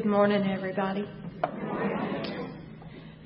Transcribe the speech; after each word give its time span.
Good 0.00 0.08
morning, 0.08 0.48
everybody. 0.50 1.04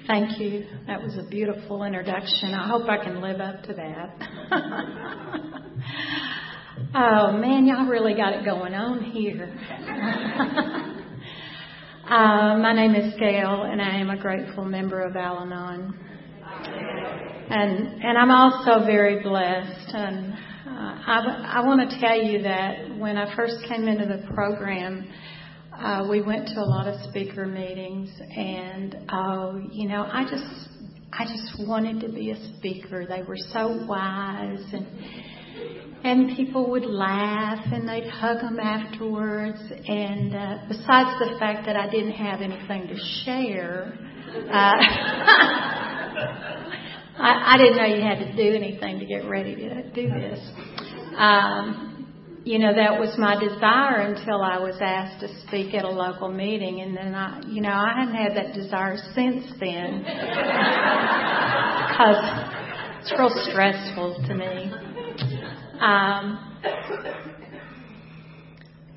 Thank 0.08 0.40
you. 0.40 0.66
That 0.88 1.00
was 1.00 1.16
a 1.16 1.22
beautiful 1.30 1.84
introduction. 1.84 2.52
I 2.52 2.66
hope 2.66 2.88
I 2.88 2.96
can 2.96 3.20
live 3.20 3.40
up 3.40 3.62
to 3.62 3.74
that. 3.74 4.16
oh, 6.96 7.38
man, 7.38 7.66
y'all 7.66 7.86
really 7.86 8.14
got 8.14 8.32
it 8.32 8.44
going 8.44 8.74
on 8.74 9.04
here. 9.04 9.54
uh, 12.08 12.58
my 12.58 12.72
name 12.72 12.96
is 12.96 13.14
Gail, 13.20 13.62
and 13.62 13.80
I 13.80 14.00
am 14.00 14.10
a 14.10 14.16
grateful 14.16 14.64
member 14.64 15.00
of 15.00 15.14
Al 15.14 15.44
Anon. 15.44 15.96
And, 17.50 18.02
and 18.02 18.18
I'm 18.18 18.32
also 18.32 18.84
very 18.84 19.22
blessed. 19.22 19.94
And 19.94 20.32
uh, 20.66 20.98
I, 21.06 21.58
I 21.58 21.60
want 21.64 21.88
to 21.88 22.00
tell 22.00 22.20
you 22.20 22.42
that 22.42 22.98
when 22.98 23.16
I 23.16 23.32
first 23.36 23.58
came 23.68 23.86
into 23.86 24.06
the 24.06 24.26
program, 24.34 25.08
uh, 25.78 26.06
we 26.08 26.22
went 26.22 26.48
to 26.48 26.60
a 26.60 26.64
lot 26.64 26.86
of 26.86 27.00
speaker 27.10 27.46
meetings, 27.46 28.10
and 28.36 28.96
oh, 29.10 29.60
you 29.70 29.88
know, 29.88 30.08
I 30.10 30.24
just, 30.24 30.44
I 31.12 31.24
just 31.24 31.68
wanted 31.68 32.00
to 32.00 32.08
be 32.12 32.30
a 32.30 32.56
speaker. 32.56 33.06
They 33.06 33.22
were 33.22 33.36
so 33.52 33.84
wise, 33.86 34.64
and 34.72 34.86
and 36.04 36.36
people 36.36 36.70
would 36.70 36.84
laugh, 36.84 37.64
and 37.72 37.88
they'd 37.88 38.08
hug 38.08 38.40
them 38.40 38.58
afterwards. 38.60 39.58
And 39.88 40.34
uh, 40.34 40.58
besides 40.68 41.18
the 41.18 41.36
fact 41.38 41.66
that 41.66 41.76
I 41.76 41.88
didn't 41.90 42.12
have 42.12 42.40
anything 42.40 42.88
to 42.88 42.96
share. 43.24 43.98
Uh, 44.34 44.74
I, 47.16 47.54
I 47.54 47.56
didn't 47.58 47.76
know 47.76 47.84
you 47.84 48.02
had 48.02 48.18
to 48.18 48.36
do 48.36 48.54
anything 48.56 48.98
to 48.98 49.06
get 49.06 49.28
ready 49.28 49.54
to 49.54 49.90
do 49.92 50.08
this. 50.08 50.40
Um, 51.16 51.93
you 52.44 52.58
know, 52.58 52.74
that 52.74 53.00
was 53.00 53.16
my 53.16 53.40
desire 53.40 54.00
until 54.00 54.42
I 54.42 54.58
was 54.58 54.76
asked 54.80 55.20
to 55.20 55.28
speak 55.46 55.72
at 55.74 55.84
a 55.84 55.90
local 55.90 56.30
meeting. 56.30 56.82
And 56.82 56.94
then 56.94 57.14
I, 57.14 57.40
you 57.46 57.62
know, 57.62 57.70
I 57.70 57.94
haven't 58.00 58.14
had 58.14 58.36
that 58.36 58.52
desire 58.52 58.98
since 59.14 59.46
then 59.58 60.04
because 61.88 62.20
it's 63.00 63.12
real 63.18 63.32
stressful 63.50 64.24
to 64.28 64.34
me. 64.34 64.72
Um, 65.80 66.38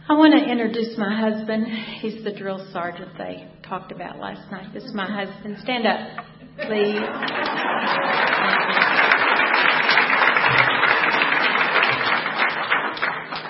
I 0.09 0.13
want 0.13 0.33
to 0.37 0.51
introduce 0.51 0.97
my 0.97 1.17
husband. 1.17 1.67
He's 2.01 2.23
the 2.25 2.31
drill 2.31 2.67
sergeant 2.73 3.17
they 3.17 3.47
talked 3.67 3.93
about 3.93 4.19
last 4.19 4.51
night. 4.51 4.73
This 4.73 4.83
is 4.83 4.93
my 4.93 5.09
husband. 5.09 5.57
Stand 5.63 5.87
up, 5.87 6.25
please. 6.67 6.99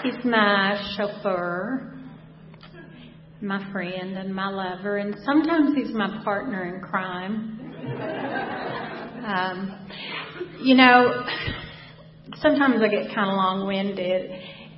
He's 0.03 0.23
my 0.23 0.79
chauffeur, 0.95 1.99
my 3.41 3.71
friend, 3.71 4.17
and 4.17 4.33
my 4.33 4.49
lover, 4.49 4.97
and 4.97 5.15
sometimes 5.25 5.75
he's 5.75 5.93
my 5.93 6.21
partner 6.23 6.75
in 6.75 6.81
crime. 6.81 7.59
Um, 9.25 9.87
you 10.61 10.75
know, 10.75 11.25
sometimes 12.35 12.81
I 12.81 12.87
get 12.89 13.13
kind 13.13 13.31
of 13.31 13.37
long 13.37 13.65
winded, 13.67 14.31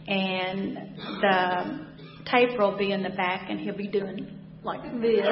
and 0.07 0.77
the 1.21 1.85
tape 2.31 2.57
will 2.57 2.77
be 2.77 2.91
in 2.91 3.03
the 3.03 3.09
back, 3.09 3.49
and 3.49 3.59
he'll 3.59 3.77
be 3.77 3.87
doing 3.87 4.38
like 4.63 4.81
this. 5.01 5.25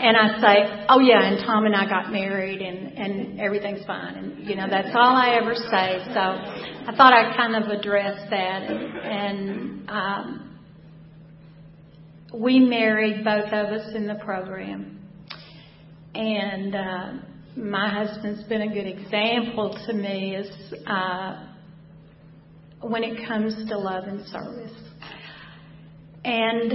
And, 0.00 0.16
I 0.16 0.40
say, 0.40 0.84
oh 0.88 0.98
yeah, 1.00 1.22
and 1.22 1.44
Tom 1.46 1.64
and 1.64 1.74
I 1.74 1.88
got 1.88 2.10
married 2.10 2.60
and, 2.60 2.98
and 2.98 3.40
everything's 3.40 3.84
fine. 3.86 4.16
And, 4.16 4.46
you 4.46 4.56
know, 4.56 4.66
that's 4.68 4.88
all 4.94 5.16
I 5.16 5.38
ever 5.40 5.54
say. 5.54 6.00
So 6.12 6.20
I 6.20 6.94
thought 6.96 7.12
I'd 7.12 7.36
kind 7.36 7.54
of 7.54 7.70
address 7.70 8.28
that. 8.30 8.62
And, 8.62 8.98
and 8.98 9.90
um, 9.90 10.58
we 12.34 12.58
married 12.58 13.24
both 13.24 13.46
of 13.46 13.66
us 13.72 13.94
in 13.94 14.06
the 14.06 14.16
program. 14.16 14.98
And 16.14 16.74
uh, 16.74 17.12
my 17.56 17.88
husband's 17.88 18.42
been 18.44 18.62
a 18.62 18.72
good 18.72 18.86
example 18.86 19.78
to 19.86 19.92
me 19.92 20.36
as 20.36 20.46
uh, 20.86 21.46
when 22.80 23.04
it 23.04 23.26
comes 23.26 23.54
to 23.68 23.78
love 23.78 24.04
and 24.04 24.26
service. 24.26 24.83
And 26.24 26.72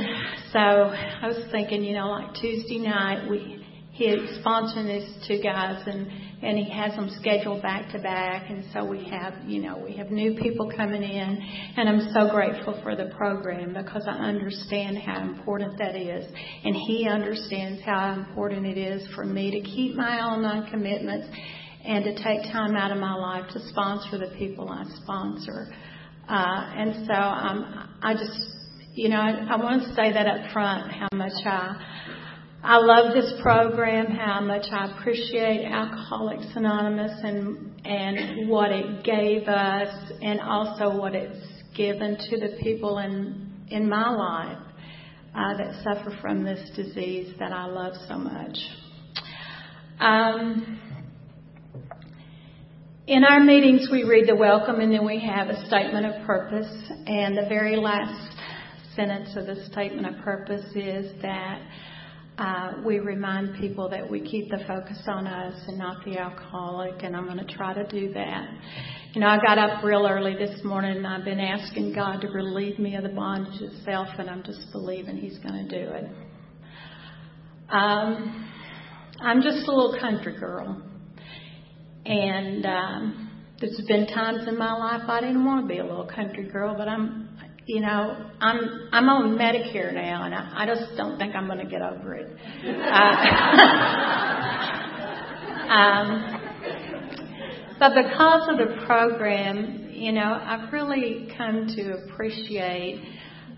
so 0.54 0.60
I 0.60 1.28
was 1.28 1.44
thinking, 1.52 1.84
you 1.84 1.96
know, 1.96 2.10
like 2.10 2.36
Tuesday 2.36 2.78
night, 2.78 3.28
we 3.30 3.56
he 3.92 4.08
had 4.08 4.40
sponsored 4.40 4.86
these 4.86 5.28
two 5.28 5.42
guys, 5.44 5.84
and 5.86 6.08
and 6.42 6.58
he 6.58 6.70
has 6.70 6.96
them 6.96 7.10
scheduled 7.20 7.62
back 7.62 7.92
to 7.92 8.00
back, 8.00 8.50
and 8.50 8.64
so 8.72 8.86
we 8.86 9.04
have, 9.10 9.34
you 9.46 9.62
know, 9.62 9.78
we 9.78 9.94
have 9.98 10.10
new 10.10 10.36
people 10.36 10.72
coming 10.74 11.04
in, 11.04 11.42
and 11.76 11.90
I'm 11.90 12.14
so 12.14 12.30
grateful 12.30 12.80
for 12.82 12.96
the 12.96 13.12
program 13.18 13.74
because 13.74 14.04
I 14.08 14.14
understand 14.14 15.00
how 15.00 15.22
important 15.22 15.78
that 15.80 15.96
is, 15.96 16.24
and 16.64 16.76
he 16.76 17.10
understands 17.10 17.81
how 17.84 18.14
important 18.14 18.66
it 18.68 18.78
is 18.78 19.06
for 19.16 19.26
me 19.26 19.52
to 19.52 19.62
keep 19.62 19.96
my 19.96 20.22
own 20.22 20.70
commitments 20.72 21.28
and 21.84 22.06
to 22.06 22.14
take 22.24 22.44
time 22.54 22.76
out 22.76 22.92
of 22.92 23.00
my 23.00 23.16
life 23.16 23.52
to 23.52 23.68
sponsor 23.68 24.18
the 24.18 24.34
people 24.38 24.70
I 24.70 24.86
sponsor. 25.02 25.68
Uh, 26.30 26.72
and 26.76 27.08
so 27.08 27.14
um, 27.14 27.98
I 28.02 28.14
just 28.14 28.59
you 29.00 29.08
know, 29.08 29.22
I, 29.22 29.48
I 29.52 29.56
want 29.56 29.84
to 29.84 29.96
say 29.96 30.12
that 30.12 30.28
up 30.28 30.52
front 30.52 30.92
how 30.92 31.08
much 31.14 31.46
I 31.46 31.96
I 32.62 32.76
love 32.80 33.14
this 33.14 33.34
program, 33.42 34.08
how 34.08 34.42
much 34.42 34.66
I 34.70 34.92
appreciate 34.92 35.64
Alcoholics 35.66 36.48
Anonymous 36.54 37.18
and 37.24 37.80
and 37.86 38.50
what 38.50 38.72
it 38.72 39.06
gave 39.06 39.48
us, 39.48 40.12
and 40.22 40.42
also 40.42 41.00
what 41.00 41.16
it's 41.16 41.48
given 41.78 42.18
to 42.30 42.40
the 42.42 42.58
people 42.62 42.98
in 42.98 43.66
in 43.70 43.88
my 43.88 44.10
life 44.10 44.58
uh, 45.34 45.56
that 45.56 45.81
suffer 45.81 46.18
from 46.20 46.44
this 46.44 46.70
disease 46.76 47.34
that 47.40 47.54
I 47.54 47.68
love 47.68 47.94
so 48.10 48.18
much. 48.18 48.58
Um, 50.02 50.80
in 53.10 53.24
our 53.24 53.40
meetings, 53.40 53.88
we 53.92 54.04
read 54.04 54.28
the 54.28 54.36
welcome 54.36 54.81
and 54.81 54.94
then 54.94 55.04
we 55.04 55.20
have 55.20 55.48
a 55.48 55.66
statement 55.66 56.06
of 56.06 56.28
purpose. 56.28 56.70
And 57.08 57.36
the 57.36 57.48
very 57.50 57.76
last 57.76 58.29
sentence 59.00 59.30
of 59.38 59.46
the 59.46 59.66
statement 59.72 60.06
of 60.06 60.22
purpose 60.26 60.66
is 60.76 61.10
that 61.22 61.62
uh, 62.38 62.74
we 62.86 63.00
remind 63.00 63.58
people 63.58 63.88
that 63.88 64.10
we 64.10 64.20
keep 64.20 64.50
the 64.50 64.60
focus 64.68 64.98
on 65.08 65.26
us 65.26 65.56
and 65.68 65.78
not 65.78 66.04
the 66.04 66.18
alcoholic, 66.18 67.02
and 67.04 67.16
I'm 67.16 67.24
going 67.24 67.38
to 67.38 67.54
try 67.54 67.74
to 67.74 67.88
do 67.88 68.12
that. 68.14 68.50
You 69.14 69.22
know, 69.22 69.28
I 69.28 69.38
got 69.38 69.58
up 69.58 69.86
real 69.86 70.06
early 70.06 70.36
this 70.36 70.66
morning 70.66 70.98
and 70.98 71.08
I've 71.08 71.24
been 71.24 71.40
asking 71.40 71.94
God 71.94 72.20
to 72.22 72.28
relieve 72.28 72.78
me 72.78 72.96
of 72.96 73.04
the 73.04 73.10
bondage 73.10 73.62
of 73.62 73.72
self, 73.86 74.10
and 74.18 74.30
I'm 74.30 74.44
just 74.44 74.70
believing 74.74 75.16
He's 75.16 75.38
going 75.40 75.66
to 75.66 75.70
do 75.70 75.94
it. 75.94 76.06
Um, 77.70 78.52
I'm 79.22 79.42
just 79.42 79.66
a 79.66 79.72
little 79.72 79.98
country 79.98 80.38
girl, 80.38 80.81
and 82.06 82.66
um, 82.66 83.31
there's 83.62 83.81
been 83.88 84.08
times 84.08 84.46
in 84.46 84.58
my 84.58 84.74
life 84.74 85.04
I 85.08 85.22
didn't 85.22 85.46
want 85.46 85.70
to 85.70 85.74
be 85.74 85.80
a 85.80 85.86
little 85.86 86.08
country 86.14 86.50
girl, 86.50 86.76
but 86.78 86.90
I'm 86.90 87.30
you 87.69 87.81
know, 87.81 88.18
I'm 88.41 88.90
I'm 88.91 89.07
on 89.09 89.38
Medicare 89.38 89.94
now, 89.94 90.24
and 90.24 90.34
I, 90.34 90.63
I 90.63 90.66
just 90.66 90.97
don't 90.97 91.19
think 91.19 91.35
I'm 91.35 91.46
going 91.46 91.59
to 91.59 91.69
get 91.69 91.84
over 91.84 92.16
it. 92.16 92.35
Uh, 92.66 92.72
um, 95.72 96.41
but 97.78 97.94
because 97.94 98.50
of 98.50 98.57
the 98.57 98.84
program, 98.88 99.91
you 99.91 100.12
know, 100.13 100.41
I've 100.44 100.74
really 100.74 101.31
come 101.38 101.68
to 101.75 102.06
appreciate 102.06 103.03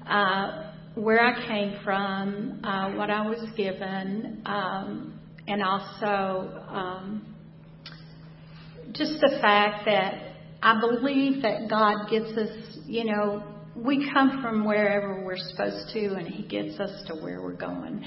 uh, 0.06 0.74
where 0.96 1.24
I 1.24 1.48
came 1.48 1.80
from, 1.86 2.60
uh, 2.66 2.92
what 2.98 3.10
I 3.10 3.26
was 3.26 3.50
given, 3.56 4.42
um, 4.46 5.22
and 5.48 5.64
also 5.64 6.66
um, 6.68 7.34
just 8.92 9.22
the 9.22 9.38
fact 9.42 9.86
that 9.86 10.36
I 10.62 10.82
believe 10.82 11.44
that 11.44 11.70
God 11.70 12.10
gives 12.10 12.38
us, 12.38 12.78
you 12.86 13.06
know, 13.06 13.51
we 13.76 14.10
come 14.14 14.42
from 14.42 14.66
wherever 14.66 15.24
we're 15.24 15.38
supposed 15.38 15.94
to, 15.94 16.14
and 16.16 16.28
He 16.28 16.44
gets 16.44 16.80
us 16.80 17.04
to 17.08 17.16
where 17.16 17.42
we're 17.42 17.54
going. 17.54 18.04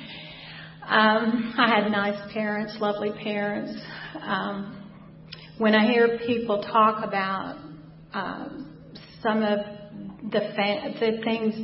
Um, 0.87 1.55
I 1.57 1.81
had 1.81 1.91
nice 1.91 2.33
parents, 2.33 2.77
lovely 2.79 3.11
parents. 3.23 3.81
Um, 4.21 4.91
when 5.57 5.75
I 5.75 5.87
hear 5.91 6.19
people 6.27 6.63
talk 6.63 7.07
about 7.07 7.57
um, 8.13 8.77
some 9.23 9.43
of 9.43 9.61
the 10.31 10.41
fa- 10.41 10.95
the 11.01 11.23
things 11.25 11.55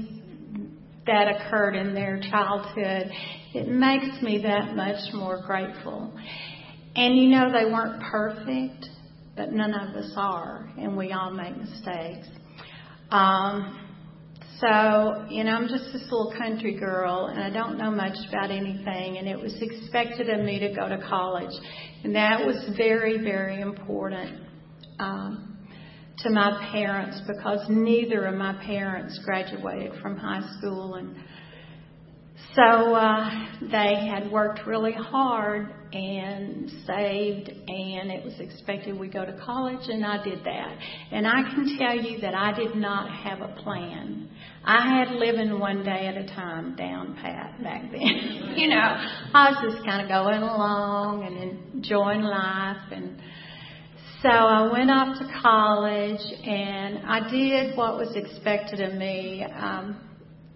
that 1.07 1.29
occurred 1.29 1.75
in 1.75 1.95
their 1.95 2.21
childhood, 2.31 3.11
it 3.53 3.69
makes 3.69 4.23
me 4.23 4.43
that 4.43 4.75
much 4.75 5.13
more 5.13 5.43
grateful. 5.47 6.13
And 6.97 7.17
you 7.17 7.29
know, 7.29 7.53
they 7.53 7.67
weren't 7.67 8.03
perfect, 8.03 8.87
but 9.37 9.53
none 9.53 9.75
of 9.75 9.95
us 9.97 10.13
are, 10.17 10.71
and 10.79 10.97
we 10.97 11.13
all 11.13 11.33
make 11.33 11.57
mistakes. 11.57 12.29
Um, 13.11 13.90
so, 14.61 15.27
you 15.31 15.45
know, 15.45 15.53
I'm 15.53 15.69
just 15.69 15.85
this 15.93 16.03
little 16.03 16.35
country 16.37 16.79
girl 16.79 17.27
and 17.27 17.43
I 17.43 17.51
don't 17.51 17.79
know 17.79 17.91
much 17.91 18.17
about 18.29 18.51
anything 18.51 19.17
and 19.17 19.27
it 19.27 19.39
was 19.39 19.55
expected 19.61 20.29
of 20.29 20.45
me 20.45 20.59
to 20.59 20.75
go 20.75 20.89
to 20.89 20.99
college. 21.09 21.55
And 22.05 22.15
that 22.15 22.45
was 22.45 22.57
very, 22.77 23.19
very 23.19 23.61
important 23.61 24.41
um, 24.99 25.57
to 26.19 26.31
my 26.31 26.69
parents 26.73 27.21
because 27.27 27.67
neither 27.71 28.27
of 28.27 28.35
my 28.35 28.53
parents 28.65 29.19
graduated 29.25 30.01
from 30.03 30.17
high 30.17 30.47
school. 30.59 30.95
And 30.95 31.17
so 32.55 32.95
uh, 32.95 33.31
they 33.71 34.09
had 34.09 34.31
worked 34.31 34.67
really 34.67 34.93
hard 34.93 35.73
and 35.93 36.71
saved, 36.87 37.49
and 37.49 38.11
it 38.11 38.25
was 38.25 38.35
expected 38.39 38.99
we 38.99 39.09
go 39.09 39.25
to 39.25 39.41
college, 39.45 39.89
and 39.89 40.05
I 40.05 40.23
did 40.23 40.45
that. 40.45 40.79
And 41.11 41.27
I 41.27 41.43
can 41.43 41.79
tell 41.79 41.97
you 41.97 42.21
that 42.21 42.35
I 42.35 42.53
did 42.53 42.77
not 42.77 43.11
have 43.11 43.41
a 43.41 43.55
plan. 43.63 44.29
I 44.65 44.99
had 44.99 45.17
living 45.17 45.59
one 45.59 45.83
day 45.83 46.07
at 46.07 46.17
a 46.17 46.27
time 46.27 46.77
down 46.77 47.17
pat 47.21 47.63
back 47.63 47.91
then. 47.91 48.53
you 48.57 48.69
know, 48.69 48.77
I 48.77 49.51
was 49.51 49.73
just 49.73 49.85
kind 49.87 50.03
of 50.03 50.09
going 50.09 50.43
along 50.43 51.25
and 51.25 51.75
enjoying 51.75 52.23
life 52.23 52.93
and 52.93 53.21
so 54.23 54.29
I 54.29 54.71
went 54.71 54.91
off 54.91 55.19
to 55.19 55.41
college 55.41 56.21
and 56.47 56.99
I 57.07 57.31
did 57.31 57.75
what 57.75 57.97
was 57.97 58.15
expected 58.15 58.83
of 58.83 58.93
me. 58.99 59.43
Um, 59.45 59.99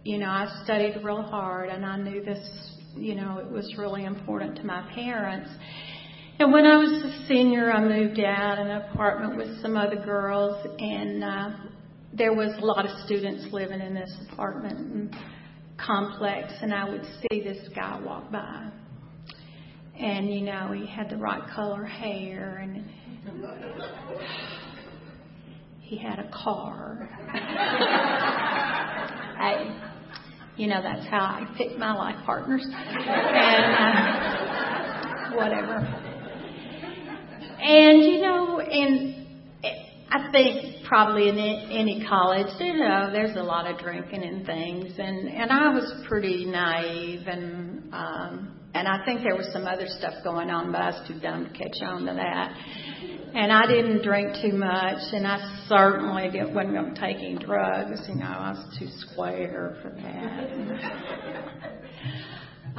you 0.04 0.18
know, 0.18 0.28
I 0.28 0.60
studied 0.64 1.02
real 1.02 1.22
hard 1.22 1.70
and 1.70 1.82
I 1.82 1.96
knew 1.96 2.22
this, 2.22 2.46
you 2.94 3.14
know, 3.14 3.38
it 3.38 3.50
was 3.50 3.74
really 3.78 4.04
important 4.04 4.56
to 4.56 4.64
my 4.64 4.86
parents. 4.94 5.48
And 6.38 6.52
when 6.52 6.66
I 6.66 6.76
was 6.76 6.90
a 6.90 7.26
senior, 7.26 7.72
I 7.72 7.80
moved 7.80 8.20
out 8.20 8.58
in 8.58 8.66
an 8.66 8.82
apartment 8.82 9.38
with 9.38 9.62
some 9.62 9.78
other 9.78 9.96
girls 9.96 10.66
and 10.78 11.24
uh, 11.24 11.50
there 12.16 12.32
was 12.32 12.54
a 12.60 12.64
lot 12.64 12.86
of 12.86 12.92
students 13.04 13.52
living 13.52 13.80
in 13.80 13.92
this 13.94 14.12
apartment 14.32 15.14
complex 15.76 16.52
and 16.62 16.72
I 16.72 16.88
would 16.88 17.04
see 17.20 17.40
this 17.40 17.68
guy 17.74 18.00
walk 18.00 18.30
by. 18.30 18.70
And 19.98 20.32
you 20.32 20.42
know, 20.42 20.72
he 20.72 20.86
had 20.86 21.10
the 21.10 21.16
right 21.16 21.42
color 21.54 21.84
hair 21.84 22.58
and 22.58 22.84
he 25.80 25.98
had 25.98 26.18
a 26.18 26.30
car. 26.30 27.08
I, 29.36 29.90
you 30.56 30.68
know, 30.68 30.80
that's 30.82 31.06
how 31.06 31.20
I 31.20 31.46
pick 31.58 31.76
my 31.78 31.94
life 31.94 32.24
partners. 32.24 32.64
And 32.64 33.74
uh, 35.32 35.36
whatever. 35.36 35.78
And, 37.60 38.02
you 38.02 38.20
know, 38.20 38.60
and 38.60 39.26
I 40.10 40.30
think 40.30 40.73
probably 40.84 41.28
in 41.28 41.38
any 41.38 42.04
college, 42.08 42.46
you 42.60 42.74
know, 42.74 43.10
there's 43.12 43.36
a 43.36 43.42
lot 43.42 43.70
of 43.70 43.78
drinking 43.78 44.22
and 44.22 44.46
things. 44.46 44.92
And, 44.98 45.28
and 45.28 45.50
I 45.50 45.70
was 45.70 46.04
pretty 46.08 46.44
naive 46.44 47.26
and, 47.26 47.92
um, 47.92 48.60
and 48.74 48.88
I 48.88 49.04
think 49.04 49.22
there 49.22 49.36
was 49.36 49.48
some 49.52 49.66
other 49.66 49.86
stuff 49.86 50.14
going 50.24 50.50
on, 50.50 50.72
but 50.72 50.80
I 50.80 50.90
was 50.90 51.08
too 51.08 51.20
dumb 51.20 51.44
to 51.44 51.50
catch 51.52 51.80
on 51.82 52.06
to 52.06 52.14
that. 52.14 52.56
And 53.34 53.52
I 53.52 53.66
didn't 53.66 54.02
drink 54.02 54.34
too 54.42 54.56
much, 54.56 55.12
and 55.12 55.26
I 55.26 55.64
certainly 55.68 56.30
didn't, 56.30 56.54
wasn't 56.54 56.96
taking 56.98 57.38
drugs. 57.38 58.00
You 58.08 58.16
know, 58.16 58.26
I 58.26 58.50
was 58.50 58.78
too 58.78 58.88
square 58.98 59.76
for 59.80 59.90
that. 59.90 60.50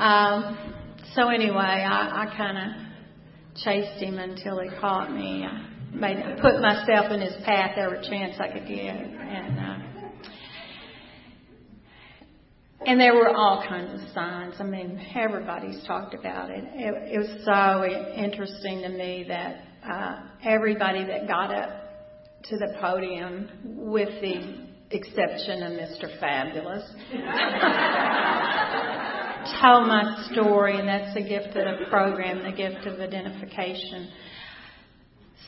um, 0.01 0.57
so 1.13 1.29
anyway, 1.29 1.57
I, 1.57 2.23
I 2.23 2.25
kind 2.37 2.57
of 2.57 2.63
chased 3.63 4.01
him 4.01 4.17
until 4.17 4.59
he 4.59 4.69
caught 4.79 5.13
me. 5.13 5.45
I 5.45 5.74
made 5.95 6.37
put 6.41 6.61
myself 6.61 7.11
in 7.11 7.21
his 7.21 7.35
path 7.45 7.77
every 7.77 8.01
chance 8.07 8.35
I 8.39 8.47
could 8.47 8.67
get, 8.67 8.95
and. 8.95 9.59
Uh, 9.59 9.75
and 12.87 12.99
there 12.99 13.15
were 13.15 13.35
all 13.35 13.65
kinds 13.67 13.99
of 13.99 14.07
signs. 14.13 14.53
I 14.59 14.63
mean, 14.63 15.03
everybody's 15.15 15.83
talked 15.87 16.13
about 16.13 16.51
it. 16.51 16.63
It, 16.75 17.13
it 17.13 17.17
was 17.17 17.29
so 17.43 17.83
interesting 18.15 18.83
to 18.83 18.89
me 18.89 19.25
that 19.27 19.61
uh, 19.83 20.19
everybody 20.43 21.03
that 21.05 21.27
got 21.27 21.51
up 21.53 21.71
to 22.43 22.57
the 22.57 22.77
podium, 22.79 23.49
with 23.63 24.09
the 24.21 24.67
exception 24.91 25.63
of 25.63 25.71
Mr. 25.73 26.19
Fabulous, 26.19 26.83
told 29.61 29.87
my 29.87 30.27
story, 30.31 30.79
and 30.79 30.87
that's 30.87 31.15
the 31.15 31.23
gift 31.23 31.55
of 31.55 31.79
the 31.79 31.85
program, 31.89 32.43
the 32.43 32.51
gift 32.55 32.85
of 32.85 32.99
identification. 32.99 34.11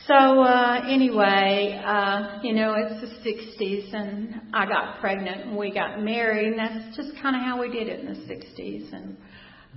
So 0.07 0.13
uh, 0.13 0.85
anyway, 0.87 1.81
uh, 1.85 2.39
you 2.41 2.53
know, 2.53 2.75
it's 2.77 3.01
the 3.01 3.29
60s, 3.29 3.93
and 3.93 4.41
I 4.53 4.65
got 4.65 5.01
pregnant, 5.01 5.47
and 5.47 5.57
we 5.57 5.69
got 5.73 6.01
married, 6.01 6.47
and 6.47 6.57
that's 6.57 6.95
just 6.95 7.21
kind 7.21 7.35
of 7.35 7.41
how 7.41 7.59
we 7.59 7.69
did 7.69 7.89
it 7.89 7.99
in 7.99 8.05
the 8.05 8.33
60s. 8.33 8.93
And 8.93 9.17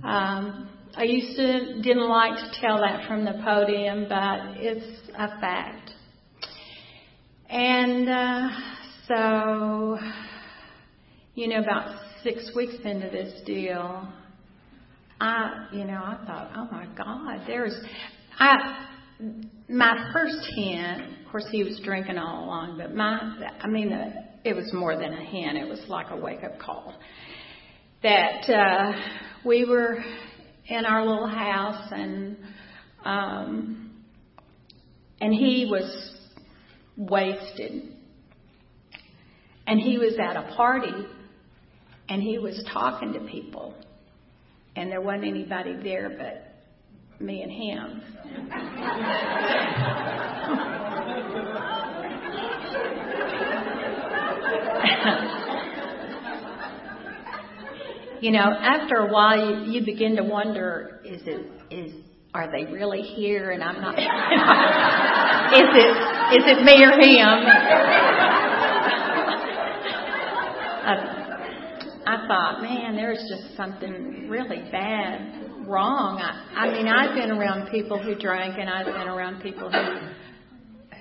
um, 0.05 0.69
I 0.95 1.03
used 1.03 1.35
to 1.35 1.81
didn't 1.81 2.07
like 2.07 2.35
to 2.35 2.61
tell 2.61 2.77
that 2.77 3.09
from 3.09 3.25
the 3.25 3.41
podium, 3.43 4.05
but 4.07 4.55
it's 4.55 5.09
a 5.17 5.27
fact. 5.41 5.91
And 7.49 8.09
uh, 8.09 8.49
so, 9.09 9.97
you 11.35 11.49
know, 11.49 11.59
about 11.59 11.93
six 12.23 12.51
weeks 12.55 12.75
into 12.85 13.09
this 13.09 13.41
deal, 13.45 14.07
I, 15.19 15.67
you 15.73 15.83
know, 15.83 16.01
I 16.01 16.23
thought, 16.25 16.51
oh 16.55 16.69
my 16.71 16.87
God, 16.95 17.41
there's, 17.47 17.75
I 18.39 18.87
my 19.71 20.09
first 20.11 20.37
hint, 20.53 21.01
of 21.25 21.31
course, 21.31 21.45
he 21.49 21.63
was 21.63 21.79
drinking 21.83 22.17
all 22.17 22.43
along, 22.43 22.77
but 22.77 22.93
my, 22.93 23.37
I 23.61 23.67
mean, 23.67 23.93
uh, 23.93 24.11
it 24.43 24.53
was 24.53 24.71
more 24.73 24.97
than 24.97 25.13
a 25.13 25.23
hint. 25.23 25.57
It 25.57 25.67
was 25.67 25.81
like 25.87 26.07
a 26.09 26.17
wake 26.17 26.43
up 26.43 26.59
call. 26.59 26.93
That 28.03 28.49
uh, 28.49 28.91
we 29.45 29.63
were 29.63 30.03
in 30.67 30.85
our 30.85 31.05
little 31.05 31.27
house, 31.27 31.87
and 31.91 32.37
um, 33.05 34.03
and 35.21 35.33
he 35.33 35.67
was 35.69 36.15
wasted, 36.97 37.93
and 39.67 39.79
he 39.79 39.97
was 39.97 40.15
at 40.19 40.35
a 40.35 40.53
party, 40.55 41.07
and 42.09 42.21
he 42.21 42.39
was 42.39 42.61
talking 42.73 43.13
to 43.13 43.19
people, 43.19 43.75
and 44.75 44.91
there 44.91 45.01
wasn't 45.01 45.25
anybody 45.25 45.77
there 45.81 46.09
but 46.09 46.50
me 47.23 47.43
and 47.43 47.51
him. 47.51 48.01
you 58.21 58.31
know, 58.31 58.39
after 58.39 58.95
a 58.95 59.11
while, 59.11 59.37
you, 59.37 59.71
you 59.71 59.85
begin 59.85 60.15
to 60.15 60.23
wonder: 60.23 61.01
is 61.03 61.21
it 61.25 61.45
is 61.69 61.93
are 62.33 62.49
they 62.51 62.65
really 62.71 63.01
here? 63.01 63.51
And 63.51 63.61
I'm 63.63 63.79
not. 63.81 63.99
is 63.99 64.05
it 65.75 65.97
is 66.39 66.45
it 66.47 66.63
me 66.63 66.81
or 66.83 66.93
him? 66.93 67.45
uh, 70.87 71.21
I 72.03 72.25
thought, 72.27 72.61
man, 72.61 72.95
there's 72.95 73.23
just 73.29 73.55
something 73.55 74.27
really 74.29 74.63
bad 74.71 75.50
wrong. 75.67 76.19
I, 76.21 76.65
I 76.65 76.71
mean, 76.71 76.87
I've 76.87 77.15
been 77.15 77.31
around 77.31 77.69
people 77.69 78.01
who 78.01 78.15
drank, 78.15 78.57
and 78.57 78.69
I've 78.69 78.85
been 78.85 79.07
around 79.07 79.41
people 79.41 79.71
who 79.71 79.99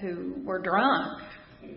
who 0.00 0.34
were 0.44 0.58
drunk, 0.58 1.22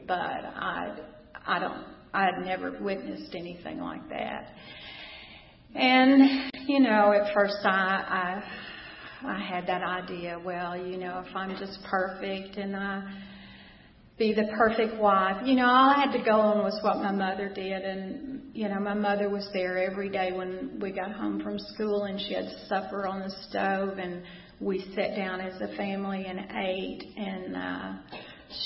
but 0.07 0.15
I 0.15 0.97
I 1.45 1.59
don't 1.59 1.83
I 2.13 2.25
had 2.25 2.45
never 2.45 2.77
witnessed 2.79 3.35
anything 3.35 3.79
like 3.79 4.07
that. 4.09 4.53
And 5.75 6.51
you 6.67 6.79
know, 6.79 7.11
at 7.11 7.33
first 7.33 7.57
I 7.63 8.41
I 9.23 9.27
I 9.27 9.41
had 9.41 9.67
that 9.67 9.83
idea. 9.83 10.39
Well, 10.43 10.75
you 10.77 10.97
know, 10.97 11.23
if 11.25 11.35
I'm 11.35 11.57
just 11.57 11.79
perfect 11.89 12.57
and 12.57 12.75
I 12.75 13.03
be 14.17 14.33
the 14.33 14.45
perfect 14.55 14.99
wife. 14.99 15.37
You 15.45 15.55
know, 15.55 15.65
all 15.65 15.89
I 15.89 15.99
had 15.99 16.11
to 16.11 16.23
go 16.23 16.39
on 16.39 16.59
was 16.59 16.79
what 16.83 16.97
my 16.97 17.11
mother 17.11 17.49
did. 17.53 17.83
And, 17.83 18.41
you 18.53 18.69
know, 18.69 18.79
my 18.79 18.93
mother 18.93 19.29
was 19.29 19.47
there 19.53 19.77
every 19.79 20.09
day 20.09 20.31
when 20.31 20.79
we 20.79 20.91
got 20.91 21.11
home 21.11 21.41
from 21.41 21.57
school 21.57 22.03
and 22.03 22.19
she 22.19 22.33
had 22.33 22.45
supper 22.67 23.07
on 23.07 23.21
the 23.21 23.35
stove 23.49 23.97
and 23.97 24.23
we 24.59 24.85
sat 24.95 25.15
down 25.15 25.41
as 25.41 25.59
a 25.61 25.75
family 25.75 26.25
and 26.27 26.39
ate. 26.39 27.03
And, 27.17 27.55
uh, 27.55 27.93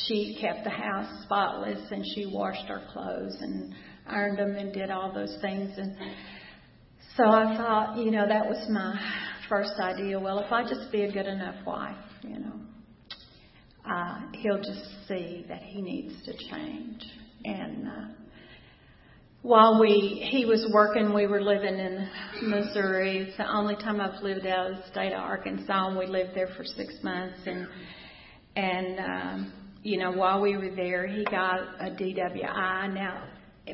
she 0.05 0.37
kept 0.41 0.65
the 0.65 0.69
house 0.69 1.23
spotless 1.23 1.79
and 1.91 2.03
she 2.13 2.25
washed 2.25 2.69
our 2.69 2.81
clothes 2.91 3.37
and 3.39 3.73
ironed 4.05 4.37
them 4.37 4.55
and 4.55 4.73
did 4.73 4.91
all 4.91 5.13
those 5.13 5.37
things. 5.41 5.71
And 5.77 5.95
so 7.15 7.23
I 7.23 7.55
thought, 7.55 7.97
you 7.97 8.11
know, 8.11 8.27
that 8.27 8.45
was 8.45 8.67
my 8.69 8.99
first 9.47 9.79
idea. 9.79 10.19
Well, 10.19 10.39
if 10.39 10.51
I 10.51 10.63
just 10.63 10.91
be 10.91 11.03
a 11.03 11.11
good 11.11 11.25
enough 11.25 11.65
wife, 11.65 11.95
you 12.21 12.39
know 12.39 12.66
uh, 13.89 14.19
he'll 14.33 14.57
just 14.57 15.07
see 15.07 15.45
that 15.47 15.61
he 15.61 15.81
needs 15.81 16.13
to 16.25 16.33
change. 16.49 17.03
And 17.45 17.87
uh, 17.87 18.07
while 19.41 19.79
we 19.79 20.27
he 20.31 20.45
was 20.45 20.69
working, 20.73 21.13
we 21.13 21.27
were 21.27 21.41
living 21.41 21.77
in 21.79 22.09
Missouri. 22.43 23.19
It's 23.19 23.37
the 23.37 23.49
only 23.49 23.75
time 23.75 24.01
I've 24.01 24.21
lived 24.21 24.45
out 24.45 24.71
of 24.71 24.77
the 24.77 24.83
state 24.91 25.13
of 25.13 25.19
Arkansas, 25.19 25.87
and 25.87 25.97
we 25.97 26.07
lived 26.07 26.31
there 26.35 26.49
for 26.57 26.63
six 26.63 26.95
months. 27.03 27.39
And 27.45 27.67
and 28.55 28.99
um, 28.99 29.53
you 29.83 29.97
know, 29.97 30.11
while 30.11 30.41
we 30.41 30.57
were 30.57 30.75
there, 30.75 31.07
he 31.07 31.23
got 31.25 31.59
a 31.79 31.91
DWI. 31.91 32.93
Now, 32.93 33.23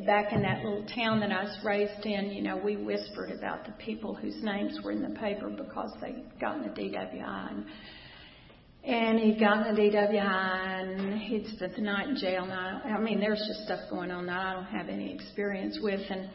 back 0.05 0.31
in 0.31 0.41
that 0.41 0.63
little 0.63 0.85
town 0.93 1.19
that 1.21 1.31
I 1.31 1.43
was 1.43 1.57
raised 1.63 2.05
in, 2.05 2.31
you 2.31 2.43
know, 2.43 2.57
we 2.57 2.75
whispered 2.75 3.31
about 3.31 3.65
the 3.65 3.71
people 3.73 4.13
whose 4.13 4.35
names 4.43 4.77
were 4.83 4.91
in 4.91 5.01
the 5.01 5.17
paper 5.19 5.49
because 5.49 5.91
they'd 6.01 6.23
gotten 6.39 6.65
a 6.65 6.69
DWI. 6.69 7.51
And 7.51 7.65
and 8.85 9.19
he'd 9.19 9.39
gotten 9.39 9.75
a 9.75 9.79
DWI 9.79 10.19
and 10.19 11.19
he'd 11.21 11.47
spent 11.55 11.75
the 11.75 11.81
night 11.81 12.09
in 12.09 12.17
jail. 12.17 12.45
Now, 12.45 12.81
I 12.83 12.99
mean, 12.99 13.19
there's 13.19 13.43
just 13.47 13.65
stuff 13.65 13.79
going 13.89 14.11
on 14.11 14.25
that 14.25 14.37
I 14.37 14.53
don't 14.53 14.65
have 14.65 14.89
any 14.89 15.13
experience 15.13 15.79
with. 15.81 16.01
And 16.09 16.29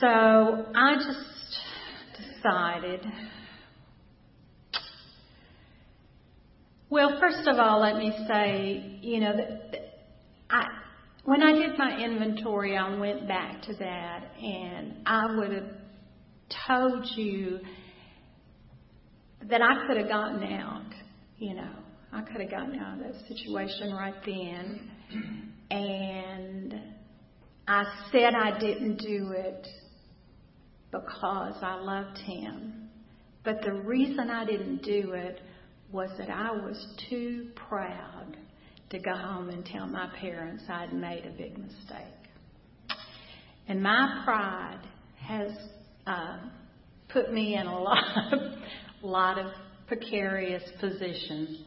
so 0.00 0.06
I 0.74 0.96
just 0.96 1.60
excited. 2.36 3.06
Well, 6.88 7.18
first 7.20 7.46
of 7.46 7.58
all, 7.58 7.80
let 7.80 7.96
me 7.96 8.12
say, 8.26 8.98
you 9.00 9.20
know, 9.20 9.36
that 9.36 10.00
I, 10.50 10.66
when 11.24 11.40
I 11.40 11.52
did 11.52 11.78
my 11.78 12.02
inventory, 12.02 12.76
I 12.76 12.98
went 12.98 13.28
back 13.28 13.62
to 13.62 13.74
that, 13.74 14.24
and 14.42 14.96
I 15.06 15.36
would 15.36 15.52
have 15.52 15.70
told 16.66 17.06
you 17.14 17.60
that 19.48 19.62
I 19.62 19.86
could 19.86 19.98
have 19.98 20.08
gotten 20.08 20.42
out, 20.42 20.89
you 21.40 21.54
know, 21.54 21.72
I 22.12 22.20
could 22.20 22.40
have 22.42 22.50
gotten 22.50 22.78
out 22.78 22.98
of 22.98 23.04
that 23.04 23.14
situation 23.26 23.94
right 23.94 24.14
then. 24.26 24.90
And 25.70 26.74
I 27.66 27.84
said 28.12 28.34
I 28.34 28.58
didn't 28.58 28.98
do 28.98 29.32
it 29.32 29.66
because 30.92 31.54
I 31.62 31.76
loved 31.80 32.18
him. 32.18 32.90
But 33.42 33.62
the 33.62 33.72
reason 33.72 34.28
I 34.28 34.44
didn't 34.44 34.82
do 34.82 35.12
it 35.12 35.40
was 35.90 36.10
that 36.18 36.28
I 36.28 36.52
was 36.52 36.86
too 37.08 37.48
proud 37.54 38.36
to 38.90 38.98
go 38.98 39.14
home 39.14 39.48
and 39.48 39.64
tell 39.64 39.86
my 39.86 40.10
parents 40.20 40.64
I'd 40.68 40.92
made 40.92 41.24
a 41.24 41.30
big 41.30 41.56
mistake. 41.56 42.04
And 43.66 43.82
my 43.82 44.22
pride 44.24 44.80
has 45.26 45.52
uh, 46.06 46.38
put 47.08 47.32
me 47.32 47.54
in 47.54 47.66
a 47.66 47.80
lot 47.80 48.32
of, 48.32 48.40
lot 49.02 49.38
of 49.38 49.46
precarious 49.90 50.62
positions. 50.78 51.64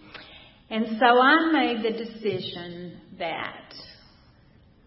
And 0.70 0.98
so 0.98 1.06
I 1.06 1.51
made 1.51 1.84
the 1.84 1.92
decision 1.92 3.01
that 3.20 3.74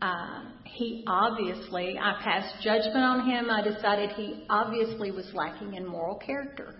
uh, 0.01 0.45
he 0.65 1.05
obviously, 1.07 1.99
I 2.01 2.19
passed 2.25 2.65
judgment 2.65 2.97
on 2.97 3.29
him. 3.29 3.51
I 3.51 3.61
decided 3.61 4.11
he 4.13 4.47
obviously 4.49 5.11
was 5.11 5.27
lacking 5.35 5.75
in 5.75 5.87
moral 5.87 6.17
character. 6.17 6.77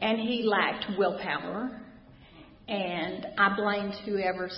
And 0.00 0.18
he 0.18 0.44
lacked 0.44 0.86
willpower. 0.96 1.82
And 2.66 3.26
I 3.36 3.54
blamed 3.54 3.94
whoever 4.06 4.48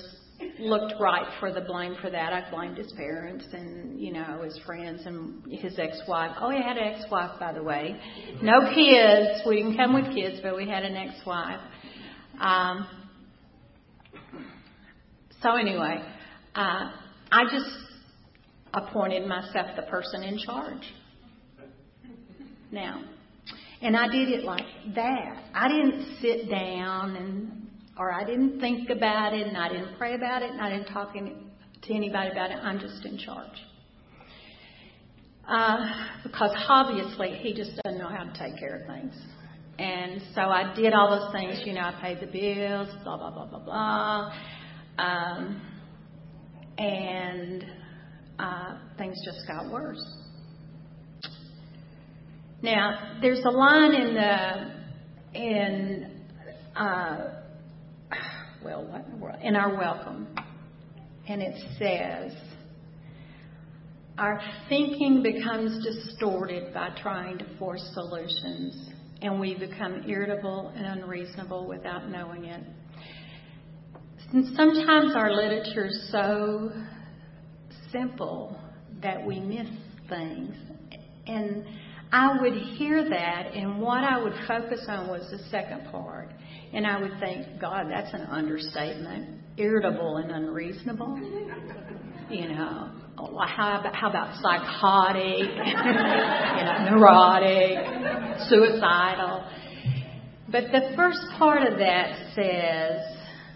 looked 0.59 0.95
right 1.01 1.27
for 1.39 1.53
the 1.53 1.61
blame 1.61 1.97
for 2.01 2.11
that. 2.11 2.33
I 2.33 2.51
blamed 2.51 2.79
his 2.79 2.93
parents 2.93 3.45
and, 3.53 4.01
you 4.01 4.13
know, 4.13 4.43
his 4.43 4.59
friends 4.67 5.03
and 5.05 5.43
his 5.51 5.79
ex-wife. 5.79 6.33
Oh, 6.41 6.51
he 6.51 6.63
had 6.63 6.77
an 6.77 6.95
ex-wife, 6.95 7.39
by 7.39 7.53
the 7.53 7.63
way. 7.63 7.99
No 8.43 8.73
kids. 8.75 9.43
We 9.47 9.57
didn't 9.57 9.77
come 9.77 9.95
with 9.95 10.15
kids, 10.15 10.41
but 10.43 10.57
we 10.57 10.69
had 10.69 10.85
an 10.85 10.97
ex-wife. 10.97 11.61
Um, 12.41 12.87
so 15.43 15.57
anyway, 15.57 16.03
uh, 16.55 16.91
I 17.33 17.45
just 17.45 17.71
appointed 18.73 19.27
myself 19.27 19.77
the 19.77 19.83
person 19.83 20.23
in 20.23 20.39
charge. 20.39 20.83
Now, 22.73 23.03
and 23.83 23.97
I 23.97 24.09
did 24.09 24.29
it 24.29 24.45
like 24.45 24.67
that. 24.95 25.43
I 25.55 25.69
didn't 25.69 26.19
sit 26.21 26.51
down 26.51 27.17
and, 27.17 27.60
or 28.01 28.11
I 28.11 28.25
didn't 28.25 28.61
think 28.61 28.89
about 28.89 29.35
it 29.35 29.47
and 29.47 29.59
I 29.59 29.69
didn't 29.69 29.99
pray 29.99 30.15
about 30.15 30.43
it 30.43 30.51
and 30.51 30.59
I 30.59 30.71
didn't 30.71 30.91
talk 30.91 31.13
to 31.13 31.95
anybody 31.95 32.31
about 32.31 32.51
it. 32.51 32.57
I'm 32.57 32.81
just 32.81 33.05
in 33.05 33.19
charge. 33.19 33.53
Uh, 35.47 35.77
because 36.23 36.51
obviously 36.67 37.33
he 37.43 37.53
just 37.53 37.73
doesn't 37.85 37.99
know 37.99 38.09
how 38.09 38.25
to 38.25 38.33
take 38.39 38.59
care 38.59 38.77
of 38.77 38.87
things. 38.87 39.15
And 39.79 40.23
so 40.35 40.41
I 40.41 40.75
did 40.75 40.95
all 40.95 41.11
those 41.11 41.31
things, 41.33 41.61
you 41.67 41.75
know, 41.75 41.83
I 41.83 41.99
paid 42.01 42.21
the 42.21 42.27
bills, 42.27 42.89
blah, 43.05 43.19
blah, 43.19 43.33
blah, 43.33 43.47
blah, 43.47 43.59
blah. 43.59 44.33
Um, 44.99 45.61
and 46.79 47.65
uh, 48.39 48.77
things 48.97 49.17
just 49.27 49.47
got 49.47 49.71
worse. 49.71 50.03
Now, 52.63 53.19
there's 53.21 53.45
a 53.45 53.51
line 53.51 53.93
in 53.93 54.15
the 54.15 55.39
in 55.39 56.23
uh, 56.75 57.40
well, 58.65 58.85
what, 59.19 59.41
in 59.43 59.57
our 59.57 59.77
welcome, 59.77 60.29
and 61.29 61.43
it 61.43 61.61
says, 61.79 62.33
"Our 64.19 64.41
thinking 64.69 65.23
becomes 65.23 65.85
distorted 65.85 66.75
by 66.75 66.91
trying 67.03 67.39
to 67.39 67.45
force 67.59 67.83
solutions, 67.95 68.91
and 69.23 69.41
we 69.41 69.55
become 69.55 70.05
irritable 70.07 70.73
and 70.77 70.87
unreasonable 70.87 71.67
without 71.67 72.09
knowing 72.09 72.45
it." 72.45 72.63
Sometimes 74.55 75.15
our 75.17 75.33
literature 75.33 75.87
is 75.87 76.09
so 76.13 76.71
simple 77.91 78.57
that 79.03 79.25
we 79.27 79.41
miss 79.41 79.69
things. 80.09 80.55
And 81.27 81.65
I 82.13 82.41
would 82.41 82.55
hear 82.55 83.09
that, 83.09 83.55
and 83.55 83.81
what 83.81 84.05
I 84.05 84.23
would 84.23 84.35
focus 84.47 84.85
on 84.89 85.09
was 85.09 85.29
the 85.31 85.39
second 85.51 85.91
part. 85.91 86.31
And 86.73 86.87
I 86.87 87.01
would 87.01 87.19
think, 87.19 87.61
God, 87.61 87.87
that's 87.91 88.13
an 88.15 88.23
understatement. 88.23 89.41
Irritable 89.57 90.19
and 90.19 90.31
unreasonable. 90.31 91.19
You 92.31 92.49
know, 92.49 92.93
oh, 93.19 93.39
how 93.45 93.81
about, 93.81 93.95
how 93.95 94.09
about 94.09 94.37
psychotic, 94.41 95.41
you 95.41 96.65
know, 96.65 96.91
neurotic, 96.91 97.79
suicidal? 98.49 99.45
But 100.51 100.65
the 100.73 100.93
first 100.97 101.21
part 101.39 101.65
of 101.65 101.79
that 101.79 102.35
says, 102.35 103.01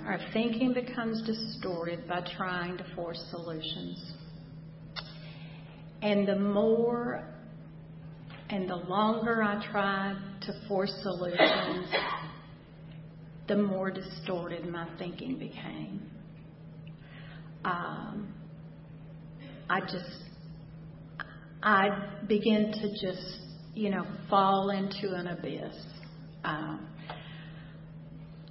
our 0.06 0.18
thinking 0.32 0.74
becomes 0.74 1.22
distorted 1.26 2.06
by 2.08 2.26
trying 2.36 2.76
to 2.78 2.84
force 2.94 3.24
solutions. 3.30 4.12
And 6.02 6.28
the 6.28 6.38
more 6.38 7.26
and 8.50 8.68
the 8.68 8.76
longer 8.76 9.42
I 9.42 9.64
tried 9.72 10.16
to 10.42 10.52
force 10.68 10.92
solutions, 11.02 11.88
the 13.46 13.56
more 13.56 13.90
distorted 13.90 14.66
my 14.68 14.88
thinking 14.98 15.38
became. 15.38 16.10
Um, 17.64 18.34
I 19.68 19.80
just, 19.80 20.24
I 21.62 21.88
began 22.28 22.72
to 22.72 22.90
just, 23.00 23.38
you 23.74 23.90
know, 23.90 24.04
fall 24.28 24.70
into 24.70 25.14
an 25.14 25.28
abyss. 25.28 25.74
Um, 26.44 26.88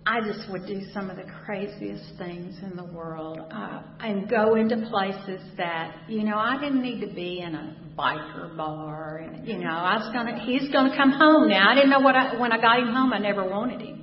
I 0.05 0.19
just 0.19 0.51
would 0.51 0.67
do 0.67 0.81
some 0.93 1.09
of 1.09 1.15
the 1.15 1.23
craziest 1.45 2.17
things 2.17 2.57
in 2.61 2.75
the 2.75 2.83
world 2.83 3.39
uh, 3.39 3.83
and 4.01 4.29
go 4.29 4.55
into 4.55 4.75
places 4.89 5.41
that, 5.57 5.95
you 6.09 6.23
know, 6.23 6.37
I 6.37 6.59
didn't 6.59 6.81
need 6.81 6.99
to 7.07 7.13
be 7.13 7.39
in 7.39 7.55
a 7.55 7.75
biker 7.97 8.57
bar. 8.57 9.17
And, 9.17 9.47
you 9.47 9.59
know, 9.59 9.69
I 9.69 9.95
was 9.95 10.11
going 10.11 10.25
to, 10.25 10.41
he's 10.41 10.69
going 10.71 10.91
to 10.91 10.97
come 10.97 11.11
home 11.11 11.47
now. 11.47 11.71
I 11.71 11.75
didn't 11.75 11.89
know 11.89 12.01
what 12.01 12.15
I, 12.15 12.37
when 12.37 12.51
I 12.51 12.59
got 12.59 12.79
him 12.79 12.93
home, 12.93 13.13
I 13.13 13.19
never 13.19 13.47
wanted 13.47 13.79
him. 13.79 14.02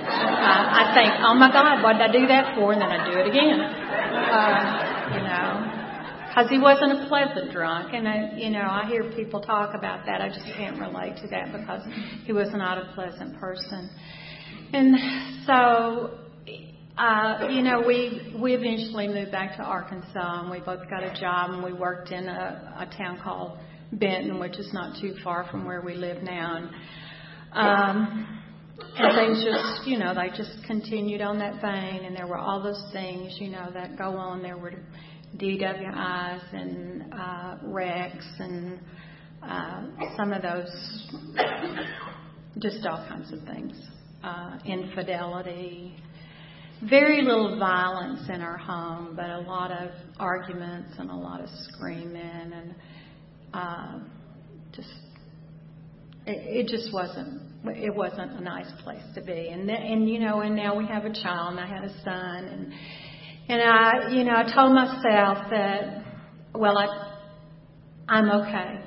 Uh, 0.00 0.64
I 0.80 0.92
think, 0.94 1.12
oh 1.26 1.34
my 1.34 1.50
God, 1.52 1.82
what 1.82 1.94
did 1.94 2.02
I 2.02 2.12
do 2.12 2.26
that 2.26 2.54
for? 2.54 2.72
And 2.72 2.80
then 2.80 2.90
I 2.90 3.10
do 3.10 3.18
it 3.18 3.26
again. 3.28 3.60
Uh, 3.60 4.92
you 5.14 5.22
know, 5.22 5.72
because 6.28 6.48
he 6.48 6.58
wasn't 6.58 6.92
a 6.92 7.08
pleasant 7.08 7.52
drunk. 7.52 7.92
And, 7.92 8.08
I, 8.08 8.32
you 8.36 8.50
know, 8.50 8.62
I 8.62 8.86
hear 8.86 9.12
people 9.12 9.40
talk 9.40 9.74
about 9.74 10.06
that. 10.06 10.20
I 10.20 10.28
just 10.28 10.46
can't 10.56 10.78
relate 10.80 11.16
to 11.22 11.28
that 11.28 11.52
because 11.52 11.82
he 12.24 12.32
was 12.32 12.48
not 12.52 12.78
a 12.78 12.92
pleasant 12.94 13.38
person. 13.38 13.90
And 14.72 15.44
so, 15.46 16.18
uh, 16.96 17.48
you 17.50 17.62
know, 17.62 17.82
we 17.86 18.34
we 18.40 18.54
eventually 18.54 19.08
moved 19.08 19.32
back 19.32 19.56
to 19.56 19.62
Arkansas, 19.62 20.40
and 20.42 20.50
we 20.50 20.60
both 20.60 20.88
got 20.88 21.02
a 21.02 21.12
job, 21.20 21.50
and 21.50 21.62
we 21.62 21.72
worked 21.72 22.10
in 22.10 22.26
a, 22.28 22.74
a 22.78 22.96
town 22.96 23.18
called 23.22 23.58
Benton, 23.92 24.38
which 24.38 24.58
is 24.58 24.72
not 24.72 24.98
too 25.00 25.14
far 25.22 25.46
from 25.50 25.66
where 25.66 25.82
we 25.82 25.94
live 25.94 26.22
now. 26.22 26.56
And, 26.56 26.70
um, 27.52 28.41
and 28.96 29.16
things 29.16 29.44
just, 29.44 29.86
you 29.86 29.98
know, 29.98 30.14
they 30.14 30.28
just 30.36 30.64
continued 30.66 31.20
on 31.20 31.38
that 31.38 31.60
vein, 31.60 32.04
and 32.04 32.16
there 32.16 32.26
were 32.26 32.38
all 32.38 32.62
those 32.62 32.84
things, 32.92 33.36
you 33.40 33.50
know, 33.50 33.70
that 33.72 33.96
go 33.96 34.16
on. 34.16 34.42
There 34.42 34.58
were 34.58 34.74
DWIs 35.36 36.54
and 36.54 37.12
uh, 37.12 37.56
wrecks 37.62 38.26
and 38.38 38.80
uh, 39.42 39.82
some 40.16 40.32
of 40.32 40.42
those, 40.42 41.12
just 42.58 42.84
all 42.86 43.06
kinds 43.08 43.32
of 43.32 43.42
things 43.44 43.76
uh, 44.22 44.58
infidelity, 44.64 45.96
very 46.88 47.22
little 47.22 47.58
violence 47.58 48.28
in 48.28 48.40
our 48.40 48.56
home, 48.56 49.14
but 49.16 49.26
a 49.30 49.40
lot 49.40 49.70
of 49.70 49.90
arguments 50.18 50.92
and 50.98 51.10
a 51.10 51.14
lot 51.14 51.40
of 51.40 51.48
screaming 51.68 52.16
and 52.16 52.74
uh, 53.54 53.98
just 54.72 54.88
it, 56.26 56.66
it 56.66 56.68
just 56.68 56.92
wasn't 56.92 57.51
it 57.64 57.94
wasn't 57.94 58.32
a 58.32 58.40
nice 58.40 58.70
place 58.82 59.02
to 59.14 59.22
be. 59.22 59.48
And 59.48 59.68
then, 59.68 59.76
and 59.76 60.08
you 60.08 60.18
know, 60.18 60.40
and 60.40 60.56
now 60.56 60.76
we 60.76 60.86
have 60.86 61.04
a 61.04 61.12
child, 61.12 61.56
and 61.56 61.60
I 61.60 61.66
had 61.66 61.84
a 61.84 62.02
son, 62.02 62.44
and 62.44 62.72
and 63.48 63.62
I 63.62 64.10
you 64.10 64.24
know 64.24 64.34
I 64.34 64.52
told 64.52 64.74
myself 64.74 65.50
that 65.50 66.04
well 66.54 66.78
I 66.78 67.14
I'm 68.08 68.30
okay, 68.30 68.84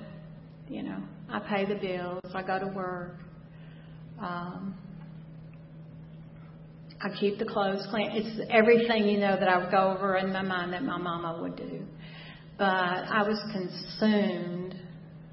you 0.70 0.84
know 0.84 1.01
I 1.29 1.39
pay 1.39 1.65
the 1.65 1.75
bills, 1.75 2.32
I 2.34 2.41
go 2.41 2.60
to 2.60 2.67
work. 2.67 3.17
Um, 4.20 4.75
I 7.01 7.10
keep 7.20 7.38
the 7.38 7.46
clothes 7.46 7.86
clean. 7.91 8.10
It's 8.13 8.50
everything, 8.50 9.08
you 9.10 9.20
know, 9.20 9.38
that 9.38 9.50
I 9.50 9.58
would 9.58 9.70
go 9.70 9.91
over 9.91 10.15
in 10.15 10.32
my 10.32 10.41
mind 10.41 10.74
that 10.74 10.82
my 10.82 10.98
mama 10.98 11.39
would 11.41 11.58
do. 11.58 11.84
But 12.58 12.65
I 12.65 13.22
was 13.27 13.38
consumed 13.51 14.75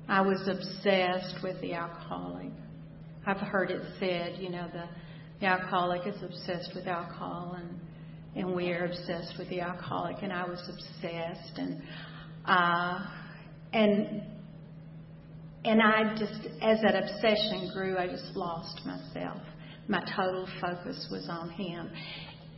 I 0.09 0.21
was 0.21 0.47
obsessed 0.49 1.43
with 1.43 1.61
the 1.61 1.75
alcoholic. 1.75 2.53
I've 3.27 3.39
heard 3.39 3.71
it 3.71 3.83
said, 4.01 4.41
you 4.41 4.51
know, 4.51 4.69
the, 4.73 4.85
the 5.41 5.47
alcoholic 5.47 6.07
is 6.07 6.21
obsessed 6.23 6.73
with 6.75 6.87
alcohol 6.87 7.57
and 7.59 7.81
and 8.35 8.55
we 8.55 8.71
are 8.71 8.87
obsessed 8.87 9.35
with 9.39 9.49
the 9.51 9.61
alcoholic 9.61 10.23
and 10.23 10.33
I 10.33 10.45
was 10.45 10.61
obsessed 10.69 11.59
and 11.59 11.83
uh 12.47 13.07
and 13.73 14.23
and 15.65 15.83
I 15.83 16.15
just 16.17 16.47
as 16.63 16.81
that 16.83 16.95
obsession 16.95 17.71
grew 17.75 17.99
I 17.99 18.07
just 18.07 18.35
lost 18.35 18.81
myself. 18.87 19.41
My 19.89 20.01
total 20.17 20.49
focus 20.61 21.09
was 21.11 21.27
on 21.29 21.51
him. 21.51 21.91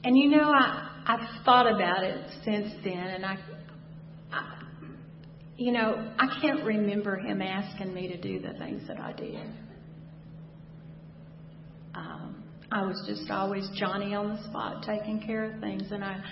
And 0.04 0.16
you 0.16 0.30
know 0.30 0.50
I 0.50 1.02
I've 1.06 1.44
thought 1.44 1.66
about 1.66 2.04
it 2.04 2.30
since 2.44 2.73
then 2.85 2.99
and 2.99 3.26
I, 3.26 3.37
I 4.33 4.64
you 5.56 5.73
know, 5.73 6.12
I 6.18 6.40
can't 6.40 6.64
remember 6.64 7.16
him 7.16 7.40
asking 7.40 7.94
me 7.94 8.09
to 8.09 8.21
do 8.21 8.40
the 8.40 8.54
things 8.59 8.87
that 8.88 8.99
I 8.99 9.12
did. 9.12 9.38
Um, 11.94 12.44
I 12.72 12.84
was 12.84 13.02
just 13.06 13.30
always 13.30 13.68
Johnny 13.76 14.14
on 14.14 14.34
the 14.34 14.42
spot, 14.44 14.82
taking 14.84 15.20
care 15.20 15.44
of 15.44 15.60
things, 15.60 15.92
and 15.92 16.02
I 16.02 16.22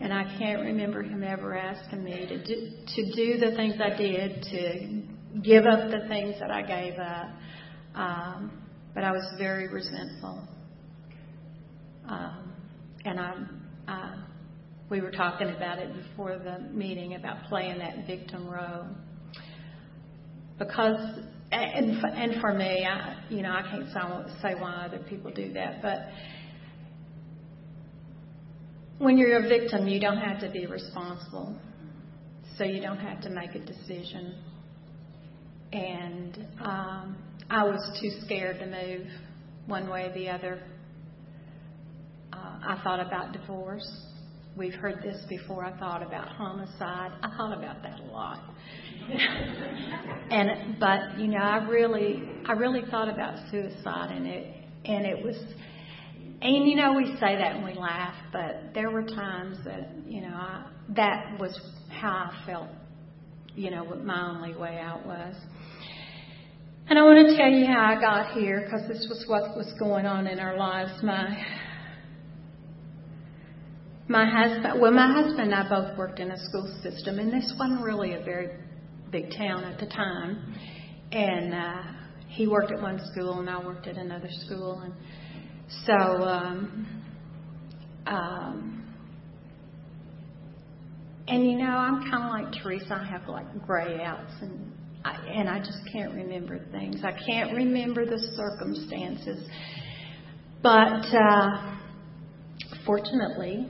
and 0.00 0.12
I 0.12 0.24
can't 0.38 0.60
remember 0.60 1.02
him 1.02 1.22
ever 1.22 1.56
asking 1.56 2.02
me 2.02 2.26
to 2.26 2.44
do, 2.44 2.70
to 2.86 3.12
do 3.14 3.38
the 3.38 3.54
things 3.54 3.74
I 3.80 3.96
did, 3.96 4.42
to 4.42 5.40
give 5.40 5.64
up 5.66 5.90
the 5.90 6.06
things 6.08 6.34
that 6.40 6.50
I 6.50 6.62
gave 6.62 6.98
up. 6.98 7.28
Um, 7.94 8.62
but 8.92 9.04
I 9.04 9.12
was 9.12 9.34
very 9.38 9.68
resentful, 9.68 10.46
um, 12.08 12.52
and 13.04 13.20
I, 13.20 13.34
uh, 13.88 14.16
we 14.90 15.00
were 15.00 15.12
talking 15.12 15.48
about 15.48 15.78
it 15.78 15.90
before 15.94 16.38
the 16.38 16.58
meeting 16.72 17.14
about 17.14 17.44
playing 17.44 17.78
that 17.78 18.06
victim 18.06 18.48
role 18.48 18.86
because 20.58 21.18
and 21.54 22.00
for, 22.00 22.06
and 22.08 22.40
for 22.40 22.54
me, 22.54 22.86
I 22.86 23.16
you 23.28 23.42
know 23.42 23.50
I 23.50 23.62
can't 23.62 23.88
say 24.42 24.54
why 24.54 24.86
other 24.86 25.04
people 25.08 25.30
do 25.30 25.52
that, 25.54 25.82
but 25.82 25.98
when 28.98 29.18
you're 29.18 29.44
a 29.44 29.48
victim, 29.48 29.88
you 29.88 30.00
don't 30.00 30.18
have 30.18 30.40
to 30.40 30.50
be 30.50 30.66
responsible, 30.66 31.56
so 32.56 32.64
you 32.64 32.80
don't 32.80 32.98
have 32.98 33.20
to 33.22 33.30
make 33.30 33.54
a 33.54 33.58
decision. 33.58 34.36
And 35.72 36.46
um, 36.60 37.16
I 37.50 37.64
was 37.64 37.98
too 38.00 38.10
scared 38.24 38.60
to 38.60 38.66
move 38.66 39.06
one 39.66 39.90
way 39.90 40.04
or 40.04 40.14
the 40.14 40.28
other. 40.28 40.62
Uh, 42.32 42.36
I 42.36 42.80
thought 42.84 43.00
about 43.00 43.32
divorce. 43.32 43.86
We've 44.56 44.74
heard 44.74 45.02
this 45.02 45.20
before. 45.28 45.64
I 45.64 45.76
thought 45.78 46.02
about 46.02 46.28
homicide. 46.28 47.12
I 47.22 47.36
thought 47.36 47.58
about 47.58 47.82
that 47.82 47.98
a 47.98 48.12
lot. 48.12 48.38
and 50.30 50.78
but 50.80 51.18
you 51.18 51.28
know, 51.28 51.38
I 51.38 51.66
really 51.68 52.22
I 52.46 52.52
really 52.52 52.82
thought 52.90 53.08
about 53.08 53.50
suicide 53.50 54.10
and 54.10 54.26
it 54.26 54.54
and 54.84 55.06
it 55.06 55.22
was 55.22 55.36
and 56.40 56.68
you 56.68 56.76
know 56.76 56.94
we 56.94 57.06
say 57.20 57.36
that 57.36 57.56
and 57.56 57.64
we 57.64 57.74
laugh, 57.74 58.14
but 58.32 58.74
there 58.74 58.90
were 58.90 59.02
times 59.02 59.58
that 59.64 59.90
you 60.06 60.20
know 60.20 60.34
I, 60.34 60.66
that 60.90 61.38
was 61.38 61.58
how 61.90 62.30
I 62.30 62.46
felt. 62.46 62.68
You 63.54 63.70
know 63.70 63.84
what 63.84 64.04
my 64.04 64.30
only 64.30 64.54
way 64.54 64.78
out 64.78 65.06
was. 65.06 65.34
And 66.86 66.98
I 66.98 67.02
want 67.02 67.28
to 67.28 67.36
tell 67.36 67.48
you 67.48 67.66
how 67.66 67.94
I 67.96 68.00
got 68.00 68.32
here 68.32 68.62
because 68.64 68.86
this 68.88 69.06
was 69.08 69.24
what 69.26 69.56
was 69.56 69.72
going 69.78 70.04
on 70.06 70.26
in 70.26 70.38
our 70.38 70.56
lives. 70.56 70.92
My 71.02 71.42
my 74.06 74.28
husband, 74.28 74.80
well, 74.80 74.92
my 74.92 75.12
husband 75.12 75.52
and 75.52 75.54
I 75.54 75.68
both 75.68 75.96
worked 75.96 76.20
in 76.20 76.30
a 76.30 76.36
school 76.36 76.78
system, 76.82 77.18
and 77.18 77.32
this 77.32 77.54
wasn't 77.58 77.82
really 77.82 78.12
a 78.12 78.22
very 78.22 78.50
big 79.14 79.30
town 79.38 79.62
at 79.62 79.78
the 79.78 79.86
time. 79.86 80.56
And 81.12 81.54
uh, 81.54 81.82
he 82.30 82.48
worked 82.48 82.72
at 82.72 82.82
one 82.82 83.00
school, 83.12 83.38
and 83.38 83.48
I 83.48 83.64
worked 83.64 83.86
at 83.86 83.96
another 83.96 84.28
school, 84.44 84.80
and 84.80 84.92
so 85.86 85.92
um, 85.92 87.04
um, 88.08 88.84
and 91.28 91.48
you 91.48 91.58
know, 91.58 91.70
I'm 91.70 92.10
kind 92.10 92.24
of 92.24 92.30
like 92.30 92.60
Teresa. 92.60 93.00
I 93.00 93.08
have 93.08 93.28
like 93.28 93.46
gray 93.64 94.02
outs, 94.02 94.32
and 94.40 94.72
I, 95.04 95.14
and 95.28 95.48
I 95.48 95.60
just 95.60 95.78
can't 95.92 96.12
remember 96.12 96.58
things. 96.72 97.02
I 97.04 97.12
can't 97.24 97.54
remember 97.54 98.04
the 98.04 98.18
circumstances, 98.34 99.48
but 100.60 101.06
uh, 101.14 101.76
fortunately, 102.84 103.68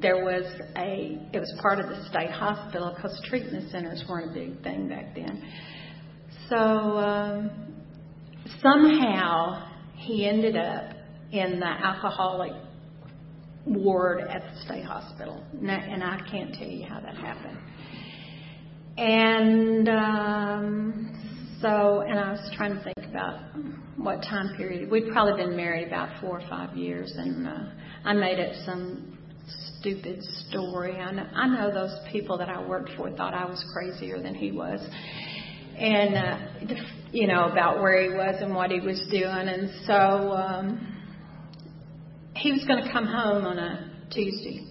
there 0.00 0.24
was 0.24 0.44
a 0.76 1.18
it 1.32 1.38
was 1.38 1.52
part 1.60 1.78
of 1.78 1.88
the 1.88 2.04
state 2.08 2.30
hospital 2.30 2.92
because 2.94 3.20
treatment 3.28 3.70
centers 3.70 4.04
weren't 4.08 4.30
a 4.30 4.34
big 4.34 4.62
thing 4.62 4.88
back 4.88 5.14
then. 5.14 5.42
So 6.48 6.56
um, 6.56 7.50
somehow 8.62 9.68
he 9.96 10.26
ended 10.28 10.56
up 10.56 10.94
in 11.32 11.60
the 11.60 11.66
alcoholic 11.66 12.52
ward 13.66 14.20
at 14.20 14.42
the 14.42 14.60
state 14.64 14.84
hospital, 14.84 15.42
and 15.52 16.04
I 16.04 16.20
can't 16.30 16.54
tell 16.54 16.68
you 16.68 16.86
how 16.86 17.00
that 17.00 17.16
happened. 17.16 17.58
And 18.96 19.88
um, 19.88 21.58
so, 21.60 22.00
and 22.00 22.18
I 22.18 22.32
was 22.32 22.52
trying 22.56 22.74
to 22.76 22.82
think 22.82 23.08
about 23.08 23.40
what 23.96 24.22
time 24.22 24.54
period. 24.56 24.90
We'd 24.90 25.08
probably 25.12 25.42
been 25.42 25.56
married 25.56 25.88
about 25.88 26.20
four 26.20 26.40
or 26.40 26.48
five 26.48 26.76
years, 26.76 27.12
and 27.16 27.46
uh, 27.46 27.58
I 28.04 28.12
made 28.12 28.38
up 28.38 28.52
some 28.66 29.13
stupid 29.78 30.22
story. 30.48 30.96
I 30.96 31.12
know, 31.12 31.26
I 31.34 31.48
know 31.48 31.72
those 31.72 31.96
people 32.10 32.38
that 32.38 32.48
I 32.48 32.66
worked 32.66 32.90
for 32.96 33.10
thought 33.10 33.34
I 33.34 33.44
was 33.44 33.64
crazier 33.72 34.20
than 34.20 34.34
he 34.34 34.50
was. 34.50 34.80
And, 35.76 36.14
uh, 36.14 36.74
you 37.12 37.26
know, 37.26 37.48
about 37.50 37.80
where 37.80 38.02
he 38.02 38.16
was 38.16 38.36
and 38.40 38.54
what 38.54 38.70
he 38.70 38.80
was 38.80 39.00
doing. 39.10 39.24
And 39.24 39.70
so 39.86 39.92
um, 39.92 40.96
he 42.36 42.52
was 42.52 42.64
going 42.64 42.82
to 42.84 42.92
come 42.92 43.06
home 43.06 43.44
on 43.44 43.58
a 43.58 43.90
Tuesday. 44.10 44.66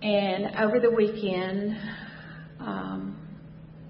And 0.00 0.56
over 0.56 0.78
the 0.78 0.90
weekend, 0.90 1.76
um, 2.60 3.16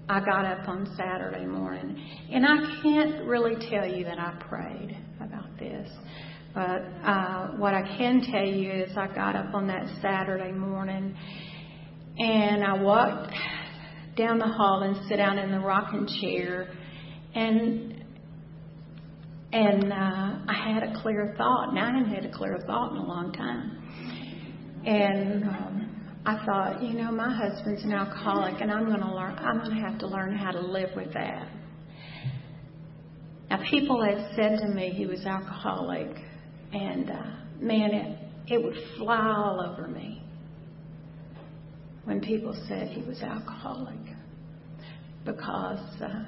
I 0.09 0.19
got 0.19 0.43
up 0.43 0.67
on 0.67 0.91
Saturday 0.97 1.45
morning. 1.45 2.03
And 2.31 2.45
I 2.45 2.81
can't 2.81 3.25
really 3.25 3.55
tell 3.69 3.87
you 3.87 4.03
that 4.05 4.17
I 4.17 4.41
prayed 4.49 4.97
about 5.21 5.57
this. 5.59 5.87
But 6.53 6.81
uh, 7.05 7.47
what 7.57 7.73
I 7.73 7.97
can 7.97 8.21
tell 8.21 8.45
you 8.45 8.71
is 8.71 8.97
I 8.97 9.07
got 9.13 9.35
up 9.35 9.53
on 9.53 9.67
that 9.67 9.87
Saturday 10.01 10.51
morning 10.51 11.15
and 12.17 12.63
I 12.63 12.73
walked 12.81 13.33
down 14.17 14.39
the 14.39 14.47
hall 14.47 14.83
and 14.83 15.07
sit 15.07 15.17
down 15.17 15.37
in 15.37 15.51
the 15.51 15.59
rocking 15.59 16.07
chair 16.21 16.73
and 17.35 18.03
and 19.51 19.91
uh, 19.91 19.95
I 20.47 20.73
had 20.73 20.83
a 20.83 21.01
clear 21.01 21.33
thought. 21.37 21.73
Now 21.73 21.85
I 21.85 21.97
hadn't 21.97 22.13
had 22.13 22.25
a 22.25 22.31
clear 22.31 22.59
thought 22.67 22.91
in 22.91 22.97
a 22.97 23.03
long 23.03 23.33
time. 23.33 24.83
And 24.85 25.43
um, 25.43 25.79
I 26.25 26.45
thought, 26.45 26.83
you 26.83 26.93
know, 26.93 27.11
my 27.11 27.33
husband's 27.33 27.83
an 27.83 27.91
alcoholic, 27.91 28.61
and 28.61 28.71
I'm 28.71 28.85
to 28.85 29.15
learn. 29.15 29.35
I'm 29.39 29.67
to 29.67 29.75
have 29.75 29.97
to 29.99 30.07
learn 30.07 30.35
how 30.35 30.51
to 30.51 30.59
live 30.59 30.89
with 30.95 31.13
that. 31.13 31.47
Now, 33.49 33.67
people 33.71 34.03
had 34.03 34.35
said 34.35 34.59
to 34.59 34.67
me 34.67 34.91
he 34.91 35.07
was 35.07 35.25
alcoholic 35.25 36.15
and 36.73 37.09
uh, 37.09 37.23
man, 37.59 37.93
it, 37.93 38.17
it 38.47 38.63
would 38.63 38.75
fly 38.97 39.33
all 39.35 39.61
over 39.61 39.87
me 39.87 40.21
when 42.03 42.21
people 42.21 42.53
said 42.67 42.89
he 42.89 43.01
was 43.01 43.21
alcoholic 43.21 43.97
because 45.25 46.01
uh, 46.01 46.23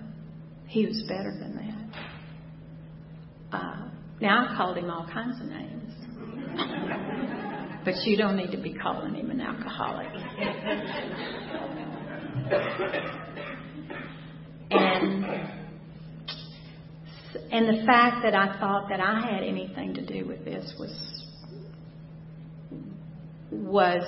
he 0.68 0.86
was 0.86 1.04
better 1.08 1.34
than 1.40 1.56
that. 1.56 1.98
Uh, 3.58 3.90
now 4.20 4.48
I 4.48 4.56
called 4.56 4.78
him 4.78 4.90
all 4.90 5.08
kinds 5.12 5.40
of 5.42 5.48
names. 5.48 5.94
but 7.86 7.96
you 8.06 8.18
don't 8.18 8.38
need 8.38 8.52
to 8.52 8.62
be 8.62 8.74
calling 8.74 9.16
him 9.16 9.32
an 9.32 9.42
alcoholic. 9.42 10.08
and 14.72 15.61
and 17.52 17.68
the 17.68 17.86
fact 17.86 18.24
that 18.24 18.36
I 18.36 18.60
thought 18.60 18.90
that 18.90 19.00
I 19.00 19.22
had 19.22 19.44
anything 19.44 19.94
to 19.96 20.06
do 20.06 20.26
with 20.28 20.44
this 20.46 20.74
was 20.80 21.22
was 23.52 24.04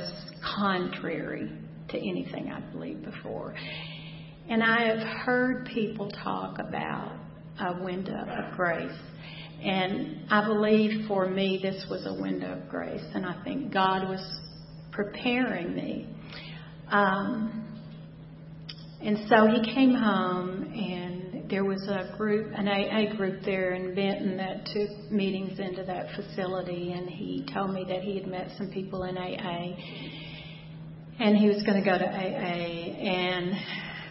contrary 0.58 1.52
to 1.90 1.98
anything 1.98 2.52
I'd 2.52 2.72
believed 2.72 3.06
before. 3.06 3.56
And 4.50 4.64
I 4.64 4.88
have 4.88 5.08
heard 5.26 5.70
people 5.74 6.10
talk 6.24 6.60
about 6.60 7.14
a 7.60 7.84
window 7.84 8.18
of 8.18 8.56
grace. 8.56 8.92
And 9.64 10.26
I 10.30 10.46
believe 10.46 11.08
for 11.08 11.30
me 11.30 11.60
this 11.62 11.86
was 11.90 12.06
a 12.06 12.14
window 12.14 12.54
of 12.54 12.70
grace. 12.70 13.04
And 13.14 13.26
I 13.26 13.42
think 13.44 13.74
God 13.74 14.10
was 14.10 14.42
preparing 14.92 15.74
me. 15.74 16.08
Um, 16.90 17.60
and 19.02 19.18
so 19.30 19.48
he 19.48 19.74
came 19.74 19.94
home 19.94 20.64
and 20.74 21.23
there 21.50 21.66
was 21.66 21.88
a 21.88 22.16
group, 22.18 22.52
an 22.56 22.68
AA 22.68 23.16
group 23.16 23.44
there 23.44 23.74
in 23.74 23.94
Benton 23.94 24.38
that 24.38 24.66
took 24.68 25.12
meetings 25.12 25.60
into 25.60 25.84
that 25.84 26.08
facility, 26.16 26.94
and 26.94 27.10
he 27.10 27.46
told 27.54 27.74
me 27.74 27.86
that 27.88 28.02
he 28.02 28.18
had 28.18 28.28
met 28.28 28.52
some 28.58 28.70
people 28.72 29.04
in 29.04 29.18
AA. 29.18 29.76
and 31.20 31.38
he 31.38 31.48
was 31.48 31.62
going 31.64 31.82
to 31.82 31.90
go 31.90 31.98
to 31.98 32.06
AA, 32.06 32.96
and 32.98 33.54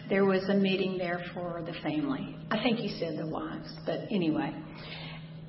there 0.09 0.25
was 0.25 0.43
a 0.49 0.53
meeting 0.53 0.97
there 0.97 1.21
for 1.33 1.63
the 1.65 1.73
family. 1.81 2.35
I 2.51 2.61
think 2.61 2.77
he 2.77 2.97
said 2.99 3.17
the 3.17 3.27
wives, 3.27 3.73
but 3.85 4.01
anyway. 4.11 4.53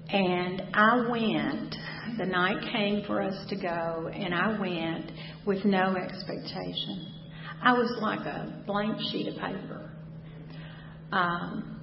And 0.09 0.63
I 0.75 1.09
went, 1.11 1.75
the 2.19 2.27
night 2.27 2.73
came 2.73 3.05
for 3.07 3.23
us 3.23 3.35
to 3.49 3.57
go, 3.57 4.11
and 4.13 4.35
I 4.35 4.59
went 4.59 5.11
with 5.47 5.65
no 5.65 5.97
expectation. 5.97 7.13
I 7.63 7.73
was 7.73 7.97
like 8.01 8.21
a 8.21 8.63
blank 8.67 8.99
sheet 9.11 9.29
of 9.29 9.35
paper. 9.35 9.91
Um, 11.13 11.74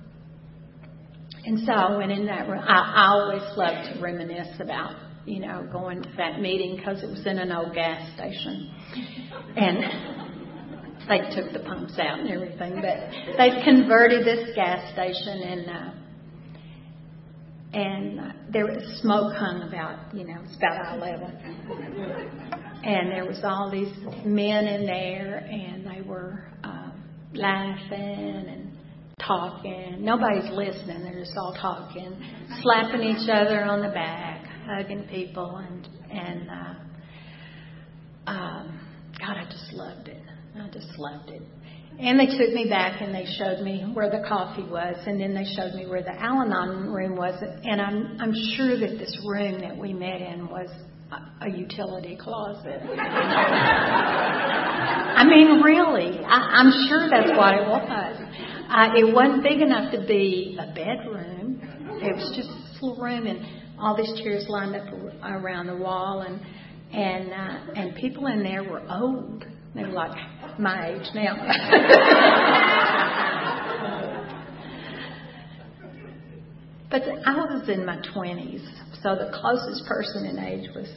and 1.43 1.59
so 1.65 1.71
I 1.71 1.97
went 1.97 2.11
in 2.11 2.25
that 2.27 2.47
room. 2.47 2.63
I, 2.63 2.93
I 2.95 3.07
always 3.11 3.57
love 3.57 3.93
to 3.93 4.01
reminisce 4.01 4.59
about, 4.59 4.95
you 5.25 5.39
know, 5.39 5.67
going 5.71 6.03
to 6.03 6.09
that 6.17 6.39
meeting 6.39 6.75
because 6.75 7.01
it 7.01 7.09
was 7.09 7.25
in 7.25 7.39
an 7.39 7.51
old 7.51 7.73
gas 7.73 8.13
station. 8.15 8.71
And 9.55 11.07
they 11.09 11.35
took 11.35 11.51
the 11.51 11.59
pumps 11.59 11.97
out 11.99 12.19
and 12.19 12.29
everything, 12.29 12.75
but 12.75 13.37
they've 13.37 13.63
converted 13.63 14.23
this 14.25 14.55
gas 14.55 14.93
station 14.93 15.41
and, 15.41 15.69
uh, 15.69 15.91
and 17.73 18.19
uh, 18.19 18.33
there 18.51 18.65
was 18.65 18.99
smoke 19.01 19.33
hung 19.33 19.63
about, 19.67 20.13
you 20.13 20.25
know, 20.27 20.41
it's 20.43 20.55
about 20.57 20.85
eye 20.85 20.97
level. 20.97 21.31
And 22.83 23.11
there 23.11 23.25
was 23.25 23.39
all 23.43 23.71
these 23.71 23.93
men 24.25 24.67
in 24.67 24.85
there 24.85 25.37
and 25.37 25.87
they 25.87 26.01
were 26.07 26.51
um, 26.63 27.03
laughing 27.33 28.45
and 28.47 28.60
talking. 29.25 29.97
Nobody's 29.99 30.49
listening. 30.51 31.03
They're 31.03 31.19
just 31.23 31.37
all 31.37 31.53
talking, 31.53 32.15
slapping 32.61 33.01
each 33.01 33.29
other 33.29 33.63
on 33.63 33.81
the 33.81 33.89
back, 33.89 34.45
hugging 34.65 35.07
people, 35.09 35.57
and 35.57 35.87
and 36.11 36.49
uh, 36.49 36.73
um, 38.31 38.79
God, 39.19 39.37
I 39.37 39.45
just 39.45 39.73
loved 39.73 40.07
it. 40.07 40.21
I 40.55 40.67
just 40.69 40.97
loved 40.97 41.29
it. 41.29 41.41
And 41.99 42.19
they 42.19 42.25
took 42.25 42.53
me 42.53 42.67
back 42.69 43.01
and 43.01 43.13
they 43.13 43.25
showed 43.37 43.61
me 43.63 43.83
where 43.93 44.09
the 44.09 44.23
coffee 44.27 44.63
was, 44.63 44.95
and 45.05 45.19
then 45.19 45.35
they 45.35 45.45
showed 45.55 45.75
me 45.75 45.85
where 45.87 46.01
the 46.01 46.13
Al-Anon 46.13 46.89
room 46.91 47.15
was. 47.15 47.35
And 47.63 47.81
I'm 47.81 48.17
I'm 48.19 48.33
sure 48.55 48.79
that 48.79 48.97
this 48.97 49.17
room 49.25 49.59
that 49.61 49.77
we 49.77 49.93
met 49.93 50.21
in 50.21 50.47
was 50.47 50.69
a 51.41 51.49
utility 51.49 52.15
closet. 52.15 52.81
I 55.13 55.25
mean, 55.25 55.61
really, 55.61 56.19
I, 56.23 56.61
I'm 56.61 56.71
sure 56.87 57.09
that's 57.09 57.31
what 57.37 57.55
it 57.55 57.67
was. 57.67 58.17
Uh, 58.71 58.95
it 58.95 59.13
wasn't 59.13 59.43
big 59.43 59.59
enough 59.59 59.91
to 59.91 59.99
be 60.07 60.57
a 60.57 60.67
bedroom. 60.73 61.59
It 62.01 62.15
was 62.15 62.31
just 62.37 62.47
a 62.47 62.85
little 62.85 63.03
room, 63.03 63.27
and 63.27 63.45
all 63.77 63.97
these 63.97 64.13
chairs 64.23 64.45
lined 64.47 64.77
up 64.77 64.87
around 65.25 65.67
the 65.67 65.75
wall, 65.75 66.21
and 66.21 66.39
and 66.93 67.33
uh, 67.33 67.73
and 67.75 67.93
people 67.97 68.27
in 68.27 68.43
there 68.43 68.63
were 68.63 68.81
old. 68.89 69.43
They 69.75 69.83
were 69.83 69.89
like 69.89 70.17
my 70.57 70.91
age 70.91 71.05
now. 71.13 71.35
but 76.89 77.01
I 77.25 77.35
was 77.35 77.67
in 77.67 77.85
my 77.85 77.97
twenties, 78.13 78.65
so 79.03 79.17
the 79.17 79.31
closest 79.33 79.85
person 79.85 80.27
in 80.27 80.39
age 80.39 80.69
was 80.73 80.87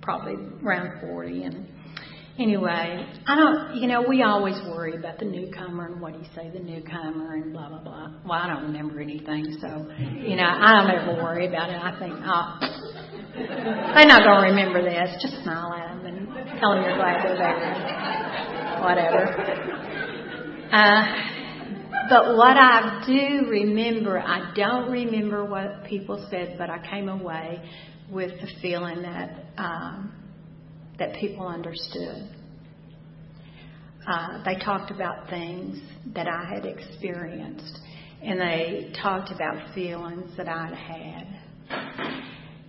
probably 0.00 0.34
around 0.64 1.00
forty, 1.00 1.44
and 1.44 1.68
anyway, 2.38 3.06
I 3.26 3.36
don't, 3.36 3.76
you 3.76 3.86
know, 3.88 4.02
we 4.08 4.22
always 4.22 4.54
worry 4.66 4.96
about 4.96 5.18
the 5.18 5.24
newcomer 5.24 5.86
and 5.86 6.00
what 6.00 6.14
do 6.14 6.18
you 6.20 6.26
say, 6.34 6.50
the 6.50 6.60
newcomer 6.60 7.34
and 7.34 7.52
blah, 7.52 7.68
blah, 7.68 7.80
blah. 7.80 8.10
Well, 8.24 8.32
I 8.32 8.46
don't 8.48 8.64
remember 8.64 9.00
anything, 9.00 9.58
so, 9.60 9.90
you 9.98 10.36
know, 10.36 10.44
I 10.46 10.82
don't 10.82 10.90
ever 10.90 11.22
worry 11.22 11.46
about 11.46 11.70
it. 11.70 11.76
I 11.76 11.98
think, 11.98 12.14
oh, 12.24 12.58
they're 13.34 14.06
not 14.06 14.24
going 14.24 14.42
to 14.42 14.50
remember 14.50 14.82
this. 14.82 15.10
Just 15.22 15.42
smile 15.42 15.72
at 15.72 16.02
them 16.02 16.06
and 16.06 16.60
tell 16.60 16.74
them 16.74 16.84
you're 16.84 16.96
glad 16.96 17.24
they're 17.24 17.38
there. 17.38 18.80
Whatever. 18.82 19.22
Uh, 20.72 21.04
but 22.08 22.36
what 22.36 22.56
I 22.56 23.02
do 23.06 23.48
remember, 23.48 24.18
I 24.18 24.52
don't 24.54 24.90
remember 24.90 25.44
what 25.44 25.84
people 25.84 26.26
said, 26.30 26.56
but 26.58 26.68
I 26.68 26.78
came 26.90 27.08
away 27.08 27.62
with 28.10 28.32
the 28.40 28.48
feeling 28.60 29.02
that 29.02 29.46
um, 29.56 30.12
that 31.02 31.18
people 31.18 31.48
understood. 31.48 32.28
Uh, 34.06 34.42
they 34.44 34.54
talked 34.64 34.92
about 34.92 35.28
things 35.28 35.80
that 36.14 36.28
I 36.28 36.48
had 36.54 36.64
experienced, 36.64 37.76
and 38.22 38.40
they 38.40 38.92
talked 39.02 39.32
about 39.32 39.74
feelings 39.74 40.30
that 40.36 40.48
I'd 40.48 40.74
had. 40.74 41.26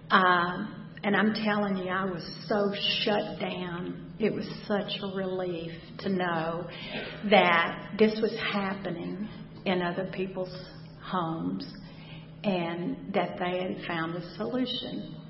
Um, 0.09 0.89
and 1.03 1.15
I'm 1.15 1.33
telling 1.45 1.77
you, 1.77 1.89
I 1.89 2.05
was 2.05 2.27
so 2.47 2.73
shut 3.03 3.39
down. 3.39 4.13
It 4.17 4.33
was 4.33 4.47
such 4.67 4.99
a 5.03 5.15
relief 5.15 5.71
to 5.99 6.09
know 6.09 6.67
that 7.29 7.91
this 7.99 8.19
was 8.19 8.35
happening 8.51 9.29
in 9.65 9.83
other 9.83 10.09
people's 10.11 10.55
homes 11.03 11.71
and 12.43 13.13
that 13.13 13.37
they 13.37 13.59
had 13.59 13.85
found 13.87 14.15
a 14.15 14.35
solution. 14.37 15.22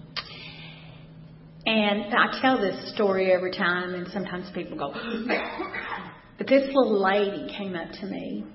And 1.66 2.14
I 2.14 2.42
tell 2.42 2.60
this 2.60 2.94
story 2.94 3.32
every 3.32 3.52
time, 3.52 3.94
and 3.94 4.08
sometimes 4.12 4.50
people 4.54 4.78
go, 4.78 4.94
but 6.38 6.48
this 6.48 6.68
little 6.74 7.02
lady 7.02 7.54
came 7.58 7.76
up 7.76 7.92
to 8.02 8.06
me 8.06 8.46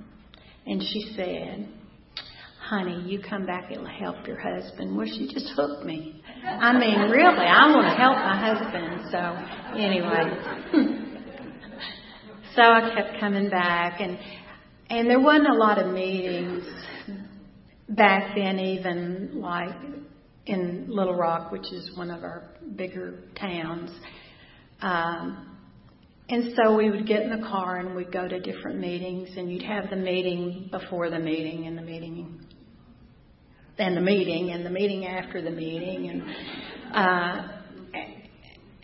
and 0.66 0.82
she 0.82 1.14
said, 1.16 1.68
Honey, 2.60 3.02
you 3.06 3.22
come 3.26 3.46
back, 3.46 3.70
it'll 3.70 3.86
help 3.86 4.26
your 4.26 4.38
husband. 4.38 4.94
Well, 4.94 5.06
she 5.06 5.26
just 5.32 5.48
hooked 5.56 5.86
me. 5.86 6.22
I 6.44 6.78
mean, 6.78 7.10
really, 7.10 7.46
I 7.46 7.70
want 7.74 7.86
to 7.86 7.94
help 7.96 8.16
my 8.16 8.36
husband. 8.36 9.08
So, 9.10 9.18
anyway. 9.78 11.06
so 12.54 12.60
I 12.60 12.94
kept 12.94 13.20
coming 13.20 13.48
back, 13.48 14.02
and 14.02 14.18
and 14.90 15.08
there 15.08 15.18
wasn't 15.18 15.48
a 15.48 15.54
lot 15.54 15.78
of 15.78 15.94
meetings 15.94 16.64
back 17.88 18.34
then, 18.36 18.58
even 18.58 19.40
like 19.40 19.74
in 20.48 20.86
Little 20.88 21.14
Rock, 21.14 21.52
which 21.52 21.72
is 21.72 21.96
one 21.96 22.10
of 22.10 22.22
our 22.22 22.50
bigger 22.76 23.20
towns. 23.38 23.90
Um, 24.80 25.56
and 26.30 26.54
so 26.56 26.76
we 26.76 26.90
would 26.90 27.06
get 27.06 27.22
in 27.22 27.30
the 27.30 27.46
car 27.46 27.76
and 27.76 27.94
we'd 27.94 28.12
go 28.12 28.26
to 28.28 28.40
different 28.40 28.80
meetings, 28.80 29.30
and 29.36 29.50
you'd 29.50 29.62
have 29.62 29.90
the 29.90 29.96
meeting 29.96 30.68
before 30.70 31.10
the 31.10 31.18
meeting, 31.18 31.66
and 31.66 31.76
the 31.76 31.82
meeting, 31.82 32.40
and 33.78 33.96
the 33.96 34.00
meeting, 34.00 34.50
and 34.50 34.64
the 34.64 34.70
meeting 34.70 35.06
after 35.06 35.40
the 35.40 35.50
meeting, 35.50 36.10
and 36.10 36.94
uh, 36.94 37.48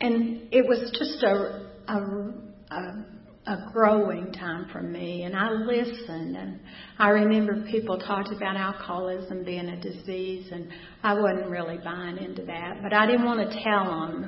and 0.01 0.49
it 0.53 0.67
was 0.67 0.91
just 0.99 1.23
a, 1.23 1.71
a, 1.89 2.75
a 2.75 3.14
a 3.47 3.71
growing 3.73 4.33
time 4.33 4.67
for 4.73 4.81
me, 4.83 5.25
and 5.25 5.37
I 5.37 5.51
listened. 5.51 6.37
And 6.37 6.61
I 6.99 7.11
remember 7.11 7.67
people 7.71 7.99
talked 7.99 8.33
about 8.33 8.57
alcoholism 8.57 9.45
being 9.45 9.69
a 9.69 9.81
disease, 9.81 10.49
and 10.51 10.69
I 11.03 11.15
wasn't 11.15 11.51
really 11.51 11.79
buying 11.85 12.17
into 12.19 12.43
that, 12.47 12.83
but 12.83 12.95
I 12.95 13.07
didn't 13.07 13.27
want 13.27 13.51
to 13.51 13.63
tell 13.63 13.85
them 13.85 14.23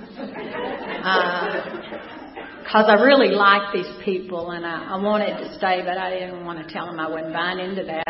because 2.62 2.84
uh, 2.84 2.92
I 2.92 3.02
really 3.02 3.34
liked 3.34 3.72
these 3.74 4.04
people, 4.04 4.50
and 4.50 4.66
I, 4.66 4.96
I 4.96 5.02
wanted 5.02 5.38
to 5.38 5.54
stay, 5.56 5.82
but 5.84 5.96
I 5.96 6.10
didn't 6.10 6.44
want 6.44 6.66
to 6.66 6.72
tell 6.72 6.86
them 6.86 7.00
I 7.00 7.08
wasn't 7.08 7.32
buying 7.32 7.58
into 7.58 7.84
that. 7.84 8.06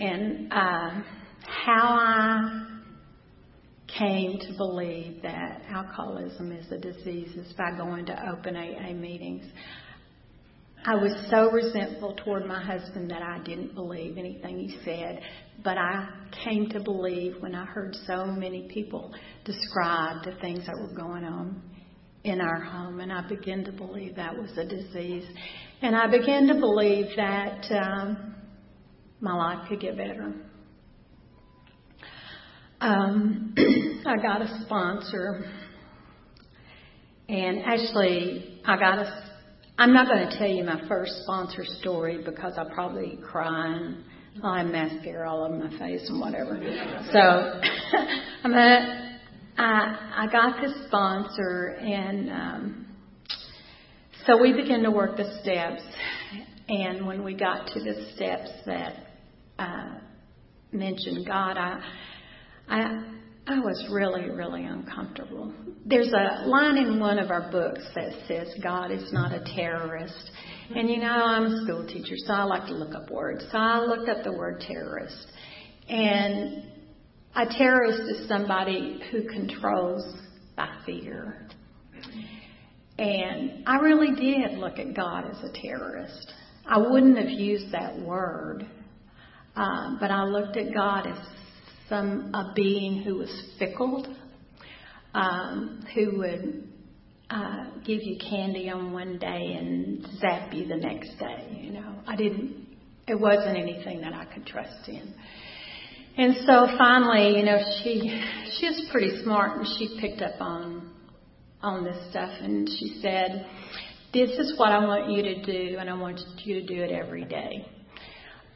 And 0.00 0.52
uh, 0.52 1.02
how 1.42 1.98
I 1.98 2.77
came 3.98 4.38
to 4.38 4.52
believe 4.56 5.20
that 5.22 5.62
alcoholism 5.68 6.52
is 6.52 6.70
a 6.70 6.78
disease 6.78 7.34
is 7.36 7.52
by 7.54 7.76
going 7.76 8.06
to 8.06 8.30
open 8.30 8.56
AA 8.56 8.92
meetings. 8.92 9.44
I 10.84 10.94
was 10.94 11.12
so 11.30 11.50
resentful 11.50 12.14
toward 12.24 12.46
my 12.46 12.62
husband 12.62 13.10
that 13.10 13.22
I 13.22 13.42
didn't 13.44 13.74
believe 13.74 14.16
anything 14.16 14.58
he 14.58 14.78
said, 14.84 15.20
but 15.64 15.76
I 15.76 16.08
came 16.44 16.68
to 16.70 16.80
believe 16.80 17.34
when 17.40 17.54
I 17.54 17.64
heard 17.64 17.96
so 18.06 18.26
many 18.26 18.68
people 18.72 19.12
describe 19.44 20.24
the 20.24 20.36
things 20.40 20.64
that 20.66 20.76
were 20.78 20.94
going 20.94 21.24
on 21.24 21.60
in 22.24 22.40
our 22.40 22.60
home, 22.60 23.00
and 23.00 23.12
I 23.12 23.26
began 23.26 23.64
to 23.64 23.72
believe 23.72 24.16
that 24.16 24.36
was 24.36 24.50
a 24.56 24.64
disease. 24.64 25.26
And 25.82 25.96
I 25.96 26.08
began 26.08 26.46
to 26.48 26.54
believe 26.54 27.06
that 27.16 27.64
um, 27.72 28.34
my 29.20 29.34
life 29.34 29.68
could 29.68 29.80
get 29.80 29.96
better. 29.96 30.34
Um, 32.80 33.54
I 34.06 34.16
got 34.16 34.42
a 34.42 34.62
sponsor, 34.64 35.44
and 37.28 37.60
actually, 37.64 38.60
I 38.64 38.78
got 38.78 38.98
a. 38.98 39.24
I'm 39.78 39.92
not 39.92 40.08
going 40.08 40.28
to 40.28 40.38
tell 40.38 40.48
you 40.48 40.64
my 40.64 40.86
first 40.88 41.12
sponsor 41.22 41.64
story 41.80 42.22
because 42.24 42.54
I'll 42.56 42.70
probably 42.70 43.18
cry 43.24 43.76
and 43.76 44.04
I'll 44.42 44.56
have 44.56 44.66
mascara 44.66 45.30
all 45.30 45.44
over 45.44 45.54
my 45.54 45.78
face 45.78 46.08
and 46.08 46.20
whatever. 46.20 46.58
So, 47.12 47.18
I'm 48.44 48.50
gonna. 48.50 49.20
I 49.56 50.24
I 50.24 50.26
got 50.30 50.60
this 50.60 50.72
sponsor, 50.86 51.76
and 51.80 52.30
um, 52.30 52.86
so 54.26 54.40
we 54.40 54.52
began 54.52 54.82
to 54.82 54.90
work 54.90 55.16
the 55.16 55.38
steps. 55.42 55.82
And 56.68 57.06
when 57.06 57.24
we 57.24 57.34
got 57.34 57.66
to 57.68 57.80
the 57.80 58.10
steps 58.14 58.50
that 58.66 58.94
uh, 59.58 59.94
mentioned 60.70 61.26
God, 61.26 61.56
I 61.56 61.80
I 62.68 63.17
I 63.50 63.60
was 63.60 63.82
really, 63.90 64.28
really 64.28 64.66
uncomfortable. 64.66 65.54
There's 65.86 66.12
a 66.12 66.46
line 66.46 66.76
in 66.76 67.00
one 67.00 67.18
of 67.18 67.30
our 67.30 67.50
books 67.50 67.82
that 67.94 68.12
says, 68.28 68.48
God 68.62 68.90
is 68.90 69.10
not 69.10 69.32
a 69.32 69.42
terrorist. 69.56 70.30
And 70.76 70.90
you 70.90 70.98
know, 70.98 71.06
I'm 71.06 71.44
a 71.44 71.64
school 71.64 71.86
teacher, 71.86 72.14
so 72.26 72.34
I 72.34 72.42
like 72.42 72.66
to 72.66 72.74
look 72.74 72.94
up 72.94 73.10
words. 73.10 73.46
So 73.50 73.56
I 73.56 73.78
looked 73.78 74.10
up 74.10 74.22
the 74.22 74.32
word 74.32 74.60
terrorist. 74.60 75.32
And 75.88 76.64
a 77.34 77.46
terrorist 77.46 78.02
is 78.10 78.28
somebody 78.28 79.00
who 79.10 79.26
controls 79.28 80.04
by 80.54 80.68
fear. 80.84 81.48
And 82.98 83.66
I 83.66 83.76
really 83.76 84.14
did 84.14 84.58
look 84.58 84.78
at 84.78 84.94
God 84.94 85.24
as 85.24 85.42
a 85.42 85.52
terrorist. 85.54 86.34
I 86.66 86.76
wouldn't 86.76 87.16
have 87.16 87.30
used 87.30 87.72
that 87.72 87.98
word, 87.98 88.68
uh, 89.56 89.96
but 89.98 90.10
I 90.10 90.24
looked 90.24 90.58
at 90.58 90.74
God 90.74 91.06
as 91.06 91.16
some 91.88 92.34
a 92.34 92.52
being 92.54 93.02
who 93.02 93.16
was 93.16 93.42
fickle, 93.58 94.06
um, 95.14 95.84
who 95.94 96.18
would 96.18 96.68
uh, 97.30 97.66
give 97.84 98.02
you 98.02 98.18
candy 98.18 98.70
on 98.70 98.92
one 98.92 99.18
day 99.18 99.54
and 99.58 100.06
zap 100.18 100.52
you 100.52 100.66
the 100.66 100.76
next 100.76 101.18
day. 101.18 101.60
You 101.60 101.72
know, 101.72 101.94
I 102.06 102.16
didn't. 102.16 102.66
It 103.06 103.18
wasn't 103.18 103.56
anything 103.56 104.02
that 104.02 104.12
I 104.12 104.26
could 104.26 104.46
trust 104.46 104.88
in. 104.88 105.14
And 106.16 106.34
so 106.46 106.66
finally, 106.76 107.38
you 107.38 107.44
know, 107.44 107.58
she 107.82 108.20
she's 108.58 108.88
pretty 108.90 109.22
smart 109.22 109.58
and 109.58 109.66
she 109.78 109.98
picked 110.00 110.20
up 110.20 110.40
on 110.40 110.90
on 111.62 111.84
this 111.84 112.10
stuff 112.10 112.30
and 112.40 112.68
she 112.68 112.98
said, 113.00 113.46
"This 114.12 114.30
is 114.30 114.58
what 114.58 114.72
I 114.72 114.84
want 114.84 115.10
you 115.10 115.22
to 115.22 115.42
do, 115.42 115.78
and 115.78 115.88
I 115.88 115.94
want 115.94 116.20
you 116.44 116.60
to 116.60 116.66
do 116.66 116.82
it 116.82 116.90
every 116.90 117.24
day." 117.24 117.66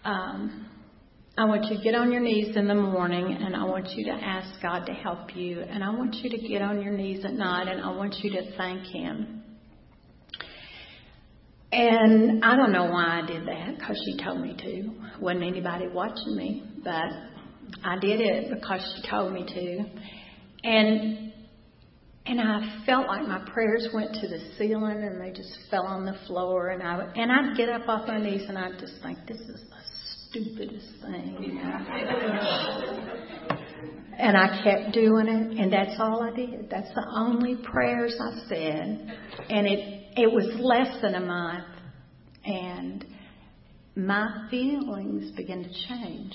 Um, 0.05 0.67
I 1.37 1.47
want 1.47 1.65
you 1.65 1.79
to 1.79 1.83
get 1.83 1.95
on 1.95 2.13
your 2.13 2.21
knees 2.21 2.55
in 2.57 2.69
the 2.69 2.75
morning 2.75 3.39
and 3.41 3.57
I 3.57 3.65
want 3.65 3.89
you 3.93 4.05
to 4.05 4.13
ask 4.13 4.61
God 4.61 4.85
to 4.85 4.93
help 4.93 5.35
you. 5.35 5.61
And 5.61 5.83
I 5.83 5.89
want 5.89 6.17
you 6.17 6.29
to 6.29 6.37
get 6.37 6.61
on 6.61 6.83
your 6.83 6.93
knees 6.93 7.25
at 7.25 7.33
night 7.33 7.69
and 7.69 7.81
I 7.81 7.91
want 7.91 8.17
you 8.23 8.31
to 8.33 8.55
thank 8.59 8.83
Him. 8.85 9.43
And 11.73 12.45
I 12.45 12.55
don't 12.55 12.71
know 12.71 12.85
why 12.85 13.23
I 13.23 13.27
did 13.27 13.47
that 13.49 13.79
because 13.79 13.99
she 14.05 14.23
told 14.23 14.43
me 14.43 14.55
to. 14.59 15.23
Wasn't 15.23 15.43
anybody 15.43 15.89
watching 15.89 16.37
me, 16.37 16.65
but 16.85 17.09
I 17.83 17.99
did 17.99 18.21
it 18.21 18.51
because 18.51 18.83
she 18.95 19.11
told 19.11 19.33
me 19.33 19.47
to. 19.47 19.85
And 20.65 21.33
and 22.27 22.41
I 22.41 22.85
felt 22.85 23.07
like 23.07 23.27
my 23.27 23.43
prayers 23.53 23.89
went 23.95 24.13
to 24.15 24.29
the 24.29 24.39
ceiling 24.59 25.03
and 25.03 25.19
they 25.19 25.31
just 25.31 25.57
fell 25.71 25.87
on 25.87 26.05
the 26.05 26.15
floor 26.27 26.69
and 26.69 26.83
I 26.83 27.11
and 27.17 27.33
I'd 27.33 27.57
get 27.57 27.71
up 27.71 27.89
off 27.89 28.07
my 28.07 28.19
knees 28.19 28.43
and 28.49 28.59
I'd 28.59 28.79
just 28.79 29.03
think 29.03 29.19
this 29.27 29.41
is 29.41 29.63
stupidest 30.33 30.89
thing. 31.03 31.61
and 34.19 34.37
I 34.37 34.61
kept 34.65 34.93
doing 34.93 35.29
it, 35.29 35.59
and 35.59 35.73
that's 35.73 35.99
all 36.01 36.23
I 36.23 36.35
did. 36.35 36.69
That's 36.71 36.93
the 36.95 37.07
only 37.17 37.57
prayers 37.63 38.15
I 38.21 38.39
said. 38.49 39.17
And 39.49 39.67
it, 39.67 40.05
it 40.17 40.33
was 40.33 40.47
less 40.59 41.01
than 41.03 41.15
a 41.15 41.21
month, 41.21 41.65
and 42.45 43.05
my 43.95 44.49
feelings 44.51 45.31
began 45.37 45.63
to 45.63 45.71
change. 45.89 46.33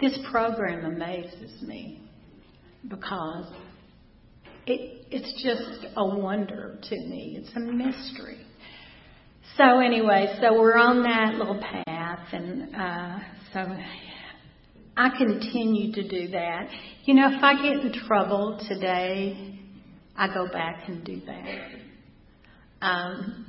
This 0.00 0.18
program 0.30 0.84
amazes 0.84 1.60
me 1.62 2.00
because 2.88 3.52
it, 4.66 5.06
it's 5.10 5.42
just 5.42 5.86
a 5.96 6.04
wonder 6.04 6.78
to 6.82 6.96
me. 6.96 7.36
It's 7.38 7.50
a 7.56 7.60
mystery. 7.60 8.46
So 9.56 9.80
anyway, 9.80 10.38
so 10.40 10.58
we're 10.58 10.76
on 10.76 11.02
that 11.02 11.34
little 11.34 11.60
path, 11.60 11.84
and 12.32 12.74
uh, 12.74 13.18
so 13.52 13.76
I 14.96 15.10
continue 15.16 15.92
to 15.92 16.08
do 16.08 16.28
that. 16.28 16.68
You 17.04 17.14
know, 17.14 17.28
if 17.32 17.42
I 17.42 17.54
get 17.54 17.84
in 17.84 17.92
trouble 18.06 18.60
today, 18.68 19.58
I 20.16 20.32
go 20.32 20.46
back 20.52 20.88
and 20.88 21.04
do 21.04 21.20
that. 21.26 22.86
Um, 22.86 23.46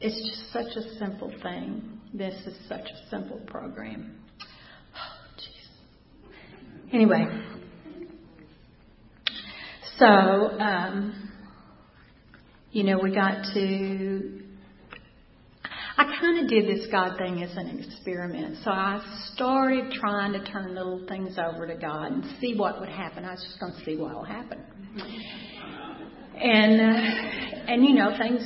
it's 0.00 0.14
just 0.14 0.52
such 0.52 0.76
a 0.76 0.98
simple 0.98 1.32
thing. 1.42 2.00
This 2.12 2.34
is 2.46 2.56
such 2.68 2.84
a 2.84 3.10
simple 3.10 3.40
program. 3.46 4.20
Oh, 4.94 5.38
jeez. 5.40 6.94
Anyway, 6.94 7.26
so 9.98 10.06
um, 10.06 11.30
you 12.70 12.84
know, 12.84 12.98
we 12.98 13.14
got 13.14 13.44
to 13.54 14.43
I 15.96 16.16
kind 16.20 16.42
of 16.42 16.48
did 16.48 16.66
this 16.66 16.86
God 16.90 17.16
thing 17.18 17.42
as 17.42 17.56
an 17.56 17.78
experiment. 17.78 18.58
So 18.64 18.70
I 18.70 19.00
started 19.32 19.92
trying 19.92 20.32
to 20.32 20.44
turn 20.50 20.74
little 20.74 21.06
things 21.06 21.38
over 21.38 21.68
to 21.68 21.76
God 21.76 22.10
and 22.10 22.24
see 22.40 22.56
what 22.56 22.80
would 22.80 22.88
happen. 22.88 23.24
I 23.24 23.32
was 23.32 23.44
just 23.44 23.60
going 23.60 23.72
to 23.74 23.84
see 23.84 23.96
what 23.96 24.12
will 24.12 24.24
happen. 24.24 24.60
And 26.36 26.80
uh, 26.80 27.72
and 27.72 27.84
you 27.84 27.94
know 27.94 28.16
things. 28.18 28.42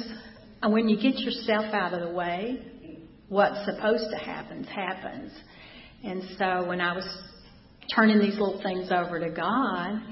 Uh, 0.62 0.68
when 0.68 0.88
you 0.88 0.96
get 1.00 1.18
yourself 1.20 1.72
out 1.72 1.94
of 1.94 2.06
the 2.06 2.14
way, 2.14 2.60
what's 3.28 3.64
supposed 3.64 4.10
to 4.10 4.18
happen 4.18 4.64
happens. 4.64 5.32
And 6.04 6.22
so 6.36 6.66
when 6.66 6.80
I 6.80 6.94
was 6.94 7.06
turning 7.94 8.18
these 8.18 8.38
little 8.38 8.60
things 8.62 8.90
over 8.92 9.18
to 9.20 9.30
God, 9.30 10.02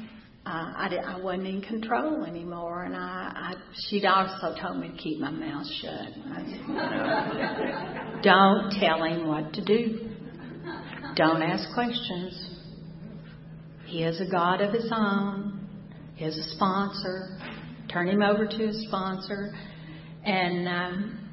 uh, 0.47 0.73
I, 0.77 0.89
did, 0.89 1.01
I 1.01 1.19
wasn't 1.19 1.49
in 1.49 1.61
control 1.61 2.25
anymore, 2.25 2.85
and 2.85 2.95
I, 2.95 3.33
I 3.35 3.55
she'd 3.89 4.07
also 4.07 4.55
told 4.61 4.79
me 4.79 4.91
to 4.91 4.97
keep 4.97 5.19
my 5.19 5.31
mouth 5.31 5.67
shut. 5.83 5.91
I 5.91 6.45
said, 6.45 6.61
you 6.69 6.75
know, 6.75 8.21
don't 8.23 8.71
tell 8.79 9.03
him 9.03 9.27
what 9.27 9.53
to 9.55 9.65
do. 9.65 10.09
Don't 11.17 11.43
ask 11.43 11.75
questions. 11.75 12.51
He 13.87 14.03
has 14.03 14.21
a 14.21 14.31
God 14.31 14.61
of 14.61 14.73
his 14.73 14.89
own. 14.95 15.69
He 16.15 16.25
has 16.25 16.37
a 16.37 16.55
sponsor. 16.55 17.39
Turn 17.89 18.09
him 18.09 18.23
over 18.23 18.47
to 18.47 18.67
his 18.69 18.87
sponsor. 18.87 19.53
And 20.25 20.69
um, 20.69 21.31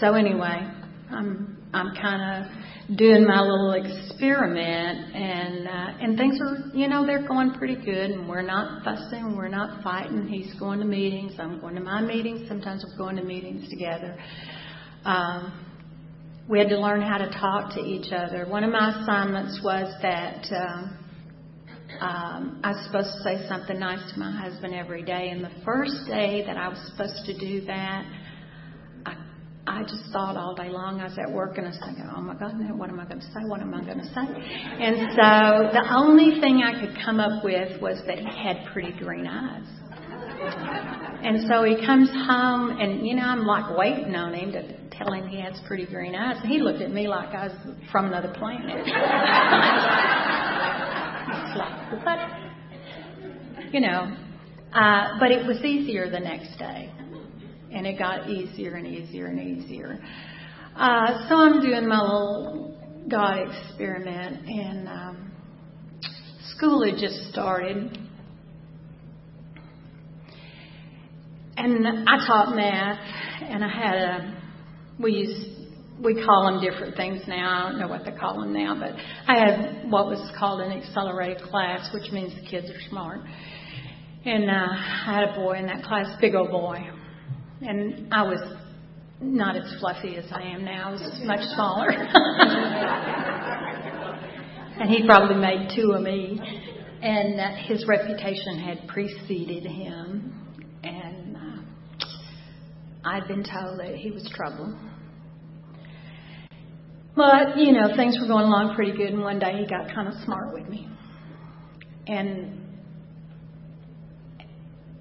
so 0.00 0.14
anyway, 0.14 0.66
I'm 1.10 1.61
I'm 1.74 1.94
kind 1.94 2.44
of 2.44 2.96
doing 2.98 3.26
my 3.26 3.40
little 3.40 3.72
experiment, 3.72 5.14
and 5.14 5.68
uh, 5.68 6.04
and 6.04 6.18
things 6.18 6.38
are, 6.40 6.76
you 6.76 6.86
know, 6.88 7.06
they're 7.06 7.26
going 7.26 7.52
pretty 7.54 7.76
good, 7.76 8.10
and 8.10 8.28
we're 8.28 8.42
not 8.42 8.84
fussing, 8.84 9.36
we're 9.36 9.48
not 9.48 9.82
fighting. 9.82 10.28
He's 10.28 10.52
going 10.60 10.80
to 10.80 10.84
meetings, 10.84 11.32
I'm 11.38 11.60
going 11.60 11.74
to 11.76 11.80
my 11.80 12.02
meetings. 12.02 12.46
Sometimes 12.46 12.84
we're 12.86 12.98
going 12.98 13.16
to 13.16 13.24
meetings 13.24 13.70
together. 13.70 14.18
Um, 15.04 15.66
we 16.48 16.58
had 16.58 16.68
to 16.68 16.78
learn 16.78 17.00
how 17.00 17.18
to 17.18 17.30
talk 17.30 17.74
to 17.74 17.80
each 17.80 18.12
other. 18.12 18.46
One 18.46 18.64
of 18.64 18.70
my 18.70 19.00
assignments 19.02 19.60
was 19.64 19.92
that. 20.02 20.44
Um, 20.54 20.98
um, 22.00 22.60
I 22.64 22.70
was 22.70 22.86
supposed 22.86 23.10
to 23.18 23.22
say 23.22 23.46
something 23.48 23.78
nice 23.78 24.12
to 24.12 24.18
my 24.18 24.32
husband 24.32 24.74
every 24.74 25.02
day. 25.02 25.28
And 25.28 25.44
the 25.44 25.52
first 25.64 26.06
day 26.08 26.42
that 26.46 26.56
I 26.56 26.68
was 26.68 26.78
supposed 26.90 27.26
to 27.26 27.38
do 27.38 27.64
that, 27.66 28.04
I 29.66 29.82
just 29.82 30.04
thought 30.12 30.36
all 30.36 30.54
day 30.54 30.68
long. 30.70 31.00
I 31.00 31.04
was 31.04 31.16
at 31.18 31.30
work 31.30 31.56
and 31.56 31.66
I 31.66 31.70
was 31.70 31.78
thinking, 31.84 32.04
oh 32.14 32.20
my 32.20 32.34
God, 32.34 32.54
what 32.76 32.90
am 32.90 32.98
I 32.98 33.04
going 33.04 33.20
to 33.20 33.26
say? 33.26 33.44
What 33.46 33.60
am 33.60 33.72
I 33.72 33.84
going 33.84 33.98
to 33.98 34.06
say? 34.06 34.26
And 34.26 34.96
so 35.14 35.70
the 35.70 35.86
only 35.94 36.40
thing 36.40 36.62
I 36.64 36.80
could 36.80 36.96
come 37.04 37.20
up 37.20 37.44
with 37.44 37.80
was 37.80 38.02
that 38.08 38.18
he 38.18 38.24
had 38.24 38.66
pretty 38.72 38.92
green 38.98 39.26
eyes. 39.26 39.66
And 41.22 41.46
so 41.48 41.62
he 41.62 41.76
comes 41.86 42.10
home 42.10 42.70
and, 42.80 43.06
you 43.06 43.14
know, 43.14 43.22
I'm 43.22 43.46
like 43.46 43.78
waiting 43.78 44.16
on 44.16 44.34
him 44.34 44.50
to 44.50 44.74
tell 44.90 45.12
him 45.12 45.28
he 45.28 45.40
has 45.40 45.54
pretty 45.68 45.86
green 45.86 46.16
eyes. 46.16 46.38
And 46.42 46.50
he 46.50 46.58
looked 46.58 46.82
at 46.82 46.90
me 46.90 47.06
like 47.06 47.32
I 47.32 47.46
was 47.46 47.56
from 47.92 48.06
another 48.06 48.34
planet. 48.36 48.66
it's 48.84 48.90
like, 51.56 52.04
what? 52.04 52.18
You 53.72 53.80
know, 53.80 54.16
uh, 54.74 55.18
but 55.20 55.30
it 55.30 55.46
was 55.46 55.62
easier 55.64 56.10
the 56.10 56.18
next 56.18 56.58
day 56.58 56.90
and 57.72 57.86
it 57.86 57.98
got 57.98 58.28
easier 58.28 58.74
and 58.74 58.86
easier 58.86 59.26
and 59.26 59.40
easier. 59.40 59.98
Uh, 60.76 61.28
so 61.28 61.36
I'm 61.36 61.60
doing 61.60 61.86
my 61.86 62.00
little 62.00 62.78
God 63.10 63.38
experiment, 63.48 64.48
and 64.48 64.88
um, 64.88 65.32
school 66.56 66.84
had 66.84 66.98
just 66.98 67.30
started. 67.30 67.98
And 71.56 72.08
I 72.08 72.26
taught 72.26 72.56
math, 72.56 72.98
and 73.42 73.64
I 73.64 73.68
had 73.68 73.94
a, 73.94 74.42
we 74.98 75.12
used, 75.12 75.70
we 76.02 76.24
call 76.24 76.46
them 76.50 76.60
different 76.62 76.96
things 76.96 77.22
now. 77.28 77.66
I 77.66 77.70
don't 77.70 77.80
know 77.80 77.88
what 77.88 78.04
they 78.04 78.12
call 78.12 78.40
them 78.40 78.52
now, 78.52 78.74
but 78.78 78.92
I 79.28 79.38
had 79.38 79.90
what 79.90 80.06
was 80.06 80.34
called 80.38 80.60
an 80.60 80.72
accelerated 80.72 81.42
class, 81.42 81.92
which 81.92 82.10
means 82.12 82.34
the 82.34 82.48
kids 82.48 82.70
are 82.70 82.88
smart. 82.88 83.20
And 84.24 84.48
uh, 84.48 84.54
I 84.54 85.14
had 85.14 85.28
a 85.30 85.34
boy 85.34 85.58
in 85.58 85.66
that 85.66 85.84
class, 85.84 86.06
big 86.20 86.34
old 86.34 86.50
boy, 86.50 86.78
and 87.64 88.12
I 88.12 88.22
was 88.22 88.40
not 89.20 89.56
as 89.56 89.72
fluffy 89.78 90.16
as 90.16 90.24
I 90.32 90.42
am 90.42 90.64
now. 90.64 90.88
I 90.88 90.92
was 90.92 91.20
much 91.24 91.42
smaller. 91.54 91.90
and 94.80 94.90
he 94.90 95.06
probably 95.06 95.36
made 95.36 95.70
two 95.74 95.92
of 95.92 96.02
me. 96.02 96.40
And 97.02 97.40
uh, 97.40 97.54
his 97.66 97.86
reputation 97.86 98.58
had 98.58 98.88
preceded 98.88 99.64
him. 99.64 100.34
And 100.82 101.36
uh, 101.36 101.62
I'd 103.04 103.28
been 103.28 103.44
told 103.44 103.78
that 103.78 103.94
he 103.96 104.10
was 104.10 104.28
trouble. 104.34 104.76
But, 107.14 107.58
you 107.58 107.72
know, 107.72 107.94
things 107.94 108.18
were 108.20 108.26
going 108.26 108.46
along 108.46 108.74
pretty 108.74 108.92
good. 108.92 109.12
And 109.12 109.22
one 109.22 109.38
day 109.38 109.58
he 109.58 109.66
got 109.66 109.94
kind 109.94 110.08
of 110.08 110.14
smart 110.24 110.52
with 110.52 110.68
me. 110.68 110.88
and 112.08 112.61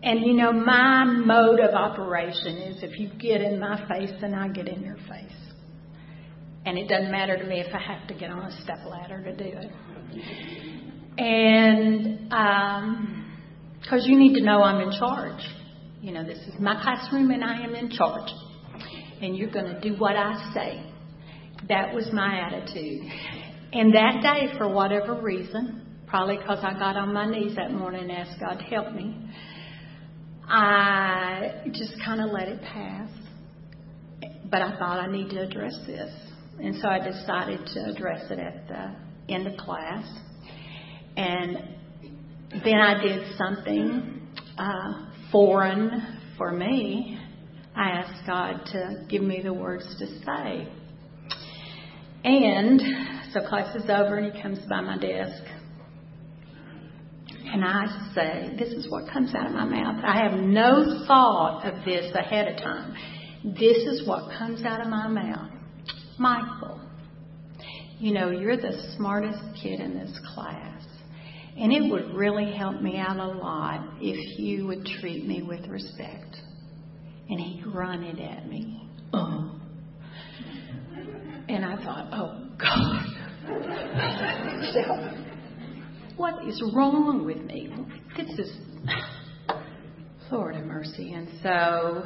and 0.04 0.22
you 0.26 0.34
know, 0.34 0.52
my 0.52 1.04
mode 1.04 1.60
of 1.60 1.76
operation 1.76 2.58
is 2.58 2.84
if 2.84 3.00
you 3.00 3.10
get 3.20 3.42
in 3.42 3.60
my 3.60 3.88
face, 3.88 4.12
then 4.20 4.34
I 4.34 4.48
get 4.48 4.68
in 4.68 4.82
your 4.82 4.98
face. 4.98 5.32
And 6.66 6.78
it 6.78 6.88
doesn't 6.88 7.12
matter 7.12 7.38
to 7.38 7.44
me 7.44 7.60
if 7.60 7.74
I 7.74 7.80
have 7.80 8.08
to 8.08 8.14
get 8.14 8.30
on 8.32 8.40
a 8.40 8.62
step 8.62 8.80
ladder 8.88 9.24
to 9.24 9.36
do 9.36 9.58
it. 9.58 9.72
And 11.18 12.30
because 13.80 14.04
um, 14.04 14.10
you 14.10 14.18
need 14.18 14.36
to 14.36 14.44
know 14.44 14.64
I'm 14.64 14.82
in 14.82 14.98
charge. 14.98 15.42
You 16.02 16.14
know, 16.14 16.24
this 16.24 16.40
is 16.40 16.60
my 16.60 16.82
classroom 16.82 17.30
and 17.30 17.44
I 17.44 17.62
am 17.64 17.76
in 17.76 17.92
charge. 17.92 18.30
And 19.22 19.38
you're 19.38 19.52
going 19.52 19.66
to 19.66 19.80
do 19.82 19.96
what 20.00 20.16
I 20.16 20.52
say. 20.54 20.84
That 21.68 21.94
was 21.94 22.10
my 22.12 22.40
attitude. 22.40 23.02
And 23.72 23.94
that 23.94 24.22
day, 24.22 24.58
for 24.58 24.68
whatever 24.68 25.22
reason, 25.22 26.00
probably 26.08 26.38
because 26.38 26.60
I 26.64 26.74
got 26.74 26.98
on 26.98 27.14
my 27.14 27.30
knees 27.30 27.56
that 27.56 27.72
morning 27.72 28.10
and 28.10 28.12
asked 28.12 28.40
God 28.40 28.56
to 28.56 28.64
help 28.66 28.94
me, 28.94 29.16
I 30.54 31.64
just 31.72 31.94
kind 32.04 32.20
of 32.20 32.32
let 32.32 32.50
it 32.50 32.62
pass. 32.62 33.10
But 34.50 34.62
I 34.62 34.78
thought 34.78 35.00
I 35.00 35.10
need 35.10 35.30
to 35.30 35.42
address 35.42 35.74
this. 35.88 36.12
And 36.62 36.76
so 36.82 36.90
I 36.90 37.00
decided 37.00 37.66
to 37.74 37.86
address 37.86 38.30
it 38.30 38.38
at 38.38 38.68
the 38.68 39.34
end 39.34 39.48
of 39.48 39.56
class. 39.58 40.06
And 41.16 41.58
then 42.66 42.76
I 42.76 43.02
did 43.02 43.34
something 43.38 44.28
uh, 44.58 45.10
foreign 45.32 46.20
for 46.38 46.52
me. 46.52 47.18
I 47.74 47.90
asked 47.92 48.28
God 48.28 48.66
to 48.74 49.06
give 49.08 49.22
me 49.22 49.42
the 49.42 49.54
words 49.54 49.86
to 50.00 50.08
say. 50.26 50.68
And 52.26 52.82
so 53.32 53.40
class 53.48 53.74
is 53.74 53.90
over 53.90 54.18
and 54.18 54.34
he 54.34 54.42
comes 54.42 54.60
by 54.70 54.82
my 54.82 54.98
desk 54.98 55.44
and 57.54 57.66
I 57.66 58.12
say, 58.16 58.56
This 58.58 58.70
is 58.70 58.90
what 58.90 59.12
comes 59.12 59.36
out 59.36 59.46
of 59.46 59.52
my 59.52 59.66
mouth. 59.66 60.02
I 60.06 60.24
have 60.24 60.40
no 60.40 61.04
thought 61.06 61.66
of 61.66 61.84
this 61.84 62.14
ahead 62.16 62.48
of 62.48 62.58
time. 62.58 62.96
This 63.44 63.78
is 63.78 64.08
what 64.08 64.32
comes 64.38 64.64
out 64.64 64.82
of 64.82 64.88
my 64.88 65.08
mouth. 65.08 65.52
Michael, 66.18 66.80
you 68.00 68.14
know, 68.14 68.30
you're 68.30 68.58
the 68.58 68.94
smartest 68.96 69.40
kid 69.62 69.80
in 69.80 69.96
this 69.96 70.18
class. 70.34 70.84
And 71.58 71.74
it 71.74 71.92
would 71.92 72.16
really 72.16 72.54
help 72.54 72.82
me 72.82 72.98
out 72.98 73.18
a 73.18 73.28
lot 73.28 73.96
if 74.00 74.40
you 74.40 74.68
would 74.68 74.86
treat 74.86 75.28
me 75.28 75.44
with 75.44 75.68
respect. 75.68 76.38
And 77.30 77.40
he 77.40 77.62
grunted 77.62 78.20
at 78.20 78.48
me. 78.48 78.88
Oh. 79.14 79.60
And 81.50 81.66
I 81.66 81.76
thought, 81.84 82.08
oh, 82.14 82.48
God. 82.58 83.06
what 86.22 86.48
is 86.48 86.62
wrong 86.76 87.26
with 87.26 87.40
me? 87.40 87.74
This 88.16 88.30
is, 88.38 88.56
Lord 90.32 90.54
have 90.56 90.66
mercy. 90.66 91.14
And 91.14 91.28
so, 91.42 92.04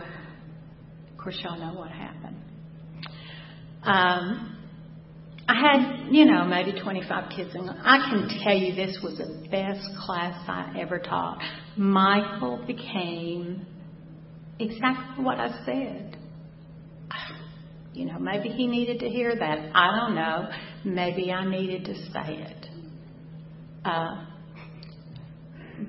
of 1.11 1.17
course, 1.17 1.37
y'all 1.43 1.59
know 1.59 1.77
what 1.77 1.91
happened. 1.91 2.37
Um, 3.83 4.57
I 5.49 5.53
had, 5.53 6.07
you 6.11 6.25
know, 6.25 6.45
maybe 6.45 6.79
25 6.81 7.29
kids, 7.35 7.51
and 7.55 7.69
I 7.69 8.09
can 8.09 8.29
tell 8.41 8.55
you 8.55 8.73
this 8.73 8.97
was 9.03 9.17
the 9.17 9.49
best 9.51 9.85
class 10.05 10.41
I 10.47 10.79
ever 10.79 10.97
taught. 10.97 11.41
Michael 11.75 12.63
became 12.65 13.65
exactly 14.59 15.25
what 15.25 15.41
I 15.41 15.61
said. 15.65 16.17
You 17.91 18.05
know, 18.05 18.17
maybe 18.17 18.47
he 18.47 18.65
needed 18.65 19.01
to 19.01 19.09
hear 19.09 19.35
that. 19.35 19.71
I 19.75 19.99
don't 19.99 20.15
know. 20.15 20.49
Maybe 20.85 21.33
I 21.33 21.45
needed 21.49 21.83
to 21.85 21.95
say 22.11 22.37
it. 22.37 22.64
Uh, 23.85 24.25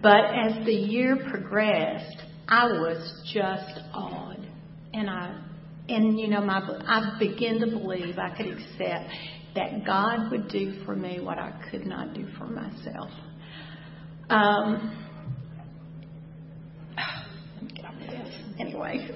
but 0.03 0.25
as 0.35 0.67
the 0.67 0.73
year 0.73 1.17
progressed, 1.31 2.17
I 2.49 2.67
was 2.67 3.31
just 3.33 3.81
awed, 3.95 4.47
and 4.93 5.09
I, 5.09 5.41
and 5.89 6.19
you 6.19 6.29
know, 6.29 6.43
my 6.43 6.61
I 6.87 7.17
began 7.19 7.61
to 7.61 7.67
believe 7.67 8.19
I 8.19 8.37
could 8.37 8.47
accept 8.47 9.11
that 9.55 9.87
God 9.87 10.31
would 10.31 10.49
do 10.49 10.85
for 10.85 10.95
me 10.95 11.21
what 11.21 11.39
I 11.39 11.53
could 11.71 11.87
not 11.87 12.13
do 12.13 12.27
for 12.39 12.47
myself. 12.47 13.11
Um, 14.29 15.07
anyway. 18.59 18.99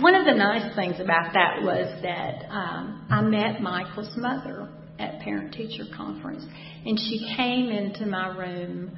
One 0.00 0.14
of 0.14 0.26
the 0.26 0.34
nice 0.34 0.74
things 0.76 1.00
about 1.00 1.32
that 1.32 1.62
was 1.62 2.02
that 2.02 2.44
um, 2.50 3.06
I 3.10 3.22
met 3.22 3.60
Michael's 3.60 4.14
mother 4.16 4.68
at 4.98 5.20
parent 5.20 5.52
teacher 5.52 5.84
conference, 5.96 6.44
and 6.84 6.98
she 6.98 7.34
came 7.36 7.70
into 7.70 8.06
my 8.06 8.28
room 8.36 8.96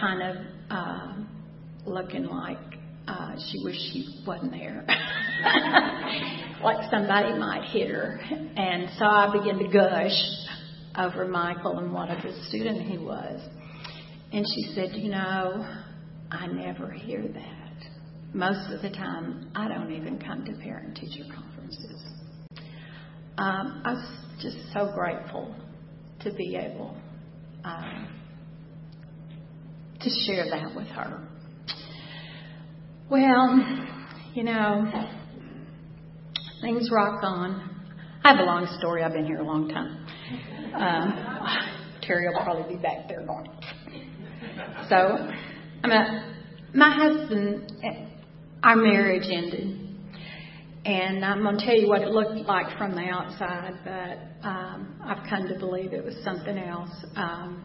kind 0.00 0.22
of 0.22 0.36
uh, 0.70 1.14
looking 1.86 2.24
like 2.24 2.58
uh, 3.06 3.34
she 3.50 3.64
wished 3.64 3.80
she 3.92 4.22
wasn't 4.26 4.52
there, 4.52 4.84
like 6.62 6.90
somebody 6.90 7.38
might 7.38 7.64
hit 7.70 7.88
her. 7.88 8.20
And 8.56 8.90
so 8.98 9.06
I 9.06 9.32
began 9.32 9.58
to 9.58 9.68
gush 9.72 10.12
over 10.96 11.26
Michael 11.26 11.78
and 11.78 11.92
what 11.92 12.10
a 12.10 12.20
good 12.20 12.34
student 12.44 12.82
he 12.82 12.98
was. 12.98 13.40
And 14.32 14.44
she 14.46 14.74
said, 14.74 14.90
You 14.92 15.10
know, 15.10 15.66
I 16.30 16.46
never 16.48 16.90
hear 16.90 17.22
that. 17.22 18.34
Most 18.34 18.70
of 18.70 18.82
the 18.82 18.90
time, 18.90 19.50
I 19.54 19.68
don't 19.68 19.92
even 19.92 20.18
come 20.18 20.44
to 20.44 20.52
parent 20.62 20.96
teacher 20.96 21.24
conferences. 21.34 22.04
Um, 23.38 23.82
I 23.86 23.94
just 24.40 24.56
so 24.72 24.92
grateful 24.94 25.54
to 26.20 26.32
be 26.32 26.56
able 26.56 26.96
um, 27.64 28.08
to 30.00 30.10
share 30.26 30.46
that 30.50 30.74
with 30.74 30.86
her. 30.88 31.28
Well, 33.10 33.88
you 34.34 34.44
know, 34.44 34.90
things 36.60 36.90
rock 36.92 37.22
on. 37.22 37.76
I 38.24 38.32
have 38.32 38.40
a 38.40 38.44
long 38.44 38.66
story. 38.78 39.02
I've 39.02 39.12
been 39.12 39.26
here 39.26 39.40
a 39.40 39.44
long 39.44 39.68
time. 39.68 40.06
Um, 40.74 42.00
Terry 42.02 42.28
will 42.28 42.42
probably 42.42 42.76
be 42.76 42.82
back 42.82 43.08
there 43.08 43.24
going. 43.24 43.48
So, 44.88 45.30
I'm 45.84 45.90
a, 45.90 46.34
my 46.74 46.90
husband, 46.90 47.72
our 48.62 48.76
marriage 48.76 49.26
ended. 49.30 49.87
And 50.88 51.22
I'm 51.22 51.42
going 51.42 51.58
to 51.58 51.66
tell 51.66 51.74
you 51.74 51.86
what 51.86 52.00
it 52.00 52.08
looked 52.08 52.48
like 52.48 52.78
from 52.78 52.94
the 52.94 53.02
outside, 53.02 53.74
but 53.84 54.48
um, 54.48 54.98
I've 55.04 55.28
come 55.28 55.46
to 55.46 55.58
believe 55.58 55.92
it 55.92 56.02
was 56.02 56.14
something 56.24 56.56
else. 56.56 56.88
Um, 57.14 57.62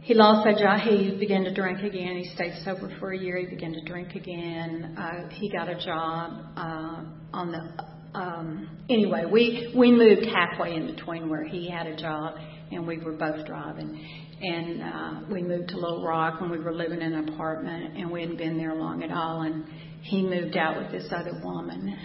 he 0.00 0.14
lost 0.14 0.46
that 0.46 0.56
job. 0.56 0.80
He 0.80 1.14
began 1.20 1.44
to 1.44 1.52
drink 1.52 1.80
again. 1.80 2.16
He 2.16 2.34
stayed 2.34 2.54
sober 2.64 2.90
for 2.98 3.12
a 3.12 3.18
year. 3.18 3.36
He 3.36 3.44
began 3.44 3.74
to 3.74 3.84
drink 3.84 4.14
again. 4.14 4.96
Uh, 4.98 5.28
he 5.28 5.50
got 5.50 5.68
a 5.68 5.78
job 5.84 6.42
uh, 6.56 7.04
on 7.34 7.52
the. 7.52 8.18
Um, 8.18 8.84
anyway, 8.88 9.26
we 9.30 9.74
we 9.76 9.92
moved 9.92 10.24
halfway 10.24 10.74
in 10.74 10.86
between 10.86 11.28
where 11.28 11.44
he 11.44 11.68
had 11.68 11.86
a 11.86 11.96
job 11.96 12.36
and 12.70 12.86
we 12.86 12.96
were 12.98 13.12
both 13.12 13.46
driving, 13.46 14.02
and 14.42 14.82
uh, 14.82 15.20
we 15.32 15.42
moved 15.42 15.68
to 15.68 15.76
Little 15.76 16.04
Rock 16.04 16.40
and 16.40 16.50
we 16.50 16.58
were 16.58 16.74
living 16.74 17.00
in 17.00 17.12
an 17.12 17.28
apartment 17.28 17.96
and 17.96 18.10
we 18.10 18.22
hadn't 18.22 18.38
been 18.38 18.58
there 18.58 18.74
long 18.74 19.02
at 19.02 19.10
all 19.12 19.42
and 19.42 19.64
he 20.02 20.22
moved 20.22 20.56
out 20.56 20.82
with 20.82 20.90
this 20.90 21.12
other 21.12 21.40
woman, 21.44 21.96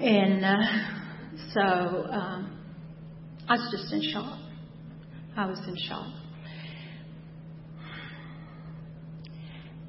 and 0.00 0.44
uh, 0.44 0.56
so 1.52 1.60
um, 1.60 2.58
I 3.46 3.54
was 3.54 3.68
just 3.70 3.92
in 3.92 4.12
shock. 4.12 4.38
I 5.36 5.46
was 5.46 5.58
in 5.68 5.76
shock. 5.86 6.06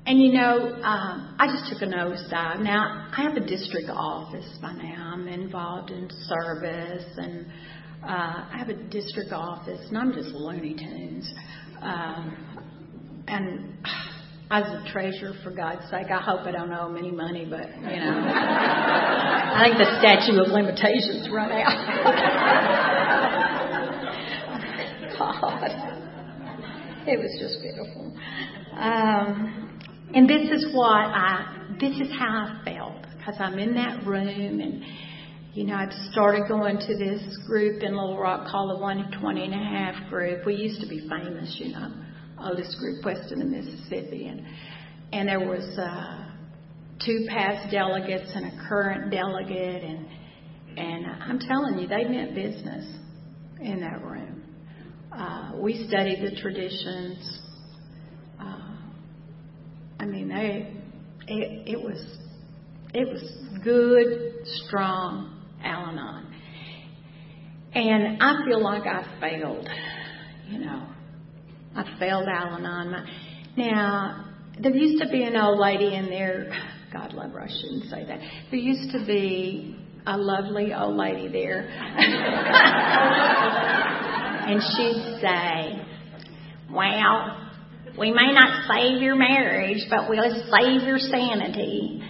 And 0.05 0.21
you 0.21 0.33
know, 0.33 0.73
um, 0.83 1.35
I 1.39 1.47
just 1.47 1.71
took 1.71 1.81
a 1.81 1.85
nosedive. 1.85 2.61
Now, 2.61 3.09
I 3.11 3.23
have 3.23 3.35
a 3.35 3.45
district 3.45 3.89
office 3.89 4.57
by 4.61 4.73
now. 4.73 5.13
I'm 5.13 5.27
involved 5.27 5.91
in 5.91 6.09
service, 6.09 7.05
and 7.17 7.45
uh, 8.03 8.07
I 8.07 8.55
have 8.57 8.69
a 8.69 8.75
district 8.75 9.31
office, 9.31 9.79
and 9.87 9.97
I'm 9.97 10.13
just 10.13 10.29
Looney 10.29 10.75
Tunes. 10.75 11.33
Um, 11.81 13.23
and 13.27 13.77
I 14.49 14.61
was 14.61 14.81
a 14.81 14.91
treasurer, 14.91 15.33
for 15.43 15.51
God's 15.51 15.89
sake. 15.89 16.07
I 16.09 16.21
hope 16.21 16.41
I 16.41 16.51
don't 16.51 16.71
owe 16.71 16.87
him 16.87 16.97
any 16.97 17.11
money, 17.11 17.45
but, 17.49 17.67
you 17.67 17.99
know. 17.99 18.23
I 18.29 19.63
think 19.65 19.77
the 19.77 19.99
statute 19.99 20.39
of 20.39 20.47
limitations 20.47 21.29
run 21.31 21.51
out. 21.51 21.73
God. 25.17 25.63
It 27.07 27.19
was 27.19 27.37
just 27.39 27.61
beautiful. 27.61 28.13
Um, 28.73 29.79
and 30.13 30.29
this 30.29 30.49
is 30.51 30.73
what 30.73 30.91
I, 30.91 31.75
this 31.79 31.95
is 31.99 32.09
how 32.17 32.47
I 32.47 32.61
felt 32.63 33.01
because 33.17 33.35
I'm 33.39 33.59
in 33.59 33.73
that 33.75 34.05
room 34.05 34.59
and, 34.59 34.83
you 35.57 35.63
know, 35.63 35.73
I'd 35.73 35.91
started 36.11 36.47
going 36.47 36.77
to 36.77 36.97
this 36.97 37.35
group 37.47 37.81
in 37.81 37.97
Little 37.97 38.19
Rock 38.19 38.47
called 38.51 38.69
the 38.69 38.79
120 38.79 39.43
and 39.43 39.53
a 39.55 39.57
half 39.57 40.07
group. 40.07 40.45
We 40.45 40.53
used 40.53 40.81
to 40.81 40.87
be 40.87 40.99
famous, 41.09 41.57
you 41.59 41.71
know, 41.71 41.93
oldest 42.39 42.77
group 42.77 43.03
west 43.03 43.31
of 43.31 43.39
the 43.39 43.45
Mississippi. 43.45 44.27
And, 44.27 44.45
and 45.11 45.27
there 45.27 45.39
was, 45.39 45.63
uh, 45.79 46.29
two 47.03 47.25
past 47.27 47.71
delegates 47.71 48.29
and 48.35 48.45
a 48.45 48.67
current 48.69 49.09
delegate 49.09 49.83
and, 49.83 50.05
and 50.77 51.07
I'm 51.07 51.39
telling 51.39 51.79
you, 51.79 51.87
they 51.87 52.03
meant 52.03 52.35
business 52.35 52.95
in 53.59 53.79
that 53.79 54.03
room. 54.05 54.43
Uh, 55.11 55.53
we 55.55 55.87
studied 55.87 56.19
the 56.21 56.39
traditions. 56.39 57.39
Uh, 58.39 58.75
I 59.99 60.05
mean, 60.05 60.27
they, 60.29 60.71
it, 61.27 61.67
it 61.67 61.81
was 61.83 61.97
it 62.93 63.07
was 63.07 63.63
good, 63.63 64.45
strong 64.67 65.36
Al-Anon. 65.63 66.33
And 67.73 68.21
I 68.21 68.45
feel 68.45 68.61
like 68.63 68.83
I 68.83 69.05
failed, 69.19 69.67
you 70.49 70.59
know. 70.59 70.87
I 71.75 71.83
failed 71.99 72.27
Al-Anon. 72.27 73.07
Now, 73.55 74.25
there 74.59 74.75
used 74.75 75.03
to 75.03 75.09
be 75.09 75.23
an 75.23 75.35
old 75.35 75.59
lady 75.59 75.93
in 75.93 76.07
there. 76.07 76.51
God 76.91 77.13
love 77.13 77.31
her, 77.31 77.41
I 77.41 77.47
shouldn't 77.47 77.83
say 77.89 78.05
that. 78.05 78.19
There 78.49 78.59
used 78.59 78.91
to 78.93 79.05
be 79.05 79.77
a 80.07 80.17
lovely 80.17 80.73
old 80.73 80.95
lady 80.95 81.27
there. 81.27 81.67
and 84.47 84.61
she'd 84.61 85.19
say, 85.21 85.85
Well, 86.71 87.47
we 87.99 88.11
may 88.11 88.31
not 88.31 88.67
save 88.67 89.01
your 89.01 89.15
marriage, 89.15 89.85
but 89.89 90.09
we'll 90.09 90.43
save 90.51 90.87
your 90.87 90.99
sanity. 90.99 92.01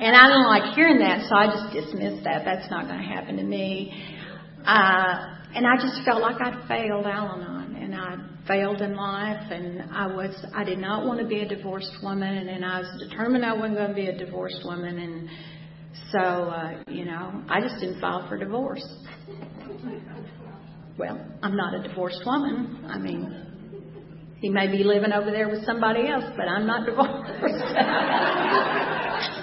And 0.00 0.16
I 0.16 0.28
don't 0.28 0.46
like 0.46 0.74
hearing 0.74 0.98
that, 1.00 1.28
so 1.28 1.36
I 1.36 1.46
just 1.46 1.74
dismissed 1.74 2.24
that. 2.24 2.46
That's 2.46 2.70
not 2.70 2.86
going 2.86 3.00
to 3.00 3.06
happen 3.06 3.36
to 3.36 3.42
me. 3.42 3.92
Uh, 4.64 5.36
and 5.54 5.66
I 5.66 5.76
just 5.76 6.02
felt 6.06 6.22
like 6.22 6.40
I'd 6.40 6.66
failed 6.68 7.04
Al 7.04 7.28
Anon, 7.28 7.76
and 7.76 7.94
I 7.94 8.16
failed 8.48 8.80
in 8.80 8.96
life, 8.96 9.50
and 9.50 9.82
I 9.92 10.06
was 10.06 10.34
I 10.54 10.64
did 10.64 10.78
not 10.78 11.04
want 11.04 11.20
to 11.20 11.26
be 11.26 11.40
a 11.40 11.48
divorced 11.48 11.92
woman, 12.02 12.48
and 12.48 12.64
I 12.64 12.80
was 12.80 13.02
determined 13.10 13.44
I 13.44 13.52
wasn't 13.52 13.74
going 13.76 13.88
to 13.90 13.94
be 13.94 14.06
a 14.06 14.16
divorced 14.16 14.62
woman, 14.64 14.98
and 14.98 15.28
so 16.10 16.18
uh, 16.18 16.82
you 16.88 17.04
know 17.04 17.44
I 17.50 17.60
just 17.60 17.74
didn't 17.78 18.00
file 18.00 18.26
for 18.26 18.38
divorce. 18.38 18.86
Well, 20.96 21.20
I'm 21.42 21.56
not 21.56 21.74
a 21.74 21.86
divorced 21.86 22.22
woman. 22.24 22.86
I 22.88 22.96
mean, 22.96 24.32
he 24.40 24.48
may 24.48 24.66
be 24.66 24.82
living 24.82 25.12
over 25.12 25.30
there 25.30 25.50
with 25.50 25.66
somebody 25.66 26.08
else, 26.08 26.24
but 26.38 26.48
I'm 26.48 26.66
not 26.66 26.86
divorced. 26.86 27.30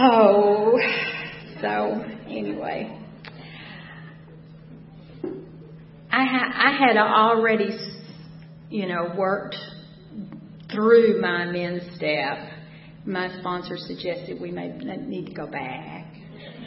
oh, 0.00 0.78
so 1.60 2.04
anyway. 2.28 3.00
I, 6.10 6.24
ha- 6.24 6.52
I 6.54 6.86
had 6.86 6.96
already, 6.96 7.78
you 8.70 8.86
know, 8.86 9.12
worked 9.16 9.56
through 10.72 11.20
my 11.20 11.46
men's 11.46 11.82
step. 11.96 12.38
My 13.04 13.38
sponsor 13.40 13.76
suggested 13.76 14.40
we 14.40 14.50
may 14.50 14.68
need 14.68 15.26
to 15.26 15.32
go 15.32 15.46
back 15.46 16.12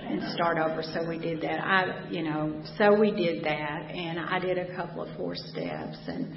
and 0.10 0.34
start 0.34 0.58
over, 0.58 0.82
so 0.82 1.08
we 1.08 1.18
did 1.18 1.42
that. 1.42 1.60
I, 1.60 2.08
you 2.10 2.24
know, 2.24 2.64
so 2.78 3.00
we 3.00 3.12
did 3.12 3.44
that, 3.44 3.92
and 3.92 4.20
I 4.20 4.40
did 4.40 4.58
a 4.58 4.76
couple 4.76 5.04
of 5.04 5.16
four 5.18 5.36
steps, 5.36 5.98
and 6.08 6.34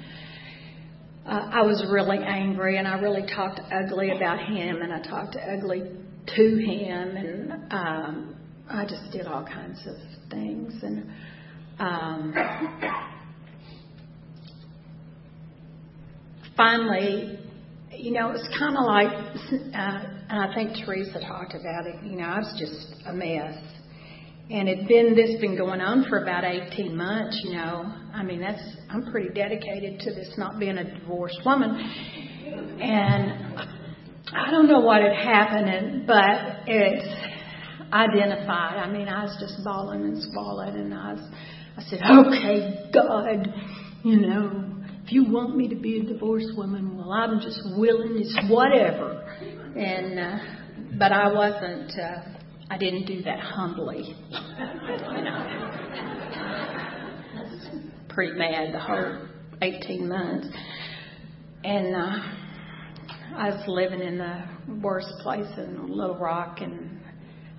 uh, 1.25 1.49
I 1.51 1.61
was 1.61 1.83
really 1.91 2.19
angry, 2.19 2.77
and 2.77 2.87
I 2.87 2.99
really 2.99 3.25
talked 3.35 3.61
ugly 3.71 4.11
about 4.11 4.39
him, 4.39 4.81
and 4.81 4.93
I 4.93 5.01
talked 5.01 5.35
ugly 5.35 5.83
to 6.27 6.57
him, 6.57 7.17
and 7.17 7.51
um, 7.71 8.35
I 8.69 8.85
just 8.85 9.11
did 9.11 9.25
all 9.27 9.45
kinds 9.45 9.85
of 9.85 9.95
things, 10.29 10.73
and 10.81 11.09
um, 11.79 12.33
finally, 16.55 17.39
you 17.97 18.11
know, 18.11 18.31
it's 18.31 18.47
kind 18.57 18.77
of 18.77 18.85
like, 18.85 19.07
uh, 19.11 20.03
and 20.29 20.39
I 20.39 20.53
think 20.53 20.85
Teresa 20.85 21.19
talked 21.19 21.53
about 21.53 21.85
it. 21.87 22.03
You 22.03 22.17
know, 22.17 22.25
I 22.25 22.39
was 22.39 22.55
just 22.59 23.01
a 23.07 23.13
mess, 23.13 23.57
and 24.49 24.67
it 24.67 24.87
been 24.87 25.15
this 25.15 25.39
been 25.39 25.57
going 25.57 25.81
on 25.81 26.05
for 26.09 26.21
about 26.23 26.43
18 26.43 26.95
months. 26.95 27.41
You 27.43 27.53
know, 27.53 27.93
I 28.13 28.23
mean, 28.23 28.41
that's 28.41 28.63
I'm 28.89 29.11
pretty 29.11 29.29
dedicated 29.33 29.99
to 30.01 30.13
this 30.13 30.33
not 30.37 30.59
being 30.59 30.77
a 30.77 30.99
divorced 30.99 31.41
woman, 31.45 31.71
and 32.81 33.82
I 34.35 34.51
don't 34.51 34.67
know 34.67 34.79
what 34.79 35.01
had 35.01 35.13
happened, 35.13 36.07
but 36.07 36.67
it's 36.67 37.07
identified. 37.91 38.77
I 38.77 38.89
mean, 38.89 39.07
I 39.07 39.23
was 39.23 39.37
just 39.39 39.63
bawling 39.63 40.03
and 40.03 40.23
squalling, 40.23 40.75
and 40.75 40.93
I 40.93 41.13
was 41.13 41.21
I 41.75 41.81
said, 41.83 41.99
okay, 42.03 42.89
God, 42.93 43.47
you 44.03 44.17
know, 44.17 44.65
if 45.05 45.11
you 45.11 45.25
want 45.31 45.55
me 45.57 45.67
to 45.69 45.75
be 45.75 45.99
a 45.99 46.03
divorced 46.03 46.55
woman, 46.55 46.97
well, 46.97 47.11
I'm 47.11 47.39
just 47.39 47.59
willing. 47.77 48.15
It's 48.17 48.37
whatever. 48.49 49.21
And, 49.75 50.19
uh, 50.19 50.37
but 50.99 51.11
I 51.11 51.33
wasn't, 51.33 51.91
uh, 51.99 52.21
I 52.69 52.77
didn't 52.77 53.05
do 53.05 53.23
that 53.23 53.39
humbly. 53.39 54.15
you 54.29 54.39
know, 55.23 55.47
pretty 58.09 58.37
mad 58.37 58.73
the 58.73 58.79
whole 58.79 59.27
18 59.61 60.07
months. 60.07 60.47
And, 61.63 61.95
uh, 61.95 62.42
I 63.35 63.49
was 63.49 63.63
living 63.67 64.01
in 64.01 64.19
the 64.19 64.43
worst 64.81 65.11
place 65.23 65.47
in 65.57 65.87
Little 65.87 66.17
Rock, 66.17 66.59
and 66.61 66.99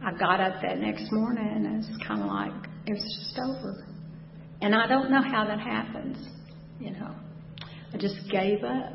I 0.04 0.12
got 0.16 0.40
up 0.40 0.62
that 0.62 0.78
next 0.78 1.10
morning, 1.10 1.48
and 1.52 1.84
it's 1.84 2.06
kind 2.06 2.20
of 2.20 2.28
like 2.28 2.52
it 2.86 2.92
was 2.92 3.02
just 3.02 3.38
over. 3.44 3.86
And 4.60 4.74
I 4.74 4.86
don't 4.86 5.10
know 5.10 5.22
how 5.22 5.44
that 5.46 5.58
happens, 5.58 6.28
you 6.78 6.92
know. 6.92 7.14
I 7.92 7.96
just 7.98 8.16
gave 8.30 8.62
up. 8.62 8.92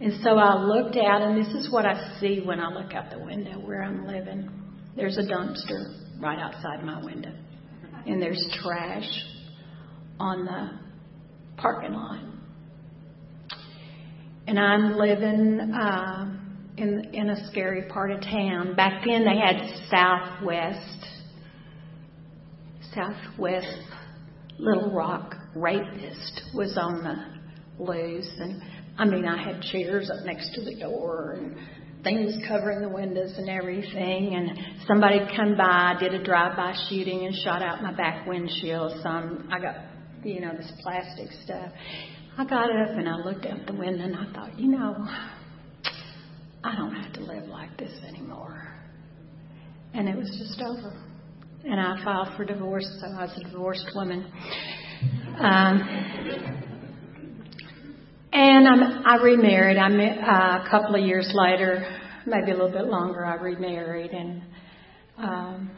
And 0.00 0.12
so 0.22 0.38
I 0.38 0.62
looked 0.62 0.96
out, 0.96 1.22
and 1.22 1.42
this 1.42 1.52
is 1.54 1.72
what 1.72 1.86
I 1.86 2.18
see 2.20 2.42
when 2.44 2.60
I 2.60 2.68
look 2.72 2.92
out 2.92 3.10
the 3.10 3.18
window 3.18 3.58
where 3.58 3.82
I'm 3.82 4.06
living. 4.06 4.50
There's 4.96 5.16
a 5.16 5.22
dumpster 5.22 6.20
right 6.20 6.38
outside 6.38 6.84
my 6.84 7.02
window, 7.02 7.32
and 8.06 8.20
there's 8.20 8.44
trash 8.62 9.08
on 10.20 10.44
the 10.44 10.70
parking 11.56 11.94
lot. 11.94 12.20
And 14.48 14.58
I'm 14.58 14.96
living 14.96 15.60
uh, 15.74 16.34
in 16.78 17.10
in 17.12 17.28
a 17.28 17.50
scary 17.50 17.82
part 17.82 18.10
of 18.10 18.22
town. 18.22 18.74
Back 18.74 19.04
then, 19.04 19.26
they 19.26 19.36
had 19.38 19.60
Southwest, 19.90 21.06
Southwest 22.94 23.66
Little 24.58 24.90
Rock 24.90 25.34
rapist 25.54 26.40
was 26.54 26.78
on 26.80 27.04
the 27.04 27.84
loose. 27.84 28.30
And 28.38 28.62
I 28.96 29.04
mean, 29.04 29.26
I 29.26 29.36
had 29.36 29.60
chairs 29.60 30.10
up 30.10 30.24
next 30.24 30.54
to 30.54 30.64
the 30.64 30.76
door 30.80 31.36
and 31.38 31.54
things 32.02 32.42
covering 32.48 32.80
the 32.80 32.88
windows 32.88 33.34
and 33.36 33.50
everything. 33.50 34.34
And 34.34 34.58
somebody 34.86 35.18
come 35.36 35.58
by, 35.58 35.96
did 36.00 36.14
a 36.14 36.24
drive-by 36.24 36.74
shooting 36.88 37.26
and 37.26 37.34
shot 37.44 37.60
out 37.60 37.82
my 37.82 37.92
back 37.92 38.26
windshield. 38.26 39.02
Some 39.02 39.50
I 39.52 39.60
got, 39.60 39.76
you 40.24 40.40
know, 40.40 40.52
this 40.56 40.72
plastic 40.80 41.28
stuff. 41.44 41.70
I 42.38 42.44
got 42.44 42.70
up 42.70 42.90
and 42.90 43.08
I 43.08 43.16
looked 43.16 43.46
out 43.46 43.66
the 43.66 43.74
window 43.74 44.04
and 44.04 44.14
I 44.14 44.32
thought, 44.32 44.56
you 44.56 44.68
know, 44.68 44.94
I 46.62 46.76
don't 46.76 46.94
have 46.94 47.12
to 47.14 47.20
live 47.20 47.48
like 47.48 47.76
this 47.76 47.90
anymore. 48.06 48.72
And 49.92 50.08
it 50.08 50.16
was 50.16 50.30
just 50.38 50.62
over 50.62 50.94
and 51.64 51.80
I 51.80 52.02
filed 52.04 52.36
for 52.36 52.44
divorce, 52.44 52.88
so 53.00 53.08
I 53.08 53.24
was 53.24 53.36
a 53.36 53.48
divorced 53.50 53.90
woman. 53.94 54.30
Um, 55.40 55.80
and 58.32 58.68
I'm, 58.68 59.04
I 59.04 59.16
remarried. 59.20 59.76
I 59.76 59.88
met, 59.88 60.18
uh, 60.18 60.64
a 60.64 60.66
couple 60.70 60.94
of 60.94 61.04
years 61.04 61.30
later, 61.34 61.84
maybe 62.24 62.52
a 62.52 62.54
little 62.54 62.70
bit 62.70 62.84
longer. 62.84 63.26
I 63.26 63.34
remarried, 63.34 64.12
and 64.12 64.42
um, 65.18 65.70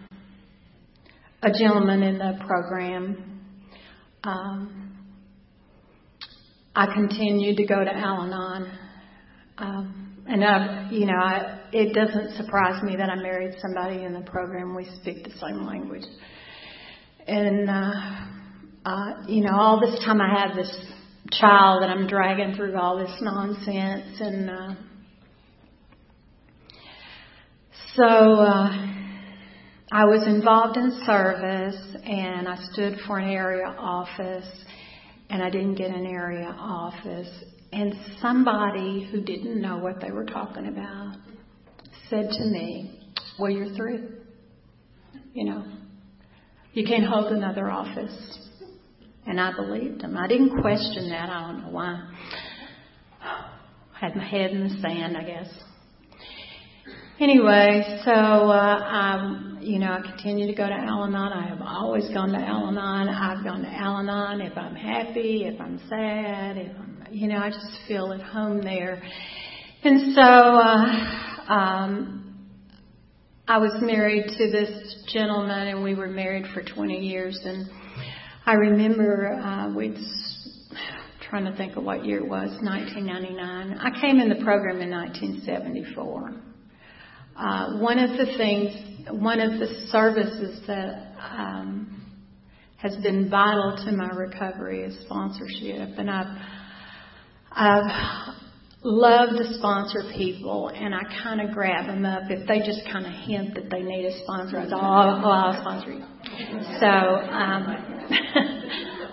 a 1.43 1.51
gentleman 1.59 2.03
in 2.03 2.19
the 2.19 2.39
program. 2.47 3.41
Um, 4.25 4.80
I 6.75 6.87
continued 6.93 7.57
to 7.57 7.67
go 7.67 7.83
to 7.83 7.91
Al-Anon. 7.91 8.79
Um, 9.59 10.25
and 10.27 10.45
I, 10.45 10.89
you 10.93 11.07
know, 11.07 11.17
I, 11.17 11.61
it 11.73 11.93
doesn't 11.93 12.37
surprise 12.37 12.83
me 12.83 12.97
that 12.97 13.11
I 13.11 13.17
married 13.17 13.57
somebody 13.61 14.05
in 14.05 14.13
the 14.13 14.21
program. 14.21 14.77
We 14.77 14.87
speak 15.01 15.25
the 15.25 15.33
same 15.41 15.67
language, 15.67 16.05
and 17.27 17.69
uh, 17.69 17.93
uh, 18.85 19.27
you 19.27 19.43
know, 19.43 19.53
all 19.53 19.81
this 19.81 19.99
time 20.05 20.21
I 20.21 20.41
have 20.41 20.57
this 20.57 20.71
child 21.33 21.83
that 21.83 21.91
I'm 21.91 22.07
dragging 22.07 22.55
through 22.55 22.77
all 22.77 22.97
this 22.97 23.15
nonsense, 23.21 24.21
and 24.21 24.51
uh, 24.51 24.75
so 27.97 28.05
uh, 28.05 28.87
I 29.91 30.05
was 30.05 30.27
involved 30.29 30.77
in 30.77 31.03
service, 31.05 31.97
and 32.05 32.47
I 32.47 32.57
stood 32.73 32.99
for 33.07 33.19
an 33.19 33.29
area 33.29 33.67
office, 33.67 34.47
and 35.31 35.43
I 35.43 35.51
didn't 35.51 35.77
get 35.77 35.91
an 35.91 36.07
area 36.07 36.55
office, 36.59 37.31
and 37.73 37.95
somebody 38.21 39.09
who 39.11 39.21
didn't 39.21 39.61
know 39.61 39.79
what 39.79 40.01
they 40.01 40.11
were 40.11 40.25
talking 40.25 40.67
about 40.67 41.17
said 42.09 42.31
to 42.31 42.45
me, 42.47 42.99
Well, 43.39 43.51
you're 43.51 43.75
through. 43.75 44.17
You 45.33 45.45
know, 45.45 45.65
you 46.73 46.85
can't 46.85 47.05
hold 47.05 47.33
another 47.33 47.71
office. 47.71 48.39
And 49.27 49.41
I 49.41 49.55
believed 49.55 50.03
him. 50.03 50.17
I 50.17 50.27
didn't 50.27 50.61
question 50.61 51.11
that. 51.11 51.31
I 51.31 51.47
don't 51.47 51.63
know 51.63 51.71
why. 51.71 52.11
I 53.23 53.51
had 54.01 54.17
my 54.17 54.27
head 54.27 54.51
in 54.51 54.65
the 54.65 54.81
sand, 54.81 55.17
I 55.17 55.23
guess. 55.23 55.49
anyway, 57.21 58.01
so 58.05 58.11
uh, 58.11 58.79
um, 58.83 59.50
you 59.61 59.79
know, 59.79 59.93
I 59.93 60.01
continue 60.01 60.47
to 60.47 60.55
go 60.55 60.67
to 60.67 60.75
Al-Anon. 60.75 61.33
I 61.33 61.49
have 61.49 61.61
always 61.61 62.09
gone 62.09 62.31
to 62.31 62.39
Al-Anon. 62.39 63.09
I've 63.09 63.45
gone 63.45 63.63
to 63.63 63.69
Al-Anon 63.69 64.41
if 64.41 64.57
I'm 64.57 64.75
happy, 64.75 65.45
if 65.45 65.61
I'm 65.61 65.79
sad, 65.89 66.57
if 66.57 66.77
I'm, 66.79 67.07
you 67.11 67.29
know, 67.29 67.39
I 67.39 67.51
just 67.51 67.79
feel 67.87 68.13
at 68.13 68.23
home 68.23 68.63
there. 68.63 69.03
And 69.83 70.15
so, 70.15 70.23
uh, 70.23 71.53
um, 71.53 72.49
I 73.47 73.59
was 73.59 73.73
married 73.81 74.27
to 74.39 74.51
this 74.51 75.05
gentleman, 75.13 75.69
and 75.69 75.83
we 75.83 75.95
were 75.95 76.09
married 76.09 76.47
for 76.55 76.63
20 76.63 76.99
years. 76.99 77.39
And 77.45 77.69
I 78.47 78.55
remember 78.55 79.33
uh, 79.35 79.75
we'd 79.75 79.97
trying 81.31 81.45
to 81.45 81.57
think 81.57 81.77
of 81.77 81.85
what 81.85 82.05
year 82.05 82.19
it 82.19 82.29
was, 82.29 82.51
1999. 82.61 83.79
I 83.79 84.01
came 84.01 84.19
in 84.19 84.29
the 84.29 84.43
program 84.45 84.81
in 84.81 84.91
1974. 84.91 86.35
Uh, 87.37 87.79
one 87.79 87.99
of 87.99 88.19
the 88.19 88.37
things, 88.37 88.90
one 89.11 89.41
of 89.41 89.59
the 89.59 89.87
services 89.91 90.61
that 90.67 91.15
um, 91.19 92.05
has 92.77 92.97
been 92.99 93.29
vital 93.31 93.83
to 93.85 93.93
my 93.93 94.09
recovery 94.09 94.83
is 94.83 94.99
sponsorship, 95.05 95.99
and 95.99 96.11
I've 96.11 96.37
I've 97.53 98.35
loved 98.83 99.39
to 99.39 99.55
sponsor 99.55 100.03
people, 100.17 100.69
and 100.69 100.95
I 100.95 101.03
kind 101.23 101.41
of 101.41 101.55
grab 101.55 101.87
them 101.87 102.05
up 102.07 102.31
if 102.31 102.47
they 102.49 102.61
just 102.61 102.81
kind 102.91 103.07
of 103.07 103.13
hint 103.13 103.55
that 103.55 103.71
they 103.71 103.83
need 103.83 104.07
a 104.07 104.23
sponsor. 104.23 104.59
I 104.59 104.65
say, 104.65 104.73
oh, 104.75 104.79
oh 104.79 105.31
I'll 105.31 105.61
sponsor 105.61 105.93
you. 105.93 106.05
So 106.81 106.87
um, 106.87 108.11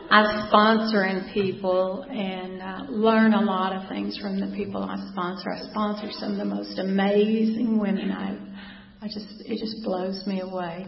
I 0.09 0.47
sponsor 0.47 1.03
in 1.03 1.29
people 1.33 2.05
and 2.09 2.61
uh, 2.61 2.91
learn 2.91 3.33
a 3.33 3.41
lot 3.41 3.75
of 3.75 3.89
things 3.89 4.17
from 4.17 4.39
the 4.39 4.55
people 4.55 4.81
I 4.81 4.95
sponsor. 5.11 5.51
I 5.51 5.69
sponsor 5.69 6.07
some 6.11 6.31
of 6.31 6.37
the 6.37 6.45
most 6.45 6.79
amazing 6.79 7.77
women. 7.77 8.11
I, 8.11 8.37
I 9.01 9.07
just 9.07 9.41
it 9.45 9.59
just 9.59 9.83
blows 9.83 10.25
me 10.25 10.41
away. 10.41 10.87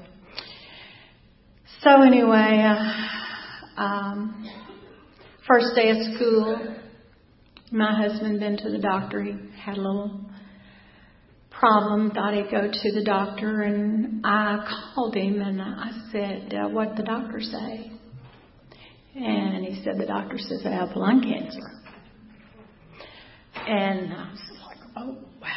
So 1.82 2.02
anyway, 2.02 2.66
uh, 2.66 3.82
um, 3.82 4.50
first 5.48 5.68
day 5.76 5.90
of 5.90 6.16
school, 6.16 6.76
my 7.72 7.96
husband 7.96 8.40
been 8.40 8.58
to 8.58 8.70
the 8.70 8.80
doctor. 8.80 9.24
He 9.24 9.36
had 9.58 9.78
a 9.78 9.82
little 9.82 10.22
problem. 11.52 12.12
Thought 12.12 12.34
he'd 12.34 12.52
go 12.52 12.70
to 12.72 12.92
the 12.92 13.04
doctor, 13.04 13.62
and 13.62 14.26
I 14.26 14.92
called 14.94 15.16
him 15.16 15.42
and 15.42 15.62
I 15.62 15.92
said, 16.12 16.54
uh, 16.54 16.70
"What 16.70 16.96
the 16.96 17.04
doctor 17.04 17.40
say?" 17.40 17.92
And 19.16 19.66
he 19.66 19.84
said, 19.84 19.98
the 19.98 20.06
doctor 20.06 20.38
says 20.38 20.62
I 20.66 20.70
have 20.70 20.96
lung 20.96 21.22
cancer. 21.22 21.72
And 23.68 24.14
I 24.14 24.32
was 24.32 24.40
like, 24.66 24.78
oh, 24.96 25.18
wow. 25.42 25.50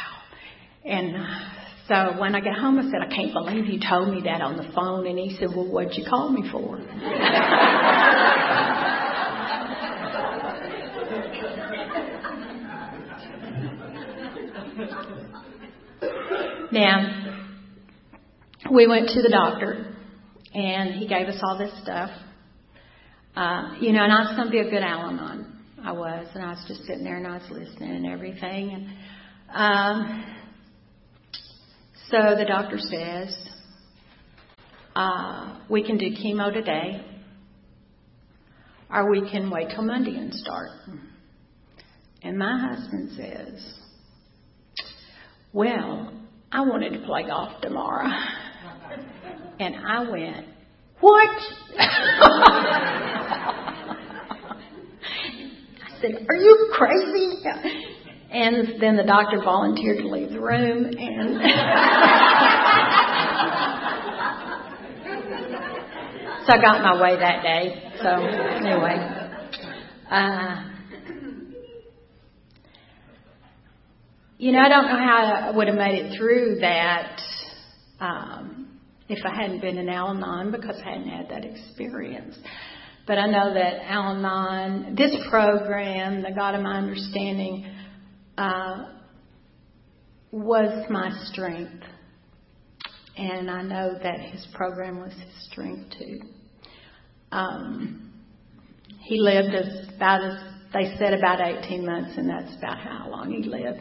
And 0.83 1.15
uh, 1.15 1.62
so 1.87 2.17
when 2.17 2.33
I 2.33 2.39
got 2.39 2.57
home, 2.57 2.79
I 2.79 2.83
said, 2.83 3.01
I 3.01 3.07
can't 3.13 3.33
believe 3.33 3.65
you 3.65 3.77
told 3.79 4.13
me 4.13 4.21
that 4.23 4.41
on 4.41 4.55
the 4.55 4.71
phone. 4.73 5.05
And 5.05 5.19
he 5.19 5.35
said, 5.37 5.49
well, 5.53 5.67
what'd 5.67 5.97
you 5.97 6.05
call 6.09 6.29
me 6.29 6.49
for? 6.49 6.77
now, 16.71 17.41
we 18.71 18.87
went 18.87 19.09
to 19.09 19.21
the 19.21 19.29
doctor, 19.29 19.93
and 20.53 20.95
he 20.95 21.05
gave 21.05 21.27
us 21.27 21.41
all 21.43 21.57
this 21.57 21.73
stuff. 21.81 22.11
Uh, 23.35 23.75
you 23.81 23.91
know, 23.91 24.03
and 24.03 24.13
I 24.13 24.21
was 24.21 24.33
going 24.37 24.47
to 24.47 24.51
be 24.51 24.59
a 24.59 24.69
good 24.69 24.83
Al-Anon. 24.83 25.49
I 25.83 25.91
was, 25.91 26.27
and 26.33 26.43
I 26.43 26.51
was 26.51 26.63
just 26.65 26.85
sitting 26.85 27.03
there 27.03 27.17
and 27.17 27.27
I 27.27 27.39
was 27.39 27.49
listening 27.49 27.91
and 27.91 28.05
everything. 28.05 28.71
And 28.71 28.87
um, 29.53 30.23
so 32.09 32.35
the 32.37 32.45
doctor 32.45 32.77
says, 32.77 33.35
uh, 34.95 35.59
we 35.69 35.83
can 35.83 35.97
do 35.97 36.11
chemo 36.11 36.53
today, 36.53 37.03
or 38.91 39.09
we 39.09 39.29
can 39.29 39.49
wait 39.49 39.69
till 39.69 39.83
Monday 39.83 40.15
and 40.15 40.33
start. 40.33 40.69
And 42.21 42.37
my 42.37 42.59
husband 42.59 43.11
says, 43.17 43.79
Well, 45.51 46.13
I 46.51 46.61
wanted 46.61 46.93
to 46.93 46.99
play 47.05 47.23
golf 47.27 47.61
tomorrow. 47.61 48.09
And 49.59 49.75
I 49.75 50.09
went, 50.09 50.47
what? 50.99 51.29
I 51.79 52.35
said, 56.01 56.25
Are 56.27 56.35
you 56.35 56.71
crazy? 56.73 57.43
And 58.33 58.81
then 58.81 58.95
the 58.95 59.03
doctor 59.03 59.37
volunteered 59.43 59.99
to 59.99 60.07
leave 60.07 60.31
the 60.31 60.41
room 60.41 60.85
and 60.85 61.37
So 66.45 66.51
I 66.51 66.57
got 66.59 66.81
my 66.81 67.01
way 67.01 67.15
that 67.17 67.41
day. 67.41 67.91
So 68.01 68.09
anyway. 68.09 68.97
Uh 70.09 70.71
you 74.39 74.51
know, 74.51 74.59
I 74.59 74.67
don't 74.67 74.87
know 74.87 74.97
how 74.97 75.49
I 75.51 75.51
would 75.51 75.67
have 75.67 75.77
made 75.77 76.03
it 76.03 76.17
through 76.17 76.57
that 76.59 77.21
um 78.01 78.79
if 79.09 79.23
I 79.25 79.35
hadn't 79.35 79.61
been 79.61 79.77
in 79.77 79.87
Al 79.89 80.09
Anon 80.09 80.51
because 80.51 80.81
I 80.83 80.89
hadn't 80.89 81.07
had 81.07 81.29
that 81.29 81.45
experience. 81.45 82.35
But 83.05 83.19
I 83.19 83.27
know 83.27 83.53
that 83.53 83.89
Al 83.89 84.17
Anon, 84.17 84.95
this 84.95 85.15
program, 85.29 86.23
the 86.23 86.31
God 86.31 86.55
of 86.55 86.61
My 86.61 86.77
Understanding, 86.77 87.72
uh, 88.37 88.85
was 90.31 90.85
my 90.89 91.11
strength. 91.31 91.83
And 93.15 93.49
I 93.49 93.61
know 93.61 93.93
that 94.01 94.19
his 94.19 94.47
program 94.53 94.99
was 94.99 95.13
his 95.13 95.47
strength 95.51 95.93
too. 95.99 96.19
Um, 97.31 98.13
he 99.01 99.19
lived 99.19 99.53
as 99.53 99.89
about 99.95 100.23
as 100.23 100.53
they 100.73 100.95
said 100.97 101.13
about 101.13 101.39
18 101.39 101.85
months, 101.85 102.17
and 102.17 102.27
that's 102.27 102.55
about 102.57 102.79
how 102.79 103.07
long 103.09 103.31
he 103.31 103.43
lived. 103.43 103.79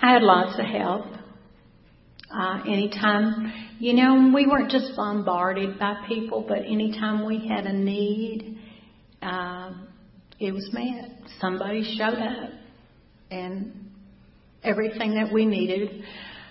I 0.00 0.12
had 0.12 0.22
lots 0.22 0.58
of 0.58 0.66
help. 0.66 1.06
Uh, 2.30 2.60
anytime, 2.66 3.52
you 3.80 3.94
know, 3.94 4.30
we 4.32 4.46
weren't 4.46 4.70
just 4.70 4.94
bombarded 4.94 5.78
by 5.78 6.04
people, 6.06 6.44
but 6.46 6.58
anytime 6.58 7.26
we 7.26 7.48
had 7.48 7.66
a 7.66 7.72
need, 7.72 8.58
uh, 9.22 9.72
it 10.38 10.52
was 10.52 10.68
met. 10.72 11.10
Somebody 11.40 11.96
showed 11.96 12.18
up, 12.18 12.50
and 13.30 13.87
everything 14.62 15.14
that 15.14 15.32
we 15.32 15.46
needed. 15.46 16.04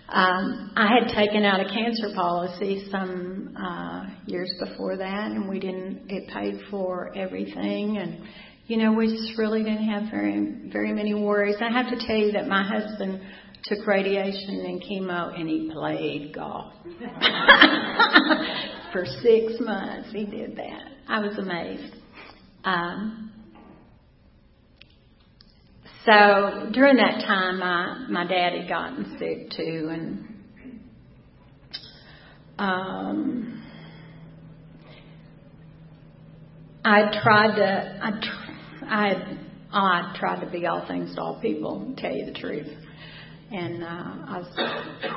Um, 0.09 0.71
I 0.75 0.87
had 0.87 1.13
taken 1.13 1.43
out 1.43 1.59
a 1.59 1.65
cancer 1.65 2.15
policy 2.15 2.87
some 2.89 3.55
uh, 3.61 4.05
years 4.25 4.53
before 4.59 4.95
that, 4.95 5.31
and 5.31 5.49
we 5.49 5.59
didn't. 5.59 6.09
It 6.09 6.29
paid 6.29 6.61
for 6.71 7.13
everything, 7.15 7.97
and 7.97 8.21
you 8.67 8.77
know, 8.77 8.93
we 8.93 9.07
just 9.07 9.37
really 9.37 9.63
didn't 9.63 9.89
have 9.89 10.09
very 10.09 10.69
very 10.71 10.93
many 10.93 11.13
worries. 11.13 11.57
I 11.59 11.69
have 11.71 11.89
to 11.89 12.07
tell 12.07 12.15
you 12.15 12.31
that 12.33 12.47
my 12.47 12.63
husband 12.63 13.19
took 13.65 13.85
radiation 13.85 14.63
and 14.65 14.81
chemo, 14.81 15.37
and 15.37 15.49
he 15.49 15.69
played 15.73 16.33
golf 16.33 16.71
for 18.93 19.05
six 19.21 19.59
months. 19.59 20.09
He 20.13 20.25
did 20.25 20.55
that. 20.55 20.83
I 21.09 21.19
was 21.19 21.37
amazed. 21.37 21.95
Um, 22.63 23.26
so 26.07 26.69
during 26.71 26.97
that 26.97 27.23
time, 27.25 27.59
my 27.59 28.07
my 28.09 28.27
dad 28.27 28.53
had 28.53 28.69
gotten 28.69 29.17
sick 29.19 29.51
too, 29.51 29.89
and 29.91 30.27
um, 32.57 33.63
I 36.85 37.01
tried 37.21 37.55
to 37.57 37.99
I 38.01 38.11
tr- 38.11 38.85
I 38.85 39.37
I 39.71 40.15
tried 40.17 40.45
to 40.45 40.49
be 40.49 40.65
all 40.65 40.87
things 40.87 41.13
to 41.15 41.21
all 41.21 41.39
people. 41.41 41.93
Tell 41.97 42.11
you 42.11 42.25
the 42.25 42.39
truth 42.39 42.69
and 43.51 43.83
uh, 43.83 43.87
I 43.87 44.37
was, 44.39 44.47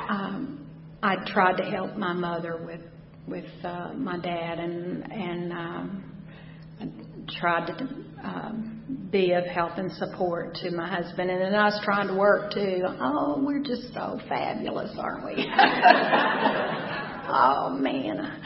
um, 0.08 0.66
I 1.02 1.16
tried 1.26 1.56
to 1.56 1.64
help 1.64 1.96
my 1.96 2.12
mother 2.12 2.62
with 2.64 2.80
with 3.26 3.46
uh, 3.64 3.92
my 3.94 4.18
dad, 4.18 4.58
and 4.58 5.12
and 5.12 5.52
um, 5.52 6.24
I 6.80 6.86
tried 7.38 7.66
to 7.66 7.84
um, 8.24 8.79
be 9.10 9.32
of 9.32 9.44
help 9.44 9.78
and 9.78 9.92
support 9.92 10.54
to 10.56 10.70
my 10.70 10.88
husband, 10.88 11.30
and 11.30 11.40
then 11.40 11.54
I 11.54 11.66
was 11.66 11.80
trying 11.84 12.08
to 12.08 12.14
work 12.14 12.52
too. 12.52 12.82
Oh, 12.84 13.42
we're 13.44 13.62
just 13.62 13.92
so 13.94 14.20
fabulous, 14.28 14.96
aren't 14.98 15.24
we? 15.24 15.34
oh 17.28 17.76
man. 17.80 18.40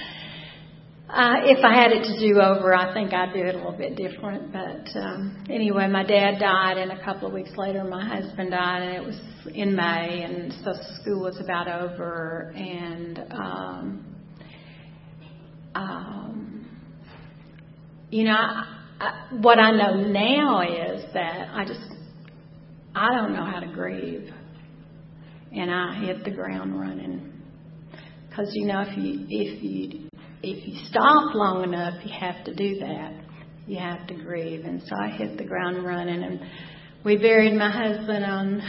Uh, 1.08 1.34
if 1.44 1.64
I 1.64 1.74
had 1.74 1.92
it 1.92 2.02
to 2.04 2.18
do 2.18 2.40
over, 2.40 2.74
I 2.74 2.92
think 2.94 3.12
I'd 3.12 3.32
do 3.32 3.40
it 3.40 3.54
a 3.54 3.58
little 3.58 3.76
bit 3.76 3.94
different. 3.94 4.52
But 4.52 4.98
um, 4.98 5.44
anyway, 5.48 5.86
my 5.86 6.02
dad 6.02 6.40
died, 6.40 6.78
and 6.78 6.90
a 6.90 7.04
couple 7.04 7.28
of 7.28 7.34
weeks 7.34 7.52
later, 7.56 7.84
my 7.84 8.04
husband 8.04 8.50
died, 8.50 8.82
and 8.82 8.96
it 8.96 9.04
was 9.04 9.20
in 9.54 9.76
May, 9.76 10.22
and 10.22 10.52
so 10.64 10.72
school 11.00 11.22
was 11.22 11.38
about 11.40 11.68
over. 11.68 12.52
And 12.56 13.18
um, 13.30 14.16
um, 15.74 16.80
you 18.10 18.24
know, 18.24 18.36
I, 18.36 18.83
I, 19.00 19.28
what 19.40 19.58
I 19.58 19.72
know 19.72 19.94
now 20.08 20.60
is 20.60 21.04
that 21.14 21.48
I 21.52 21.64
just 21.64 21.80
I 22.94 23.08
don't 23.12 23.32
know 23.32 23.44
how 23.44 23.60
to 23.60 23.66
grieve, 23.66 24.30
and 25.52 25.70
I 25.70 25.94
hit 26.04 26.24
the 26.24 26.30
ground 26.30 26.78
running. 26.78 27.32
Because 28.28 28.50
you 28.54 28.66
know, 28.66 28.82
if 28.86 28.96
you 28.96 29.26
if 29.28 29.62
you 29.62 30.08
if 30.42 30.68
you 30.68 30.86
stop 30.86 31.34
long 31.34 31.64
enough, 31.64 31.94
you 32.04 32.12
have 32.18 32.44
to 32.44 32.54
do 32.54 32.78
that. 32.80 33.12
You 33.66 33.78
have 33.78 34.06
to 34.08 34.14
grieve, 34.14 34.64
and 34.64 34.82
so 34.82 34.94
I 34.96 35.08
hit 35.08 35.38
the 35.38 35.44
ground 35.44 35.84
running, 35.84 36.22
and 36.22 36.40
we 37.04 37.16
buried 37.16 37.54
my 37.54 37.70
husband 37.70 38.24
on 38.24 38.62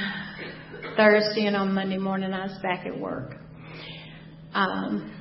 Thursday, 0.95 1.45
and 1.45 1.55
on 1.55 1.73
Monday 1.73 1.97
morning 1.97 2.33
I 2.33 2.45
was 2.45 2.57
back 2.61 2.85
at 2.85 2.97
work. 2.97 3.35
Um, 4.53 5.11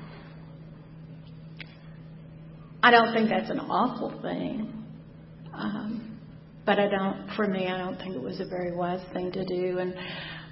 I 2.83 2.91
don't 2.91 3.13
think 3.13 3.31
that's 3.31 3.51
an 3.51 3.61
awful 3.61 4.21
thing. 4.23 4.84
Um, 5.57 6.21
but 6.67 6.79
I 6.79 6.89
don't, 6.89 7.29
for 7.37 7.47
me, 7.47 7.69
I 7.69 7.79
don't 7.79 7.97
think 7.99 8.15
it 8.15 8.23
was 8.23 8.41
a 8.41 8.47
very 8.47 8.75
wise 8.75 9.05
thing 9.13 9.31
to 9.33 9.45
do. 9.45 9.79
And 9.79 9.95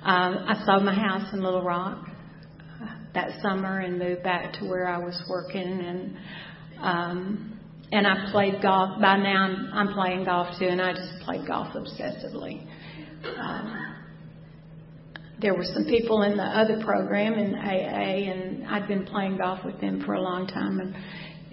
um, 0.02 0.44
I 0.48 0.62
sold 0.66 0.84
my 0.84 0.94
house 0.94 1.32
in 1.32 1.42
Little 1.42 1.62
Rock 1.62 2.06
uh, 2.82 2.86
that 3.14 3.40
summer 3.42 3.80
and 3.80 3.98
moved 3.98 4.22
back 4.22 4.52
to 4.54 4.66
where 4.66 4.86
I 4.86 4.98
was 4.98 5.20
working. 5.28 5.62
And 5.62 6.16
um, 6.80 7.58
and 7.92 8.06
I 8.06 8.30
played 8.32 8.62
golf. 8.62 9.00
By 9.00 9.18
now, 9.18 9.44
I'm, 9.44 9.70
I'm 9.72 9.94
playing 9.94 10.24
golf 10.24 10.58
too, 10.58 10.66
and 10.66 10.80
I 10.80 10.92
just 10.92 11.20
played 11.24 11.46
golf 11.46 11.68
obsessively. 11.74 12.66
Um, 13.38 13.96
there 15.40 15.54
were 15.54 15.64
some 15.64 15.84
people 15.84 16.22
in 16.22 16.36
the 16.36 16.42
other 16.42 16.82
program 16.82 17.34
in 17.34 17.54
AA, 17.54 18.30
and 18.32 18.66
I'd 18.66 18.88
been 18.88 19.04
playing 19.04 19.36
golf 19.36 19.64
with 19.64 19.80
them 19.80 20.02
for 20.06 20.14
a 20.14 20.20
long 20.20 20.46
time, 20.46 20.80
and 20.80 20.94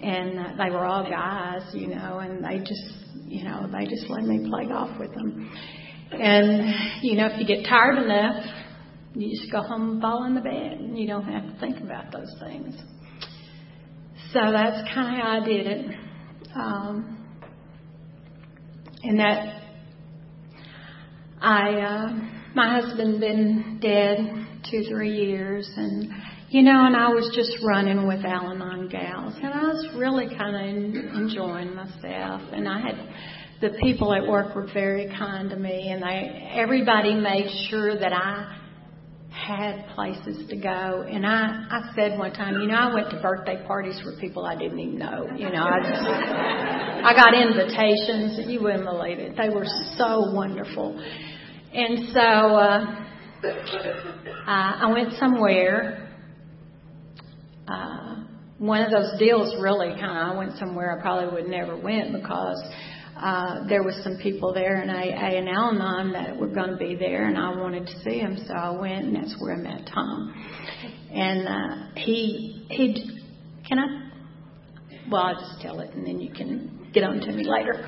and 0.02 0.38
uh, 0.38 0.64
they 0.64 0.70
were 0.70 0.84
all 0.86 1.08
guys, 1.08 1.62
you 1.74 1.88
know, 1.88 2.20
and 2.20 2.42
they 2.42 2.58
just, 2.58 2.94
you 3.30 3.44
know, 3.44 3.68
they 3.70 3.86
just 3.86 4.10
let 4.10 4.24
me 4.24 4.48
play 4.50 4.66
golf 4.66 4.98
with 4.98 5.14
them. 5.14 5.50
And 6.12 6.74
you 7.02 7.14
know, 7.14 7.26
if 7.26 7.38
you 7.38 7.46
get 7.46 7.64
tired 7.66 7.98
enough, 7.98 8.44
you 9.14 9.30
just 9.38 9.52
go 9.52 9.62
home 9.62 9.92
and 9.92 10.02
fall 10.02 10.24
in 10.24 10.34
the 10.34 10.40
bed, 10.40 10.72
and 10.72 10.98
you 10.98 11.06
don't 11.06 11.24
have 11.24 11.44
to 11.44 11.60
think 11.60 11.78
about 11.80 12.12
those 12.12 12.34
things. 12.40 12.74
So 14.32 14.40
that's 14.52 14.94
kind 14.94 15.14
of 15.14 15.22
how 15.22 15.40
I 15.40 15.44
did 15.44 15.66
it. 15.66 15.96
Um, 16.54 17.16
and 19.02 19.18
that 19.18 19.62
I, 21.40 21.70
uh, 21.70 22.08
my 22.54 22.80
husband 22.80 23.20
been 23.20 23.78
dead 23.80 24.62
two, 24.70 24.82
three 24.88 25.14
years, 25.14 25.70
and 25.76 26.10
you 26.50 26.62
know, 26.62 26.84
and 26.84 26.96
I 26.96 27.10
was 27.10 27.30
just 27.32 27.64
running 27.64 28.08
with 28.08 28.24
Al-Anon 28.24 28.88
gals, 28.88 29.34
and 29.36 29.54
I 29.54 29.68
was 29.68 29.88
really 29.94 30.26
kind 30.36 30.56
of 30.56 31.14
enjoying 31.14 31.76
myself. 31.76 32.42
And 32.52 32.68
I 32.68 32.80
had 32.80 32.96
the 33.60 33.78
people 33.80 34.12
at 34.12 34.26
work 34.26 34.56
were 34.56 34.68
very 34.74 35.06
kind 35.16 35.48
to 35.50 35.56
me, 35.56 35.90
and 35.90 36.02
they 36.02 36.50
everybody 36.52 37.14
made 37.14 37.48
sure 37.70 37.96
that 37.96 38.12
I 38.12 38.56
had 39.30 39.86
places 39.94 40.48
to 40.48 40.56
go. 40.56 41.06
And 41.08 41.24
I 41.24 41.66
I 41.70 41.92
said 41.94 42.18
one 42.18 42.32
time, 42.32 42.54
you 42.60 42.66
know, 42.66 42.74
I 42.74 42.94
went 42.94 43.10
to 43.10 43.20
birthday 43.22 43.64
parties 43.64 44.00
for 44.02 44.18
people 44.20 44.44
I 44.44 44.56
didn't 44.56 44.80
even 44.80 44.98
know. 44.98 45.28
You 45.36 45.50
know, 45.50 45.62
I 45.62 45.78
just 45.88 46.02
I 46.02 47.12
got 47.14 47.32
invitations, 47.32 48.50
you 48.50 48.60
wouldn't 48.60 48.86
believe 48.86 49.20
it. 49.20 49.36
They 49.36 49.50
were 49.50 49.66
so 49.96 50.32
wonderful. 50.34 50.98
And 51.72 52.08
so 52.12 52.20
uh, 52.20 52.96
I 54.46 54.90
went 54.92 55.12
somewhere 55.12 56.09
uh, 57.70 58.16
one 58.58 58.82
of 58.82 58.90
those 58.90 59.18
deals 59.18 59.54
really 59.60 59.88
kind 59.98 60.18
of, 60.18 60.34
I 60.34 60.36
went 60.36 60.58
somewhere 60.58 60.98
I 60.98 61.00
probably 61.00 61.32
would 61.32 61.50
never 61.50 61.76
went 61.76 62.12
because 62.12 62.62
uh, 63.16 63.66
there 63.68 63.82
was 63.82 63.98
some 64.02 64.18
people 64.22 64.52
there 64.54 64.82
in 64.82 64.88
AA 64.88 65.36
and 65.36 65.48
Al-Anon 65.48 66.12
that 66.12 66.36
were 66.38 66.48
going 66.48 66.70
to 66.70 66.76
be 66.76 66.94
there, 66.94 67.26
and 67.26 67.36
I 67.36 67.50
wanted 67.50 67.86
to 67.86 68.00
see 68.02 68.20
them, 68.20 68.38
so 68.46 68.54
I 68.54 68.70
went, 68.70 69.04
and 69.04 69.16
that's 69.16 69.36
where 69.38 69.54
I 69.54 69.58
met 69.58 69.88
Tom. 69.92 70.34
And 71.12 71.46
uh, 71.46 72.00
he 72.00 72.66
he 72.70 73.20
can 73.68 73.78
I? 73.78 74.10
Well, 75.10 75.22
I'll 75.22 75.34
just 75.34 75.60
tell 75.60 75.80
it, 75.80 75.92
and 75.94 76.06
then 76.06 76.20
you 76.20 76.32
can 76.32 76.88
get 76.94 77.04
on 77.04 77.20
to 77.20 77.32
me 77.32 77.44
later. 77.44 77.74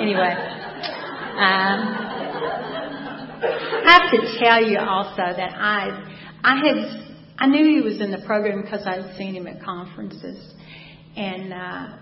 anyway, 0.00 0.34
um, 1.36 1.80
I 3.42 4.00
have 4.00 4.10
to 4.10 4.38
tell 4.42 4.62
you 4.64 4.78
also 4.78 5.36
that 5.36 5.52
I 5.54 6.13
I 6.44 6.56
had 6.56 6.76
I 7.38 7.46
knew 7.46 7.64
he 7.64 7.80
was 7.80 8.00
in 8.00 8.10
the 8.10 8.22
program 8.26 8.62
because 8.62 8.86
I 8.86 9.00
had 9.00 9.16
seen 9.16 9.34
him 9.34 9.46
at 9.46 9.62
conferences, 9.62 10.54
and 11.16 11.52
uh, 11.52 11.96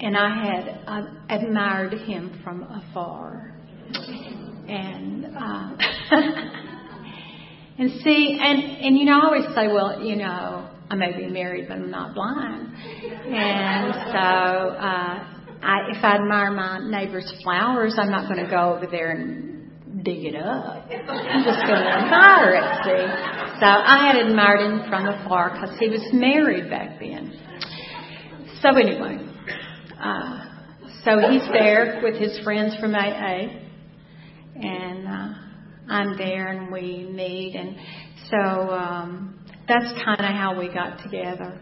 and 0.00 0.16
I 0.16 0.44
had 0.44 0.80
uh, 0.86 1.02
admired 1.28 1.92
him 1.92 2.40
from 2.42 2.62
afar, 2.62 3.54
and 4.66 5.26
uh, 5.26 5.76
and 7.78 8.00
see 8.02 8.38
and 8.40 8.62
and 8.62 8.96
you 8.96 9.04
know 9.04 9.20
I 9.20 9.24
always 9.24 9.54
say, 9.54 9.68
well, 9.68 10.02
you 10.02 10.16
know, 10.16 10.70
I 10.90 10.94
may 10.94 11.14
be 11.14 11.26
married, 11.26 11.68
but 11.68 11.74
I'm 11.74 11.90
not 11.90 12.14
blind, 12.14 12.74
and 12.74 13.94
so. 14.12 14.18
Uh, 14.18 15.32
I, 15.62 15.88
if 15.90 16.04
I 16.04 16.16
admire 16.16 16.50
my 16.52 16.78
neighbor's 16.86 17.32
flowers, 17.42 17.96
I'm 17.98 18.10
not 18.10 18.30
going 18.30 18.44
to 18.44 18.50
go 18.50 18.74
over 18.74 18.86
there 18.86 19.10
and 19.10 19.55
dig 20.06 20.24
it 20.24 20.36
up. 20.36 20.86
I'm 20.88 21.42
just 21.42 21.66
going 21.66 21.82
to 21.82 21.90
admire 21.90 22.54
it, 22.54 22.64
see. 22.84 23.58
So 23.58 23.66
I 23.66 24.06
had 24.06 24.24
admired 24.24 24.60
him 24.60 24.88
from 24.88 25.08
afar 25.08 25.50
because 25.50 25.76
he 25.80 25.88
was 25.88 26.00
married 26.12 26.70
back 26.70 27.00
then. 27.00 27.36
So 28.62 28.68
anyway, 28.68 29.18
uh, 30.00 30.44
so 31.04 31.18
he's 31.28 31.42
there 31.52 32.00
with 32.04 32.14
his 32.14 32.38
friends 32.44 32.76
from 32.80 32.94
AA, 32.94 33.48
and 34.54 35.08
uh, 35.08 35.34
I'm 35.88 36.16
there, 36.16 36.48
and 36.48 36.72
we 36.72 37.08
meet, 37.12 37.56
and 37.56 37.76
so 38.30 38.70
um, 38.70 39.44
that's 39.66 39.92
kind 40.04 40.20
of 40.20 40.26
how 40.26 40.58
we 40.58 40.72
got 40.72 41.02
together. 41.02 41.60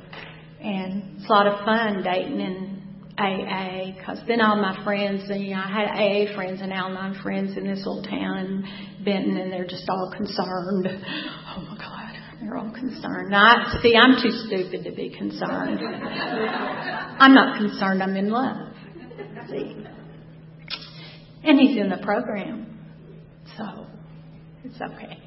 And 0.61 1.17
it's 1.17 1.29
a 1.29 1.33
lot 1.33 1.47
of 1.47 1.65
fun 1.65 2.03
dating 2.03 2.41
in 2.41 2.84
AA 3.17 3.95
because 3.97 4.19
then 4.27 4.41
all 4.41 4.57
my 4.57 4.83
friends, 4.85 5.23
and, 5.31 5.43
you 5.43 5.55
know, 5.55 5.63
I 5.65 5.69
had 5.69 5.89
AA 5.89 6.35
friends 6.35 6.61
and 6.61 6.73
Al-Anon 6.73 7.23
friends 7.23 7.57
in 7.57 7.65
this 7.65 7.79
little 7.79 8.03
town 8.03 8.39
in 8.39 9.05
Benton, 9.05 9.37
and 9.37 9.53
they're 9.53 9.67
just 9.67 9.89
all 9.89 10.13
concerned. 10.17 10.89
Oh 10.89 11.61
my 11.61 11.77
God, 11.77 12.17
they're 12.41 12.57
all 12.57 12.73
concerned. 12.73 13.31
Now, 13.31 13.79
see, 13.83 13.95
I'm 13.97 14.21
too 14.23 14.33
stupid 14.47 14.85
to 14.85 14.91
be 14.93 15.11
concerned. 15.17 15.81
I'm 15.81 17.35
not 17.35 17.59
concerned. 17.59 18.03
I'm 18.03 18.17
in 18.17 18.31
love. 18.31 18.75
See, 19.49 19.77
and 21.45 21.61
he's 21.61 21.77
in 21.77 21.91
the 21.91 21.99
program, 22.03 22.79
so 23.57 23.87
it's 24.65 24.81
okay. 24.81 25.19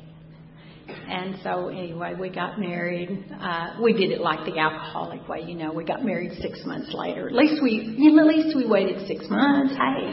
And 0.90 1.38
so 1.44 1.68
anyway, 1.70 2.14
we 2.20 2.30
got 2.30 2.60
married. 2.60 3.26
Uh, 3.40 3.78
we 3.82 3.94
did 3.94 4.12
it 4.12 4.22
like 4.22 4.46
the 4.46 4.58
alcoholic 4.60 5.28
way, 5.28 5.42
you 5.42 5.56
know. 5.56 5.72
We 5.72 5.84
got 5.84 6.04
married 6.04 6.40
six 6.42 6.62
months 6.66 6.94
later. 6.94 7.28
At 7.28 7.34
least 7.36 7.62
we, 7.62 7.96
you 7.98 8.12
know, 8.12 8.30
at 8.30 8.36
least 8.36 8.56
we 8.56 8.66
waited 8.68 9.08
six 9.08 9.26
months. 9.30 9.74
Hey, 9.74 10.06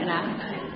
you 0.00 0.06
know. 0.06 0.66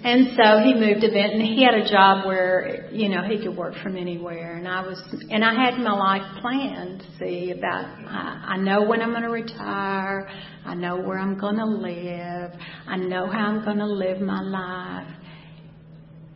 And 0.00 0.28
so 0.36 0.60
he 0.62 0.74
moved 0.74 1.00
to 1.00 1.08
Benton. 1.08 1.40
He 1.40 1.64
had 1.64 1.74
a 1.74 1.88
job 1.90 2.24
where, 2.24 2.88
you 2.92 3.08
know, 3.08 3.22
he 3.24 3.42
could 3.42 3.56
work 3.56 3.74
from 3.82 3.96
anywhere. 3.96 4.56
And 4.56 4.68
I 4.68 4.86
was, 4.86 5.02
and 5.28 5.44
I 5.44 5.52
had 5.54 5.76
my 5.78 5.90
life 5.90 6.40
planned. 6.40 7.02
See 7.18 7.50
about, 7.50 7.84
I, 8.06 8.54
I 8.54 8.56
know 8.58 8.84
when 8.84 9.02
I'm 9.02 9.10
going 9.10 9.24
to 9.24 9.28
retire. 9.28 10.28
I 10.64 10.74
know 10.74 11.00
where 11.00 11.18
I'm 11.18 11.38
going 11.38 11.56
to 11.56 11.66
live. 11.66 12.52
I 12.86 12.96
know 12.96 13.26
how 13.26 13.46
I'm 13.46 13.64
going 13.64 13.78
to 13.78 13.86
live 13.86 14.20
my 14.20 14.40
life. 14.40 15.14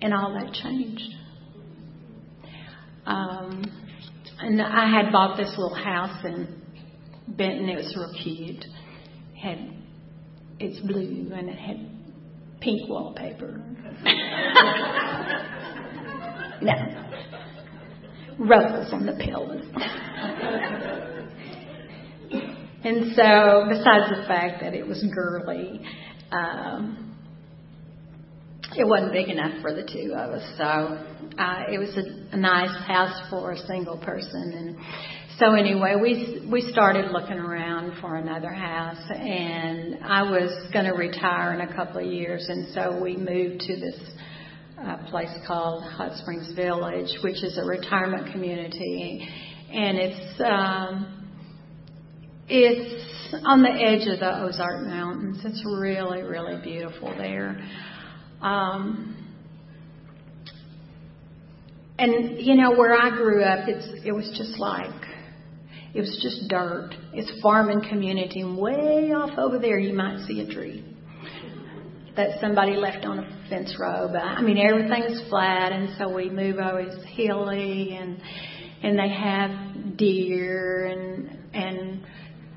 And 0.01 0.13
all 0.13 0.35
that 0.35 0.53
changed. 0.55 1.22
Um, 3.07 3.65
and 4.39 4.61
I 4.61 4.89
had 4.91 5.13
bought 5.13 5.37
this 5.37 5.55
little 5.57 5.75
house 5.75 6.25
in 6.25 6.63
Benton. 7.29 7.69
It 7.69 7.77
was 7.77 7.95
real 7.97 8.13
cute. 8.23 8.65
It 8.65 9.39
had 9.39 9.73
it's 10.59 10.79
blue 10.81 11.33
and 11.35 11.49
it 11.49 11.59
had 11.59 11.89
pink 12.61 12.89
wallpaper. 12.89 13.61
no, 16.63 16.73
ruffles 18.39 18.93
on 18.93 19.07
the 19.07 19.15
pillows. 19.25 19.65
and 22.85 23.15
so, 23.15 23.67
besides 23.69 24.11
the 24.11 24.25
fact 24.29 24.61
that 24.63 24.75
it 24.75 24.87
was 24.87 25.05
girly, 25.13 25.81
um, 26.31 27.12
it 28.77 28.87
wasn't 28.87 29.13
big 29.13 29.29
enough 29.29 29.61
for 29.61 29.75
the 29.75 29.83
two 29.83 30.15
of 30.15 30.31
us. 30.33 30.43
So 30.57 30.65
uh, 31.39 31.63
it 31.71 31.79
was 31.79 31.97
a, 31.97 32.35
a 32.35 32.39
nice 32.39 32.77
house 32.87 33.31
for 33.31 33.53
a 33.53 33.59
single 33.67 33.99
person. 33.99 34.53
And 34.57 34.77
so 35.39 35.55
anyway, 35.55 35.97
we 36.01 36.47
we 36.51 36.61
started 36.71 37.11
looking 37.11 37.39
around 37.39 38.01
for 38.01 38.17
another 38.17 38.51
house, 38.51 39.03
and 39.11 40.05
I 40.05 40.23
was 40.23 40.71
going 40.73 40.85
to 40.85 40.93
retire 40.93 41.55
in 41.55 41.63
a 41.63 41.75
couple 41.75 42.05
of 42.05 42.07
years, 42.07 42.47
and 42.49 42.73
so 42.75 43.03
we 43.03 43.17
moved 43.17 43.61
to 43.63 43.77
this 43.77 43.99
uh, 44.81 44.99
place 45.11 45.31
called 45.47 45.85
Hot 45.85 46.17
Springs 46.19 46.53
Village, 46.55 47.11
which 47.25 47.43
is 47.43 47.59
a 47.59 47.65
retirement 47.65 48.31
community, 48.31 49.27
and 49.73 49.97
it's 49.99 50.41
um, 50.41 51.29
it's 52.49 53.35
on 53.45 53.63
the 53.63 53.71
edge 53.71 54.07
of 54.13 54.21
the 54.21 54.45
Ozark 54.45 54.87
Mountains. 54.87 55.41
It's 55.45 55.65
really 55.65 56.23
really 56.23 56.61
beautiful 56.63 57.09
there. 57.17 57.57
Um, 58.43 59.17
and 61.99 62.41
you 62.41 62.57
know 62.57 62.73
where 62.73 62.95
I 62.95 63.11
grew 63.11 63.45
up, 63.45 63.69
it's 63.69 64.05
it 64.05 64.13
was 64.13 64.29
just 64.37 64.59
like 64.59 64.91
it 65.95 66.01
was 66.01 66.21
just 66.23 66.49
dirt. 66.49 66.95
It's 67.13 67.31
farming 67.41 67.83
community, 67.89 68.41
and 68.41 68.59
way 68.59 69.13
off 69.15 69.39
over 69.39 69.59
there 69.59 69.79
you 69.79 69.95
might 69.95 70.27
see 70.27 70.41
a 70.41 70.53
tree 70.53 70.85
that 72.17 72.41
somebody 72.41 72.73
left 72.73 73.05
on 73.05 73.21
a 73.21 73.47
fence 73.49 73.77
row. 73.79 74.09
But 74.13 74.23
I 74.23 74.43
mean 74.43 74.59
everything's 74.59 75.29
flat, 75.29 75.73
and 75.73 75.97
so 75.99 76.13
we 76.13 76.29
move. 76.29 76.57
It's 76.59 77.05
hilly, 77.15 77.97
and 77.97 78.21
and 78.83 78.99
they 78.99 79.09
have 79.09 79.97
deer, 79.97 80.87
and 80.87 81.39
and 81.55 82.05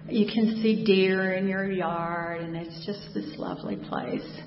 you 0.09 0.25
can 0.25 0.59
see 0.63 0.83
deer 0.83 1.33
in 1.33 1.47
your 1.47 1.69
yard, 1.69 2.41
and 2.41 2.55
it's 2.55 2.85
just 2.85 3.13
this 3.13 3.37
lovely 3.37 3.75
place. 3.75 4.41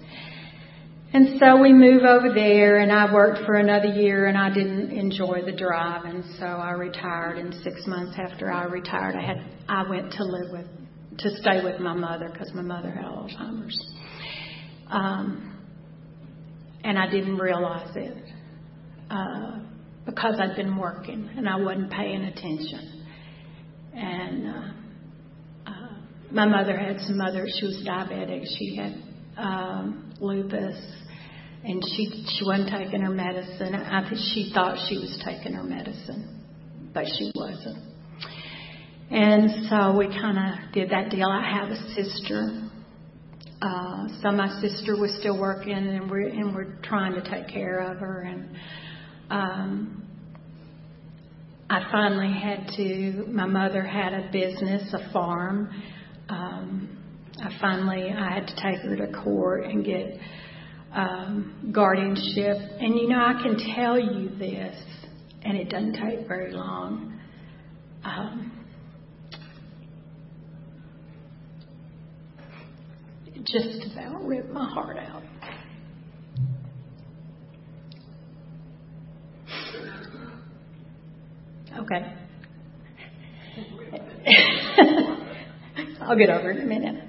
And 1.11 1.41
so 1.41 1.59
we 1.61 1.73
move 1.73 2.03
over 2.03 2.35
there, 2.35 2.81
and 2.81 2.93
I 2.93 3.13
worked 3.13 3.47
for 3.47 3.55
another 3.55 3.89
year, 3.89 4.27
and 4.27 4.37
I 4.37 4.53
didn't 4.53 4.91
enjoy 4.91 5.41
the 5.43 5.53
drive, 5.57 6.05
and 6.05 6.23
so 6.39 6.45
I 6.45 6.73
retired. 6.73 7.39
And 7.39 7.55
six 7.65 7.87
months 7.87 8.19
after 8.19 8.53
I 8.53 8.65
retired, 8.65 9.15
I 9.17 9.27
had 9.27 9.39
I 9.69 9.89
went 9.89 10.13
to 10.13 10.25
live 10.25 10.53
with 10.53 10.67
to 11.19 11.31
stay 11.41 11.65
with 11.65 11.81
my 11.81 11.95
mother 11.95 12.29
because 12.31 12.53
my 12.55 12.63
mother 12.63 12.91
had 12.91 13.07
Alzheimer's, 13.07 13.95
um, 14.89 15.59
and 16.85 16.99
I 16.99 17.11
didn't 17.11 17.39
realize 17.39 17.97
it 17.97 18.25
uh, 19.11 19.61
because 20.05 20.39
I'd 20.39 20.57
been 20.57 20.77
working 20.77 21.31
and 21.37 21.49
I 21.49 21.57
wasn't 21.57 21.91
paying 21.91 22.25
attention. 22.25 23.07
And 23.95 24.47
uh, 24.47 25.71
uh, 25.71 25.89
my 26.31 26.45
mother 26.45 26.77
had 26.77 27.01
some 27.01 27.19
other; 27.23 27.47
she 27.59 27.67
was 27.67 27.83
diabetic. 27.89 28.45
She 28.59 28.77
had 28.77 29.03
um, 29.39 30.08
lupus, 30.21 30.79
and 31.65 31.83
she 31.85 32.25
she 32.29 32.45
wasn't 32.45 32.71
taking 32.71 33.01
her 33.03 33.11
medicine. 33.11 33.75
I 33.75 34.09
think 34.09 34.21
she 34.35 34.51
thought 34.55 34.79
she 34.89 34.97
was 34.97 35.23
taking 35.25 35.53
her 35.55 35.63
medicine, 35.63 36.45
but 36.93 37.05
she 37.19 37.33
wasn't. 37.35 37.85
And 39.11 39.67
so 39.69 39.97
we 39.97 40.09
kind 40.09 40.39
of 40.39 40.73
did 40.73 40.91
that 40.91 41.11
deal. 41.11 41.29
I 41.29 41.43
have 41.43 41.71
a 41.71 41.95
sister. 41.95 42.69
Uh, 43.61 44.07
so 44.23 44.31
my 44.31 44.61
sister 44.61 44.97
was 44.97 45.17
still 45.19 45.39
working, 45.39 45.73
and 45.73 46.11
we're 46.11 46.29
and 46.29 46.55
we're 46.55 46.77
trying 46.83 47.15
to 47.15 47.23
take 47.23 47.49
care 47.49 47.79
of 47.79 47.99
her. 47.99 48.21
And 48.23 48.57
um, 49.31 50.05
I 51.71 51.89
finally 51.91 52.33
had 52.33 52.69
to. 52.77 53.27
My 53.29 53.47
mother 53.47 53.83
had 53.83 54.13
a 54.13 54.31
business, 54.31 54.95
a 54.95 55.13
farm. 55.13 55.71
Um, 56.29 56.98
I 57.43 57.51
finally 57.61 58.11
I 58.11 58.35
had 58.35 58.47
to 58.49 58.55
take 58.57 58.81
her 58.83 58.97
to 58.97 59.13
court 59.23 59.65
and 59.65 59.85
get 59.85 60.19
um, 60.93 61.71
guardianship. 61.73 62.57
And 62.81 62.97
you 62.97 63.09
know, 63.09 63.21
I 63.21 63.41
can 63.43 63.57
tell 63.75 63.99
you 63.99 64.31
this, 64.39 64.77
and 65.43 65.57
it 65.57 65.69
doesn't 65.69 65.95
take 65.95 66.27
very 66.27 66.53
long. 66.53 67.21
Um, 68.05 68.67
it 73.27 73.45
just 73.47 73.93
about 73.93 74.25
ripped 74.25 74.51
my 74.51 74.69
heart 74.69 74.97
out. 74.99 75.23
Okay. 81.81 82.13
I'll 86.01 86.17
get 86.17 86.31
over 86.31 86.51
it 86.51 86.57
in 86.57 86.63
a 86.63 86.67
minute. 86.67 87.08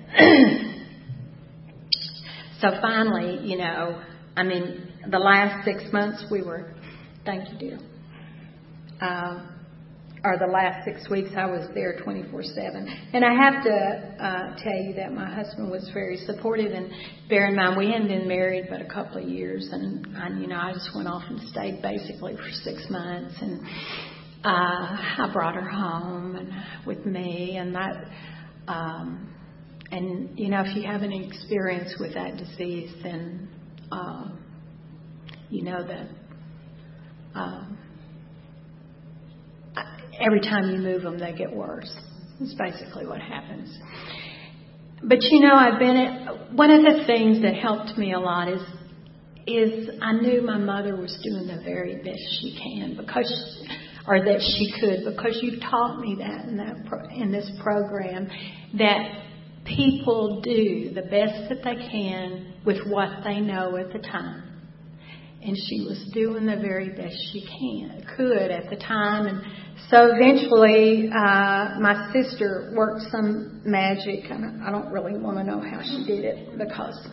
So 2.60 2.70
finally, 2.82 3.40
you 3.48 3.58
know, 3.58 4.02
I 4.36 4.44
mean, 4.44 4.92
the 5.10 5.20
last 5.20 5.66
six 5.66 5.84
months 5.94 6.26
we 6.32 6.42
were, 6.42 6.74
thank 7.26 7.52
you, 7.52 7.58
dear. 7.58 7.80
Uh, 9.02 9.46
or 10.24 10.38
the 10.38 10.52
last 10.52 10.84
six 10.84 11.10
weeks 11.10 11.30
I 11.38 11.46
was 11.46 11.70
there 11.74 12.00
24 12.04 12.44
7. 12.44 13.10
And 13.14 13.24
I 13.24 13.34
have 13.34 13.64
to 13.64 14.26
uh, 14.26 14.56
tell 14.62 14.76
you 14.76 14.94
that 14.96 15.14
my 15.14 15.34
husband 15.34 15.72
was 15.72 15.90
very 15.94 16.18
supportive. 16.26 16.72
And 16.74 16.92
bear 17.30 17.48
in 17.48 17.56
mind, 17.56 17.78
we 17.78 17.92
hadn't 17.92 18.10
been 18.10 18.28
married 18.28 18.66
but 18.70 18.82
a 18.82 18.86
couple 18.86 19.24
of 19.24 19.30
years. 19.30 19.70
And, 19.72 20.18
I, 20.18 20.30
you 20.40 20.48
know, 20.48 20.58
I 20.58 20.74
just 20.74 20.90
went 20.94 21.08
off 21.08 21.24
and 21.30 21.40
stayed 21.50 21.82
basically 21.82 22.36
for 22.36 22.50
six 22.64 22.86
months. 22.90 23.36
And 23.42 23.62
uh, 24.44 25.24
I 25.24 25.30
brought 25.32 25.56
her 25.56 25.70
home 25.70 26.36
and 26.36 26.52
with 26.86 27.06
me. 27.06 27.56
And 27.58 27.76
that 27.76 27.96
um, 28.68 29.30
and 29.92 30.38
you 30.38 30.50
know, 30.50 30.62
if 30.62 30.76
you 30.76 30.84
have 30.84 31.02
any 31.02 31.28
experience 31.28 31.96
with 32.00 32.14
that 32.14 32.38
disease, 32.38 32.94
then 33.04 33.50
um, 33.92 34.44
you 35.50 35.64
know 35.64 35.86
that 35.86 36.08
um, 37.34 37.78
every 40.20 40.42
time 40.42 40.70
you 40.70 40.78
move 40.78 41.02
them, 41.02 41.18
they 41.18 41.34
get 41.34 41.56
worse. 41.56 41.92
It's 42.40 42.54
basically 42.54 43.06
what 43.06 43.22
happens. 43.22 43.76
But 45.04 45.20
you 45.22 45.40
know, 45.42 45.54
I've 45.54 45.80
been 45.80 45.98
at, 45.98 46.54
one 46.54 46.72
of 46.72 46.84
the 46.84 47.06
things 47.06 47.42
that 47.42 47.56
helped 47.56 47.98
me 47.98 48.14
a 48.14 48.20
lot 48.20 48.50
is 48.50 48.62
is 49.48 49.90
I 50.02 50.14
knew 50.14 50.44
my 50.44 50.58
mother 50.58 50.96
was 50.96 51.18
doing 51.24 51.48
the 51.48 51.64
very 51.64 51.96
best 51.96 52.22
she 52.40 52.56
can 52.62 52.96
because 52.96 53.66
or 54.08 54.24
that 54.24 54.42
she 54.42 54.72
could 54.80 55.16
because 55.16 55.40
you 55.42 55.60
taught 55.60 56.00
me 56.00 56.16
that 56.20 56.46
in 56.46 56.58
that 56.58 56.76
in 57.16 57.32
this 57.32 57.50
program 57.62 58.28
that 58.78 59.29
people 59.66 60.42
do 60.42 60.92
the 60.94 61.02
best 61.04 61.50
that 61.50 61.64
they 61.64 61.76
can 61.90 62.54
with 62.66 62.78
what 62.88 63.24
they 63.24 63.40
know 63.40 63.78
at 63.78 63.92
the 63.94 64.00
time. 64.00 64.44
And 65.42 65.56
she 65.56 65.82
was 65.82 66.12
doing 66.14 66.46
the 66.46 66.58
very 66.58 66.90
best 66.90 67.16
she 67.32 67.42
can 67.42 68.04
could 68.18 68.52
at 68.52 68.70
the 68.70 68.76
time 68.76 69.26
and 69.28 69.42
so 69.90 70.10
eventually 70.12 71.10
uh 71.10 71.80
my 71.80 72.12
sister 72.12 72.74
worked 72.76 73.04
some 73.10 73.62
magic 73.64 74.30
and 74.30 74.62
I 74.62 74.70
don't 74.70 74.92
really 74.92 75.18
want 75.18 75.38
to 75.38 75.44
know 75.46 75.62
how 75.62 75.82
she 75.82 76.04
did 76.06 76.26
it 76.26 76.58
because 76.58 77.08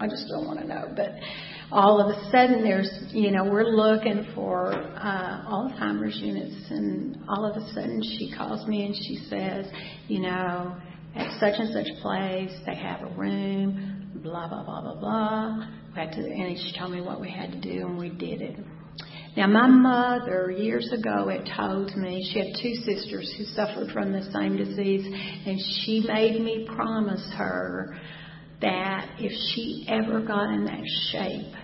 I 0.00 0.06
just 0.08 0.24
don't 0.28 0.46
want 0.46 0.60
to 0.60 0.66
know 0.66 0.90
but 0.96 1.10
all 1.70 2.00
of 2.00 2.16
a 2.16 2.30
sudden 2.30 2.62
there's, 2.62 2.90
you 3.10 3.30
know, 3.30 3.44
we're 3.44 3.64
looking 3.64 4.26
for 4.34 4.72
uh, 4.72 5.50
Alzheimer's 5.50 6.16
units, 6.20 6.70
and 6.70 7.18
all 7.28 7.44
of 7.44 7.56
a 7.56 7.72
sudden 7.72 8.00
she 8.02 8.32
calls 8.36 8.66
me 8.68 8.86
and 8.86 8.94
she 8.94 9.16
says, 9.28 9.66
you 10.06 10.20
know, 10.20 10.76
at 11.16 11.40
such 11.40 11.54
and 11.58 11.72
such 11.72 12.02
place 12.02 12.52
they 12.66 12.74
have 12.74 13.02
a 13.02 13.14
room, 13.14 14.10
blah 14.22 14.48
blah 14.48 14.64
blah 14.64 14.82
blah 14.82 15.00
blah. 15.00 15.68
We 15.94 16.00
had 16.00 16.12
to, 16.12 16.20
and 16.20 16.58
she 16.58 16.78
told 16.78 16.92
me 16.92 17.00
what 17.00 17.20
we 17.20 17.30
had 17.30 17.52
to 17.52 17.60
do, 17.60 17.86
and 17.86 17.98
we 17.98 18.10
did 18.10 18.42
it. 18.42 18.58
Now, 19.36 19.48
my 19.48 19.68
mother, 19.68 20.50
years 20.50 20.90
ago, 20.92 21.28
had 21.28 21.46
told 21.56 21.94
me 21.94 22.26
she 22.32 22.38
had 22.38 22.56
two 22.60 22.74
sisters 22.90 23.34
who 23.36 23.44
suffered 23.44 23.90
from 23.92 24.12
the 24.12 24.22
same 24.32 24.56
disease, 24.56 25.04
and 25.04 25.60
she 25.84 26.02
made 26.06 26.40
me 26.40 26.66
promise 26.74 27.30
her 27.36 27.98
that 28.62 29.10
if 29.18 29.32
she 29.52 29.86
ever 29.88 30.20
got 30.22 30.54
in 30.54 30.64
that 30.64 30.82
shape, 31.12 31.54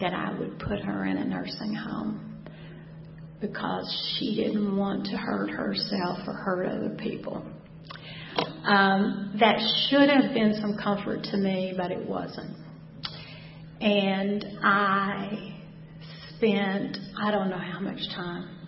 that 0.00 0.12
I 0.12 0.36
would 0.38 0.58
put 0.58 0.80
her 0.80 1.04
in 1.04 1.16
a 1.18 1.24
nursing 1.24 1.74
home 1.74 2.44
because 3.40 4.16
she 4.18 4.34
didn't 4.34 4.76
want 4.76 5.06
to 5.06 5.16
hurt 5.16 5.50
herself 5.50 6.18
or 6.26 6.34
hurt 6.34 6.66
other 6.66 6.96
people. 6.98 7.44
Um, 8.64 9.36
that 9.40 9.58
should 9.88 10.10
have 10.10 10.34
been 10.34 10.58
some 10.60 10.76
comfort 10.82 11.22
to 11.24 11.36
me, 11.36 11.74
but 11.76 11.90
it 11.90 12.06
wasn't. 12.06 12.56
And 13.80 14.44
I 14.62 15.54
spent, 16.36 16.98
I 17.20 17.30
don't 17.30 17.48
know 17.48 17.58
how 17.58 17.80
much 17.80 18.00
time 18.14 18.58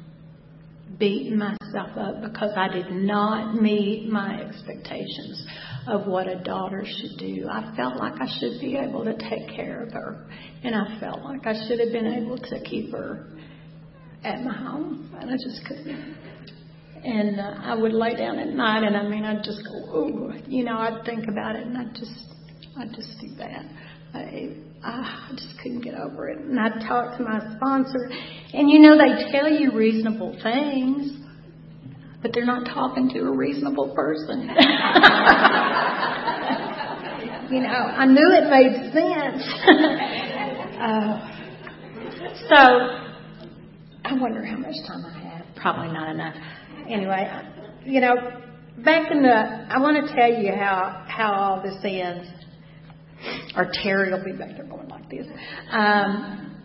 beating 0.98 1.38
myself 1.38 1.90
up 1.96 2.22
because 2.22 2.52
I 2.56 2.68
did 2.68 2.90
not 2.90 3.60
meet 3.60 4.08
my 4.08 4.40
expectations 4.42 5.46
of 5.86 6.06
what 6.06 6.28
a 6.28 6.42
daughter 6.42 6.84
should 6.84 7.18
do. 7.18 7.46
I 7.50 7.74
felt 7.76 7.96
like 7.96 8.20
I 8.20 8.26
should 8.38 8.60
be 8.60 8.76
able 8.76 9.04
to 9.04 9.16
take 9.16 9.54
care 9.56 9.82
of 9.82 9.92
her, 9.92 10.28
and 10.62 10.74
I 10.74 10.98
felt 11.00 11.22
like 11.22 11.46
I 11.46 11.54
should 11.66 11.80
have 11.80 11.92
been 11.92 12.06
able 12.06 12.38
to 12.38 12.60
keep 12.64 12.92
her 12.92 13.26
at 14.24 14.42
my 14.42 14.52
home, 14.52 15.10
and 15.18 15.30
I 15.30 15.34
just 15.34 15.64
couldn't. 15.66 16.16
And 17.02 17.40
uh, 17.40 17.54
I 17.62 17.74
would 17.74 17.92
lay 17.92 18.14
down 18.14 18.38
at 18.38 18.48
night, 18.48 18.84
and 18.84 18.96
I 18.96 19.08
mean, 19.08 19.24
I'd 19.24 19.42
just 19.42 19.60
go, 19.64 19.96
ooh, 19.96 20.32
you 20.46 20.64
know, 20.64 20.76
I'd 20.76 21.04
think 21.06 21.28
about 21.28 21.56
it, 21.56 21.66
and 21.66 21.76
I'd 21.76 21.94
just, 21.94 22.24
I'd 22.76 22.92
just 22.94 23.18
do 23.20 23.34
that. 23.36 23.64
I, 24.12 24.56
I 24.82 25.30
just 25.32 25.58
couldn't 25.62 25.80
get 25.80 25.94
over 25.94 26.28
it. 26.28 26.38
And 26.38 26.60
I'd 26.60 26.86
talk 26.86 27.16
to 27.16 27.22
my 27.22 27.40
sponsor, 27.56 28.10
and 28.52 28.68
you 28.68 28.80
know, 28.80 28.98
they 28.98 29.30
tell 29.32 29.48
you 29.50 29.72
reasonable 29.72 30.38
things, 30.42 31.12
but 32.20 32.32
they're 32.34 32.44
not 32.44 32.66
talking 32.66 33.08
to 33.14 33.20
a 33.20 33.34
reasonable 33.34 33.94
person. 33.94 34.40
you 37.50 37.60
know, 37.60 37.68
I 37.68 38.04
knew 38.04 38.30
it 38.30 38.50
made 38.50 38.92
sense. 38.92 39.42
uh, 40.80 41.30
so, 42.48 42.60
I 44.04 44.12
wonder 44.20 44.44
how 44.44 44.56
much 44.58 44.76
time 44.86 45.04
I 45.06 45.18
have. 45.30 45.46
Probably 45.56 45.92
not 45.92 46.10
enough. 46.10 46.34
Anyway, 46.90 47.24
you 47.84 48.00
know, 48.00 48.14
back 48.84 49.10
in 49.12 49.22
the, 49.22 49.32
I 49.32 49.78
want 49.78 50.06
to 50.06 50.14
tell 50.14 50.42
you 50.42 50.52
how 50.52 51.04
how 51.08 51.32
all 51.32 51.62
this 51.62 51.76
ends. 51.84 52.28
Or 53.54 53.70
Terry 53.82 54.10
will 54.10 54.24
be 54.24 54.32
back 54.32 54.56
there 54.56 54.64
going 54.64 54.88
like 54.88 55.08
this. 55.10 55.26
Um, 55.70 56.56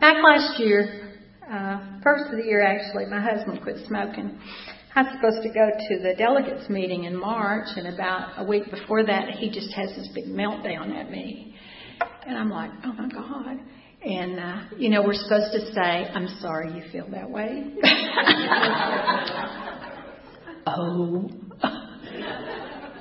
back 0.00 0.16
last 0.22 0.60
year, 0.60 1.16
uh, 1.50 2.00
first 2.02 2.30
of 2.30 2.38
the 2.38 2.44
year 2.44 2.62
actually, 2.62 3.06
my 3.06 3.20
husband 3.20 3.62
quit 3.62 3.76
smoking. 3.86 4.38
I 4.94 5.02
was 5.02 5.12
supposed 5.14 5.42
to 5.42 5.48
go 5.48 5.70
to 5.70 6.02
the 6.02 6.14
delegates 6.18 6.68
meeting 6.68 7.04
in 7.04 7.16
March, 7.16 7.68
and 7.76 7.88
about 7.94 8.32
a 8.36 8.44
week 8.44 8.70
before 8.70 9.04
that, 9.04 9.30
he 9.30 9.50
just 9.50 9.72
has 9.72 9.88
this 9.96 10.08
big 10.14 10.26
meltdown 10.26 10.94
at 10.94 11.10
me. 11.10 11.54
And 12.26 12.36
I'm 12.36 12.50
like, 12.50 12.70
oh 12.84 12.92
my 12.92 13.08
God. 13.08 13.58
And, 14.04 14.38
uh, 14.38 14.60
you 14.76 14.90
know, 14.90 15.02
we're 15.02 15.14
supposed 15.14 15.52
to 15.52 15.72
say, 15.72 15.80
I'm 15.80 16.28
sorry 16.40 16.72
you 16.72 16.84
feel 16.92 17.10
that 17.10 17.28
way. 17.28 17.74
oh. 20.66 21.28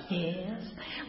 yes. 0.10 0.64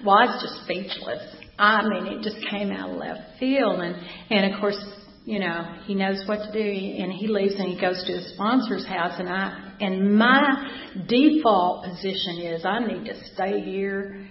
Well, 0.04 0.16
I 0.16 0.26
was 0.26 0.42
just 0.42 0.64
speechless. 0.64 1.36
I 1.58 1.88
mean, 1.88 2.06
it 2.06 2.22
just 2.22 2.36
came 2.50 2.70
out 2.70 2.90
of 2.90 2.96
left 2.96 3.38
field. 3.40 3.80
And, 3.80 3.96
and 4.30 4.52
of 4.52 4.60
course, 4.60 4.78
you 5.24 5.38
know, 5.38 5.76
he 5.84 5.94
knows 5.94 6.22
what 6.26 6.38
to 6.38 6.52
do 6.52 6.58
and 6.58 7.12
he 7.12 7.26
leaves 7.26 7.54
and 7.58 7.68
he 7.68 7.80
goes 7.80 8.02
to 8.06 8.12
his 8.12 8.32
sponsor's 8.34 8.86
house 8.86 9.14
and 9.18 9.28
I, 9.28 9.74
and 9.80 10.16
my 10.16 10.70
default 11.06 11.84
position 11.84 12.38
is 12.38 12.64
I 12.64 12.80
need 12.80 13.04
to 13.06 13.14
stay 13.34 13.60
here 13.60 14.26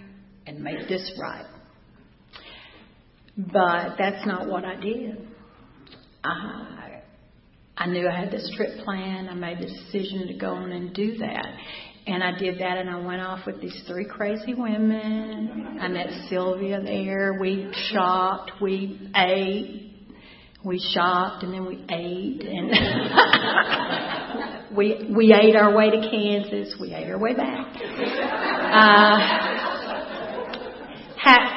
and 0.46 0.60
make 0.60 0.88
this 0.88 1.12
right. 1.20 1.46
But 3.36 3.96
that's 3.98 4.26
not 4.26 4.48
what 4.48 4.64
I 4.64 4.74
did. 4.74 5.27
I, 6.24 7.02
I 7.76 7.86
knew 7.86 8.08
I 8.08 8.18
had 8.18 8.30
this 8.30 8.50
trip 8.56 8.84
planned. 8.84 9.30
I 9.30 9.34
made 9.34 9.58
the 9.58 9.66
decision 9.66 10.28
to 10.28 10.34
go 10.34 10.50
on 10.50 10.72
and 10.72 10.94
do 10.94 11.18
that. 11.18 11.46
And 12.06 12.24
I 12.24 12.38
did 12.38 12.58
that 12.60 12.78
and 12.78 12.88
I 12.88 12.98
went 13.04 13.20
off 13.20 13.46
with 13.46 13.60
these 13.60 13.82
three 13.86 14.06
crazy 14.06 14.54
women. 14.54 15.78
I 15.80 15.88
met 15.88 16.08
Sylvia 16.30 16.80
there. 16.82 17.38
We 17.38 17.70
shopped. 17.92 18.52
We 18.60 19.10
ate 19.14 19.84
we 20.64 20.80
shopped 20.92 21.44
and 21.44 21.54
then 21.54 21.66
we 21.66 21.84
ate 21.88 22.42
and 22.42 22.70
we 24.76 25.08
we 25.14 25.32
ate 25.32 25.54
our 25.54 25.74
way 25.74 25.90
to 25.90 26.10
Kansas. 26.10 26.74
We 26.80 26.92
ate 26.94 27.08
our 27.08 27.18
way 27.18 27.34
back. 27.34 27.76
Uh, 28.70 29.48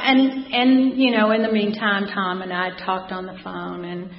and 0.03 0.53
and 0.53 0.99
you 0.99 1.11
know, 1.11 1.31
in 1.31 1.41
the 1.41 1.51
meantime, 1.51 2.07
Tom 2.13 2.41
and 2.41 2.53
I 2.53 2.77
talked 2.85 3.11
on 3.11 3.25
the 3.25 3.37
phone, 3.43 3.85
and 3.85 4.09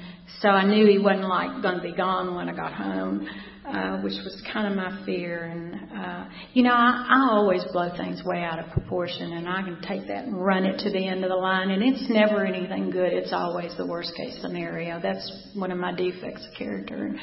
so 0.43 0.49
I 0.49 0.67
knew 0.67 0.85
he 0.85 0.99
wasn't 0.99 1.27
like 1.27 1.63
going 1.63 1.77
to 1.77 1.81
be 1.81 1.95
gone 1.95 2.35
when 2.35 2.47
I 2.49 2.55
got 2.55 2.73
home 2.73 3.27
uh, 3.65 4.01
which 4.01 4.13
was 4.23 4.41
kind 4.51 4.67
of 4.67 4.75
my 4.75 5.05
fear. 5.05 5.45
And 5.45 5.75
uh, 5.97 6.25
you 6.53 6.63
know, 6.63 6.73
I, 6.73 7.05
I 7.09 7.29
always 7.31 7.63
blow 7.71 7.89
things 7.95 8.21
way 8.25 8.43
out 8.43 8.59
of 8.59 8.69
proportion, 8.71 9.33
and 9.33 9.47
I 9.47 9.61
can 9.61 9.81
take 9.81 10.07
that 10.07 10.25
and 10.25 10.43
run 10.43 10.65
it 10.65 10.79
to 10.79 10.89
the 10.91 11.07
end 11.07 11.23
of 11.23 11.29
the 11.29 11.35
line, 11.35 11.71
and 11.71 11.81
it's 11.81 12.09
never 12.09 12.45
anything 12.45 12.89
good. 12.89 13.13
It's 13.13 13.33
always 13.33 13.75
the 13.77 13.87
worst 13.87 14.15
case 14.15 14.37
scenario. 14.41 14.99
That's 15.01 15.49
one 15.55 15.71
of 15.71 15.77
my 15.77 15.93
defects 15.93 16.45
of 16.45 16.57
character. 16.57 17.15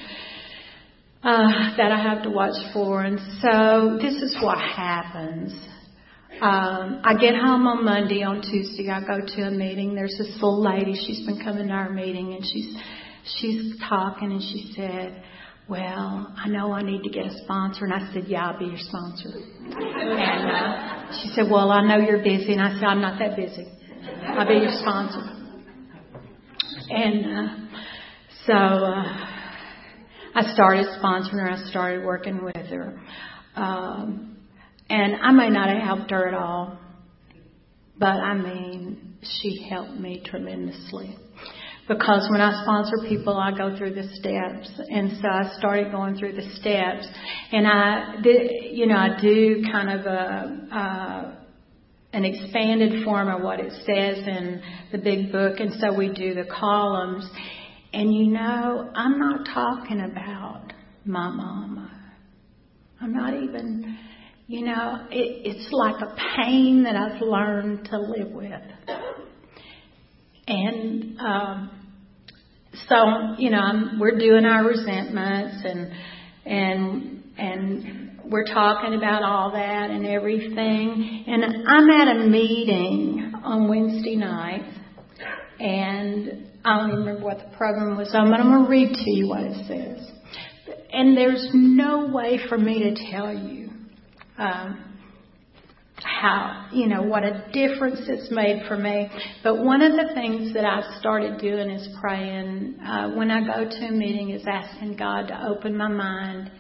Uh, 1.23 1.77
that 1.77 1.93
I 1.93 2.03
have 2.03 2.23
to 2.23 2.31
watch 2.31 2.57
for. 2.73 3.03
And 3.03 3.19
so 3.43 3.99
this 4.01 4.15
is 4.23 4.39
what 4.41 4.57
happens. 4.57 5.53
Um, 6.41 7.03
I 7.05 7.13
get 7.21 7.35
home 7.35 7.67
on 7.67 7.85
Monday. 7.85 8.23
On 8.23 8.41
Tuesday, 8.41 8.89
I 8.89 9.03
go 9.03 9.19
to 9.27 9.43
a 9.43 9.51
meeting. 9.51 9.95
There's 9.95 10.17
this 10.17 10.33
little 10.37 10.63
lady. 10.63 10.95
She's 10.95 11.27
been 11.27 11.45
coming 11.45 11.69
to 11.69 11.75
our 11.75 11.91
meeting, 11.91 12.33
and 12.33 12.43
she's 12.43 12.75
she's 13.25 13.79
talking, 13.89 14.33
and 14.33 14.43
she 14.43 14.73
said, 14.77 15.23
well, 15.71 16.35
I 16.37 16.49
know 16.49 16.73
I 16.73 16.83
need 16.83 17.05
to 17.05 17.11
get 17.11 17.27
a 17.27 17.39
sponsor. 17.45 17.85
And 17.85 17.95
I 17.95 18.13
said, 18.13 18.25
yeah, 18.27 18.49
I'll 18.49 18.59
be 18.59 18.65
your 18.65 18.79
sponsor. 18.79 19.31
And 19.31 20.51
uh, 20.51 21.23
she 21.23 21.29
said, 21.29 21.49
well, 21.49 21.71
I 21.71 21.87
know 21.87 22.05
you're 22.05 22.25
busy. 22.25 22.55
And 22.55 22.61
I 22.61 22.75
said, 22.75 22.85
I'm 22.85 23.01
not 23.01 23.21
that 23.21 23.37
busy. 23.37 23.69
I'll 24.25 24.49
be 24.49 24.55
your 24.55 24.73
sponsor. 24.81 25.41
And 26.91 27.25
uh, 27.25 27.55
so 28.47 28.53
uh, 28.53 29.27
I 30.35 30.53
started 30.55 30.87
sponsoring 31.01 31.41
her. 31.41 31.51
I 31.51 31.71
started 31.71 32.05
working 32.05 32.43
with 32.45 32.57
her. 32.57 33.01
Um, 33.55 34.39
and 34.89 35.15
I 35.23 35.31
may 35.31 35.51
not 35.51 35.69
have 35.69 35.83
helped 35.83 36.11
her 36.11 36.27
at 36.27 36.35
all, 36.35 36.81
but 37.97 38.07
I 38.09 38.35
mean, 38.35 39.19
she 39.23 39.69
helped 39.71 40.01
me 40.01 40.21
tremendously 40.25 41.17
because 41.91 42.29
when 42.31 42.41
I 42.41 42.63
sponsor 42.63 43.09
people, 43.09 43.37
I 43.37 43.51
go 43.51 43.77
through 43.77 43.95
the 43.95 44.05
steps, 44.15 44.71
and 44.89 45.19
so 45.21 45.27
I 45.27 45.59
started 45.59 45.91
going 45.91 46.17
through 46.17 46.35
the 46.35 46.49
steps, 46.55 47.05
and 47.51 47.67
I, 47.67 48.15
you 48.23 48.87
know, 48.87 48.95
I 48.95 49.21
do 49.21 49.65
kind 49.73 49.91
of 49.91 50.07
a, 50.07 51.37
an 52.13 52.25
expanded 52.25 53.05
form 53.05 53.27
of 53.27 53.43
what 53.43 53.59
it 53.59 53.73
says 53.73 54.25
in 54.25 54.63
the 54.93 54.99
big 54.99 55.33
book, 55.33 55.59
and 55.59 55.73
so 55.81 55.93
we 55.93 56.11
do 56.11 56.33
the 56.33 56.45
columns, 56.45 57.29
and 57.93 58.15
you 58.15 58.29
know, 58.29 58.89
I'm 58.95 59.19
not 59.19 59.47
talking 59.53 60.01
about 60.01 60.73
my 61.05 61.29
mama. 61.29 61.91
I'm 63.01 63.13
not 63.13 63.35
even, 63.35 63.99
you 64.47 64.65
know, 64.65 65.09
it, 65.11 65.43
it's 65.45 65.73
like 65.73 66.01
a 66.03 66.15
pain 66.37 66.85
that 66.85 66.95
I've 66.95 67.21
learned 67.21 67.87
to 67.87 67.99
live 67.99 68.31
with. 68.31 68.53
And 70.47 71.19
um, 71.21 71.80
so 72.89 73.35
you 73.39 73.51
know 73.51 73.59
I'm, 73.59 73.99
we're 73.99 74.19
doing 74.19 74.45
our 74.45 74.65
resentments 74.65 75.65
and 75.65 75.93
and 76.45 77.23
and 77.37 78.01
we're 78.31 78.45
talking 78.45 78.95
about 78.95 79.23
all 79.23 79.53
that 79.53 79.91
and 79.91 80.07
everything. 80.07 81.25
And 81.27 81.67
I'm 81.67 81.91
at 81.91 82.17
a 82.17 82.29
meeting 82.29 83.33
on 83.43 83.69
Wednesday 83.69 84.15
night 84.15 84.73
and 85.59 86.47
I 86.65 86.79
don't 86.79 86.91
remember 86.91 87.25
what 87.25 87.39
the 87.39 87.57
program 87.57 87.97
was 87.97 88.11
on 88.15 88.31
but 88.31 88.39
I'm 88.39 88.51
going 88.51 88.65
to 88.65 88.71
read 88.71 88.95
to 88.95 89.11
you 89.11 89.29
what 89.29 89.41
it 89.41 89.67
says. 89.67 90.11
And 90.93 91.17
there's 91.17 91.49
no 91.53 92.11
way 92.13 92.39
for 92.49 92.57
me 92.57 92.95
to 92.95 93.11
tell 93.11 93.37
you 93.37 93.71
um, 94.39 94.90
how, 96.05 96.69
you 96.73 96.87
know, 96.87 97.03
what 97.03 97.25
a 97.25 97.47
difference 97.53 98.01
it's 98.07 98.31
made 98.31 98.63
for 98.67 98.77
me. 98.77 99.09
But 99.43 99.65
one 99.65 99.83
of 99.83 99.93
the 99.93 100.15
things 100.15 100.55
that 100.55 100.65
I've 100.65 100.99
started 100.99 101.41
doing 101.41 101.71
is 101.71 101.89
praying. 102.01 102.79
Uh, 102.81 103.11
when 103.13 103.31
I 103.31 103.41
go 103.41 103.69
to 103.69 103.87
a 103.87 103.91
meeting, 103.91 104.31
is 104.31 104.45
asking 104.47 104.97
God 104.97 105.29
to 105.29 105.47
open 105.47 105.77
my 105.77 105.89
mind 105.89 106.51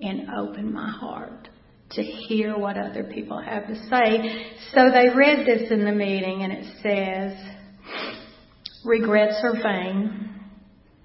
and 0.00 0.28
open 0.30 0.72
my 0.72 0.90
heart 0.90 1.48
to 1.92 2.02
hear 2.02 2.56
what 2.56 2.76
other 2.78 3.04
people 3.04 3.40
have 3.40 3.66
to 3.66 3.74
say. 3.88 4.46
So 4.74 4.90
they 4.90 5.08
read 5.14 5.46
this 5.46 5.70
in 5.70 5.84
the 5.84 5.92
meeting, 5.92 6.42
and 6.42 6.52
it 6.52 6.66
says, 6.82 7.38
Regrets 8.84 9.40
are 9.42 9.60
vain. 9.62 10.40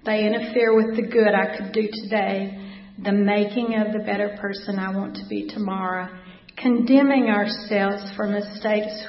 They 0.04 0.24
interfere 0.24 0.74
with 0.74 0.96
the 0.96 1.02
good 1.02 1.34
I 1.34 1.56
could 1.56 1.72
do 1.72 1.88
today, 2.04 2.72
the 3.02 3.12
making 3.12 3.74
of 3.74 3.92
the 3.92 3.98
better 3.98 4.38
person 4.40 4.78
I 4.78 4.96
want 4.96 5.16
to 5.16 5.26
be 5.28 5.48
tomorrow 5.48 6.08
Condemning 6.56 7.28
ourselves 7.28 8.02
for 8.16 8.26
mistakes 8.26 9.04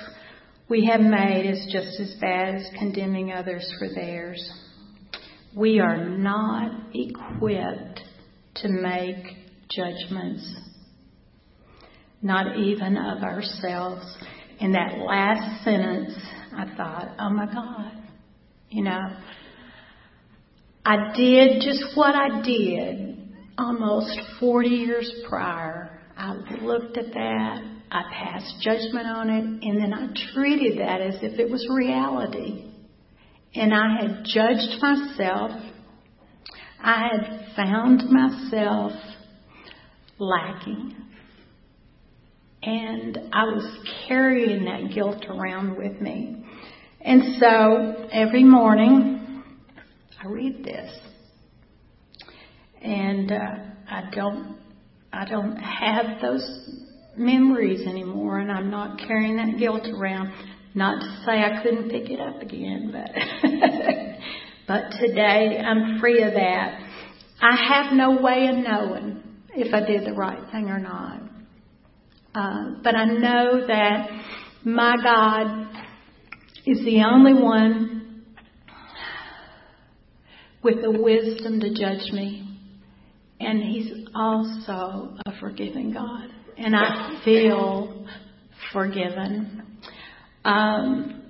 we 0.69 0.85
have 0.85 0.99
made 0.99 1.49
is 1.49 1.65
just 1.71 1.97
as 1.99 2.13
bad 2.19 2.55
as 2.55 2.67
condemning 2.77 3.31
others 3.31 3.71
for 3.79 3.87
theirs. 3.87 4.51
We 5.55 5.79
are 5.79 6.09
not 6.09 6.93
equipped 6.93 8.01
to 8.55 8.67
make 8.67 9.37
judgments, 9.69 10.55
not 12.21 12.57
even 12.57 12.97
of 12.97 13.23
ourselves. 13.23 14.05
In 14.59 14.73
that 14.73 14.97
last 14.97 15.63
sentence, 15.63 16.15
I 16.53 16.75
thought, 16.75 17.15
oh 17.17 17.29
my 17.29 17.45
God, 17.45 17.93
you 18.69 18.83
know, 18.83 19.15
I 20.85 21.13
did 21.15 21.61
just 21.61 21.95
what 21.95 22.13
I 22.13 22.41
did 22.41 23.35
almost 23.57 24.19
40 24.39 24.67
years 24.67 25.11
prior 25.29 25.96
I 26.17 26.33
looked 26.61 26.97
at 26.97 27.13
that, 27.13 27.61
I 27.91 28.03
passed 28.11 28.55
judgment 28.61 29.07
on 29.07 29.29
it, 29.29 29.43
and 29.43 29.81
then 29.81 29.93
I 29.93 30.07
treated 30.33 30.79
that 30.79 30.99
as 30.99 31.15
if 31.21 31.39
it 31.39 31.49
was 31.49 31.65
reality. 31.69 32.71
And 33.53 33.73
I 33.73 34.01
had 34.01 34.25
judged 34.25 34.81
myself. 34.81 35.51
I 36.81 37.09
had 37.11 37.55
found 37.55 38.03
myself 38.09 38.93
lacking. 40.19 40.95
And 42.63 43.17
I 43.31 43.43
was 43.43 43.87
carrying 44.07 44.65
that 44.65 44.93
guilt 44.93 45.23
around 45.29 45.77
with 45.77 46.01
me. 46.01 46.45
And 46.99 47.37
so 47.39 48.07
every 48.11 48.43
morning 48.43 49.43
I 50.21 50.27
read 50.27 50.63
this. 50.63 50.91
And 52.81 53.31
uh, 53.31 53.55
I 53.89 54.09
don't 54.13 54.57
I 55.17 55.25
don't 55.25 55.55
have 55.57 56.21
those 56.21 56.47
memories 57.17 57.87
anymore, 57.87 58.37
and 58.37 58.51
I'm 58.51 58.69
not 58.69 58.99
carrying 58.99 59.37
that 59.37 59.57
guilt 59.57 59.87
around. 59.87 60.31
Not 60.75 61.01
to 61.01 61.23
say 61.25 61.41
I 61.41 61.63
couldn't 61.63 61.89
pick 61.89 62.11
it 62.11 62.19
up 62.19 62.39
again, 62.39 62.91
but 62.91 63.09
but 64.67 64.95
today 64.99 65.57
I'm 65.57 65.99
free 65.99 66.21
of 66.21 66.33
that. 66.35 66.79
I 67.41 67.55
have 67.67 67.93
no 67.93 68.21
way 68.21 68.47
of 68.47 68.57
knowing 68.57 69.23
if 69.55 69.73
I 69.73 69.79
did 69.87 70.05
the 70.05 70.13
right 70.13 70.51
thing 70.51 70.69
or 70.69 70.77
not. 70.77 71.19
Uh, 72.35 72.75
but 72.83 72.93
I 72.93 73.05
know 73.05 73.65
that 73.65 74.09
my 74.63 74.97
God 75.01 75.67
is 76.63 76.77
the 76.85 77.01
only 77.11 77.33
one 77.33 78.23
with 80.61 80.83
the 80.83 80.91
wisdom 80.91 81.59
to 81.61 81.73
judge 81.73 82.11
me 82.11 82.47
and 83.39 83.61
He's 83.63 83.96
also 84.15 85.15
a 85.25 85.39
forgiving 85.39 85.93
God. 85.93 86.29
And 86.57 86.75
I 86.75 87.21
feel 87.23 88.07
forgiven. 88.73 89.79
Um, 90.43 91.23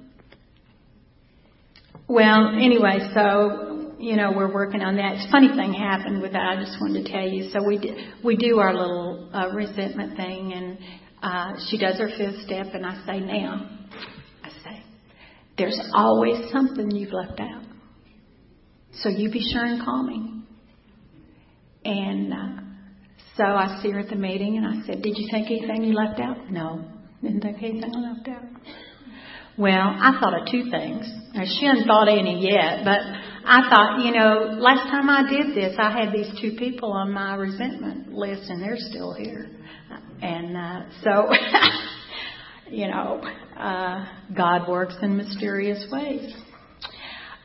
well, 2.07 2.49
anyway, 2.55 3.09
so 3.13 3.95
you 3.99 4.15
know 4.15 4.31
we're 4.35 4.53
working 4.53 4.81
on 4.81 4.95
that. 4.95 5.15
It's 5.15 5.31
funny 5.31 5.49
thing 5.49 5.73
happened 5.73 6.21
with 6.21 6.31
that. 6.33 6.41
I 6.41 6.55
just 6.55 6.77
wanted 6.79 7.05
to 7.05 7.11
tell 7.11 7.27
you. 7.27 7.49
So 7.51 7.65
we 7.65 7.77
do, 7.79 7.95
we 8.23 8.37
do 8.37 8.59
our 8.59 8.73
little 8.73 9.29
uh, 9.33 9.49
resentment 9.49 10.15
thing, 10.15 10.53
and 10.53 10.77
uh, 11.21 11.59
she 11.69 11.77
does 11.77 11.97
her 11.99 12.09
fifth 12.17 12.45
step, 12.45 12.67
and 12.73 12.85
I 12.85 13.05
say 13.05 13.19
now, 13.19 13.69
I 14.43 14.49
say, 14.63 14.83
there's 15.57 15.79
always 15.93 16.49
something 16.51 16.91
you've 16.91 17.11
left 17.11 17.39
out. 17.39 17.63
So 18.93 19.09
you 19.09 19.29
be 19.29 19.41
sure 19.51 19.65
and 19.65 19.83
call 19.83 20.03
me. 20.03 20.43
And 21.85 22.33
uh, 22.33 22.66
so 23.37 23.43
I 23.43 23.79
see 23.81 23.91
her 23.91 23.99
at 23.99 24.09
the 24.09 24.15
meeting, 24.15 24.57
and 24.57 24.65
I 24.65 24.85
said, 24.85 25.01
Did 25.01 25.17
you 25.17 25.27
think 25.31 25.47
anything 25.47 25.83
you 25.83 25.93
left 25.93 26.19
out? 26.19 26.51
No, 26.51 26.83
didn't 27.21 27.41
think 27.41 27.57
anything 27.57 27.91
I 27.95 28.13
left 28.13 28.27
out. 28.27 28.43
Well, 29.57 29.73
I 29.73 30.19
thought 30.19 30.39
of 30.39 30.47
two 30.51 30.69
things. 30.69 31.11
Now, 31.33 31.43
she 31.45 31.65
hadn't 31.65 31.87
thought 31.87 32.07
any 32.07 32.47
yet, 32.47 32.83
but 32.83 32.99
I 33.43 33.69
thought, 33.69 34.05
you 34.05 34.11
know, 34.11 34.55
last 34.59 34.89
time 34.91 35.09
I 35.09 35.27
did 35.27 35.55
this, 35.55 35.75
I 35.79 35.89
had 35.89 36.13
these 36.13 36.29
two 36.39 36.57
people 36.57 36.91
on 36.91 37.11
my 37.11 37.33
resentment 37.33 38.13
list, 38.13 38.49
and 38.49 38.61
they're 38.61 38.77
still 38.77 39.13
here. 39.13 39.49
And 40.21 40.55
uh, 40.55 40.81
so, 41.03 41.31
you 42.69 42.87
know, 42.87 43.21
uh, 43.57 44.05
God 44.35 44.69
works 44.69 44.95
in 45.01 45.17
mysterious 45.17 45.87
ways. 45.91 46.35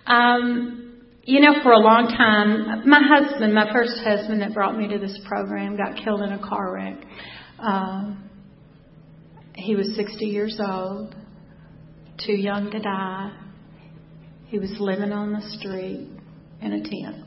Um, 0.07 0.92
you 1.25 1.41
know, 1.41 1.63
for 1.63 1.73
a 1.73 1.79
long 1.79 2.09
time, 2.09 2.89
my 2.89 3.01
husband, 3.01 3.55
my 3.55 3.73
first 3.73 3.99
husband 4.05 4.41
that 4.43 4.55
brought 4.55 4.77
me 4.77 4.89
to 4.89 4.99
this 4.99 5.19
program, 5.27 5.77
got 5.77 6.03
killed 6.03 6.23
in 6.23 6.33
a 6.33 6.39
car 6.39 6.75
wreck. 6.75 6.97
Um, 7.59 8.29
he 9.55 9.77
was 9.77 9.95
60 9.95 10.25
years 10.25 10.59
old 10.61 11.15
too 12.25 12.33
young 12.33 12.71
to 12.71 12.79
die. 12.79 13.33
He 14.47 14.59
was 14.59 14.71
living 14.79 15.13
on 15.13 15.33
the 15.33 15.41
street 15.59 16.09
in 16.61 16.73
a 16.73 16.83
tent. 16.83 17.25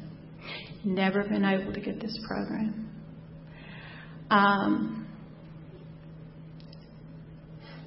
Never 0.83 1.23
been 1.23 1.43
able 1.43 1.73
to 1.73 1.79
get 1.79 1.99
this 1.99 2.17
program. 2.27 2.89
Um, 4.29 5.07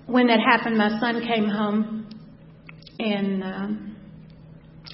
when 0.06 0.28
that 0.28 0.40
happened, 0.40 0.78
my 0.78 0.98
son 0.98 1.22
came 1.26 1.48
home 1.48 2.08
and 2.98 3.44
um, 3.44 3.87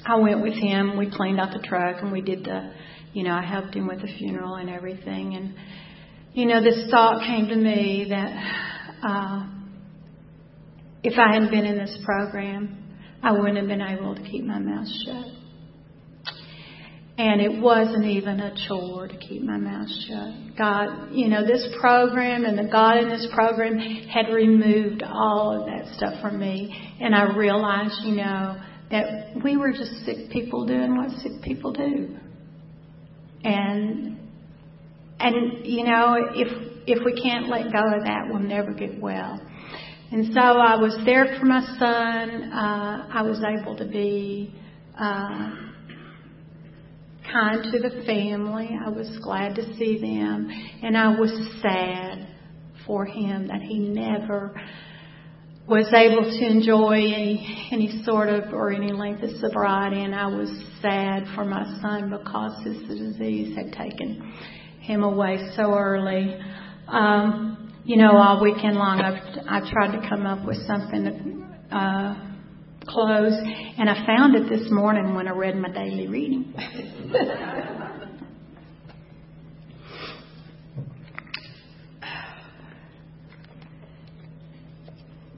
I 0.07 0.17
went 0.17 0.43
with 0.43 0.55
him. 0.55 0.97
We 0.99 1.11
cleaned 1.11 1.41
out 1.41 1.53
the 1.53 1.67
truck 1.67 2.03
and 2.03 2.13
we 2.13 2.21
did 2.21 2.45
the, 2.45 2.73
you 3.13 3.23
know, 3.23 3.33
I 3.33 3.45
helped 3.45 3.75
him 3.75 3.87
with 3.87 4.03
the 4.03 4.09
funeral 4.19 4.57
and 4.57 4.69
everything. 4.69 5.35
And, 5.35 5.55
you 6.35 6.47
know, 6.47 6.63
this 6.63 6.91
thought 6.91 7.21
came 7.27 7.49
to 7.49 7.57
me 7.57 8.07
that 8.11 8.99
uh, 9.03 9.47
if 11.03 11.19
I 11.19 11.33
hadn't 11.33 11.51
been 11.51 11.65
in 11.65 11.77
this 11.77 11.97
program, 12.05 12.79
I 13.23 13.33
wouldn't 13.33 13.57
have 13.57 13.67
been 13.67 13.81
able 13.81 14.15
to 14.15 14.23
keep 14.23 14.45
my 14.45 14.59
mouth 14.59 14.89
shut. 15.05 15.25
And 17.17 17.41
it 17.41 17.63
wasn't 17.63 18.05
even 18.05 18.41
a 18.41 18.55
chore 18.67 19.07
to 19.07 19.17
keep 19.17 19.43
my 19.43 19.57
mouth 19.57 19.89
shut. 19.89 20.59
God, 20.59 21.13
you 21.13 21.29
know, 21.29 21.47
this 21.47 21.67
program 21.81 22.45
and 22.45 22.59
the 22.59 22.71
God 22.71 22.99
in 22.99 23.09
this 23.09 23.27
program 23.33 23.79
had 23.79 24.33
removed 24.33 25.03
all 25.07 25.59
of 25.59 25.67
that 25.67 25.95
stuff 25.97 26.21
from 26.21 26.41
me. 26.41 26.75
And 27.01 27.15
I 27.15 27.37
realized, 27.37 28.01
you 28.03 28.17
know, 28.17 28.61
that 28.91 29.43
we 29.43 29.57
were 29.57 29.73
just 29.73 30.05
sick 30.05 30.31
people 30.31 30.67
doing 30.67 30.97
what 30.97 31.11
sick 31.23 31.43
people 31.43 31.73
do. 31.73 32.17
And, 33.43 34.19
and, 35.19 35.67
you 35.67 35.85
know, 35.85 36.17
if, 36.35 36.49
if 36.87 37.05
we 37.05 37.21
can't 37.21 37.49
let 37.49 37.73
go 37.73 37.97
of 37.97 38.05
that, 38.05 38.27
we'll 38.29 38.41
never 38.41 38.73
get 38.73 39.01
well. 39.01 39.41
And 40.11 40.33
so 40.33 40.41
I 40.41 40.77
was 40.77 40.97
there 41.05 41.37
for 41.39 41.47
my 41.47 41.61
son. 41.79 42.53
Uh, 42.53 43.09
I 43.13 43.23
was 43.23 43.43
able 43.43 43.77
to 43.77 43.87
be 43.87 44.55
uh, 44.99 45.51
kind 47.33 47.65
to 47.73 47.79
the 47.81 48.05
family. 48.07 48.71
I 48.85 48.91
was 48.91 49.19
glad 49.23 49.57
to 49.57 49.77
see 49.77 50.01
them. 50.01 50.49
And 50.83 50.97
I 50.97 51.19
was 51.19 51.31
sad 51.61 52.29
for 52.87 53.05
him 53.05 53.49
that 53.49 53.63
he 53.63 53.79
never 53.79 54.55
was 55.67 55.87
able 55.95 56.25
to 56.25 56.47
enjoy 56.47 56.93
any, 56.93 57.69
any 57.73 58.03
sort 58.05 58.29
of 58.29 58.53
or 58.53 58.71
any 58.71 58.93
length 58.93 59.23
of 59.23 59.31
sobriety. 59.41 60.03
And 60.03 60.15
I 60.15 60.27
was 60.27 60.51
sad 60.83 61.25
for 61.35 61.45
my 61.45 61.65
son 61.81 62.11
because 62.11 62.63
his 62.65 62.87
disease 62.87 63.57
had 63.57 63.73
taken 63.73 64.35
him 64.81 65.03
away 65.03 65.39
so 65.57 65.75
early. 65.75 66.39
Um, 66.89 67.75
you 67.85 67.97
know, 67.97 68.17
all 68.17 68.43
weekend 68.43 68.77
long 68.77 69.01
I've 69.01 69.23
I've 69.49 69.71
tried 69.71 69.99
to 69.99 70.09
come 70.09 70.27
up 70.27 70.47
with 70.47 70.59
something 70.67 71.05
to 71.05 71.77
uh, 71.77 72.15
close, 72.87 73.33
and 73.79 73.89
I 73.89 74.07
found 74.07 74.37
it 74.37 74.49
this 74.49 74.71
morning 74.71 75.15
when 75.15 75.29
I 75.29 75.33
read 75.33 75.57
my 75.57 75.71
daily 75.71 76.07
reading. 76.07 76.55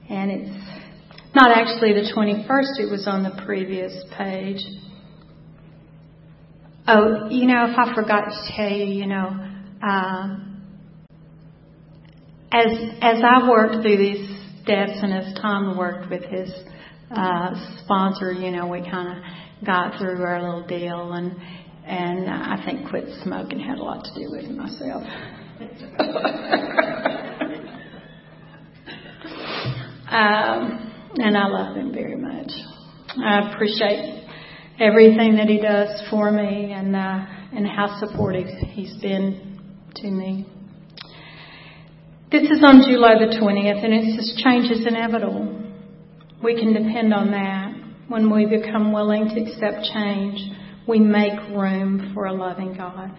and 0.09 0.31
it's 0.31 0.67
not 1.35 1.55
actually 1.55 1.93
the 1.93 2.11
21st, 2.15 2.79
it 2.79 2.91
was 2.91 3.05
on 3.07 3.23
the 3.23 3.41
previous 3.45 3.93
page. 4.17 4.63
Oh, 6.87 7.27
you 7.29 7.47
know, 7.47 7.69
if 7.69 7.77
I 7.77 7.93
forgot 7.93 8.25
to 8.25 8.55
tell 8.55 8.69
you, 8.69 8.85
you 8.85 9.07
know, 9.07 9.29
uh, 9.85 10.37
as 12.51 12.67
as 13.01 13.21
I 13.23 13.47
worked 13.49 13.81
through 13.83 13.97
these 13.97 14.25
steps 14.63 14.93
and 15.01 15.13
as 15.13 15.33
Tom 15.41 15.77
worked 15.77 16.09
with 16.09 16.23
his 16.23 16.49
uh, 17.11 17.53
sponsor, 17.83 18.31
you 18.31 18.51
know, 18.51 18.67
we 18.67 18.81
kind 18.81 19.17
of 19.17 19.23
got 19.65 19.99
through 19.99 20.23
our 20.23 20.41
little 20.41 20.65
deal, 20.65 21.11
and 21.11 21.35
and 21.85 22.29
I 22.29 22.63
think 22.65 22.89
quit 22.89 23.05
smoking 23.23 23.59
had 23.59 23.79
a 23.79 23.83
lot 23.83 24.05
to 24.05 24.13
do 24.13 24.31
with 24.31 24.49
myself. 24.49 25.03
um, 30.09 30.93
and 31.17 31.37
I 31.37 31.47
love 31.47 31.75
him 31.75 31.91
very 31.93 32.15
much. 32.15 32.51
I 33.17 33.51
appreciate 33.51 34.25
everything 34.79 35.37
that 35.37 35.47
he 35.47 35.59
does 35.59 35.89
for 36.09 36.31
me 36.31 36.71
and 36.71 36.95
uh, 36.95 37.25
and 37.53 37.67
how 37.67 37.99
supportive 37.99 38.47
he's 38.47 38.93
been 39.01 39.59
to 39.95 40.09
me. 40.09 40.45
This 42.31 42.43
is 42.43 42.61
on 42.61 42.83
July 42.87 43.15
the 43.19 43.37
20th, 43.37 43.83
and 43.83 43.93
it 43.93 44.15
says 44.15 44.41
change 44.43 44.69
is 44.69 44.85
inevitable. 44.85 45.63
We 46.43 46.59
can 46.59 46.73
depend 46.73 47.13
on 47.13 47.31
that. 47.31 47.73
When 48.09 48.33
we 48.33 48.45
become 48.45 48.91
willing 48.91 49.29
to 49.29 49.41
accept 49.41 49.87
change, 49.93 50.39
we 50.87 50.99
make 50.99 51.39
room 51.49 52.11
for 52.13 52.25
a 52.25 52.33
loving 52.33 52.75
God. 52.75 53.17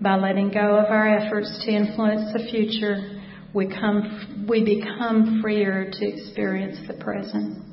By 0.00 0.16
letting 0.16 0.50
go 0.50 0.76
of 0.76 0.86
our 0.86 1.08
efforts 1.18 1.62
to 1.64 1.70
influence 1.70 2.32
the 2.32 2.48
future, 2.50 3.19
we, 3.54 3.66
come, 3.68 4.46
we 4.48 4.64
become 4.64 5.40
freer 5.42 5.90
to 5.90 6.06
experience 6.06 6.78
the 6.86 6.94
present, 6.94 7.64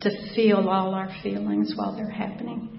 to 0.00 0.10
feel 0.34 0.68
all 0.68 0.94
our 0.94 1.10
feelings 1.22 1.72
while 1.76 1.96
they're 1.96 2.10
happening 2.10 2.76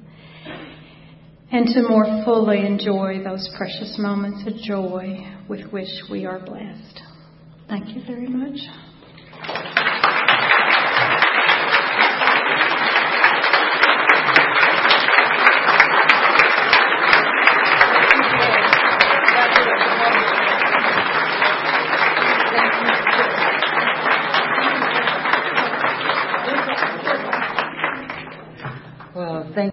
and 1.51 1.67
to 1.67 1.87
more 1.87 2.23
fully 2.25 2.65
enjoy 2.65 3.23
those 3.23 3.49
precious 3.57 3.95
moments 3.97 4.43
of 4.47 4.61
joy 4.61 5.25
with 5.47 5.71
which 5.71 5.89
we 6.11 6.25
are 6.25 6.39
blessed. 6.39 7.01
Thank 7.69 7.95
you 7.95 8.03
very 8.05 8.27
much. 8.27 9.75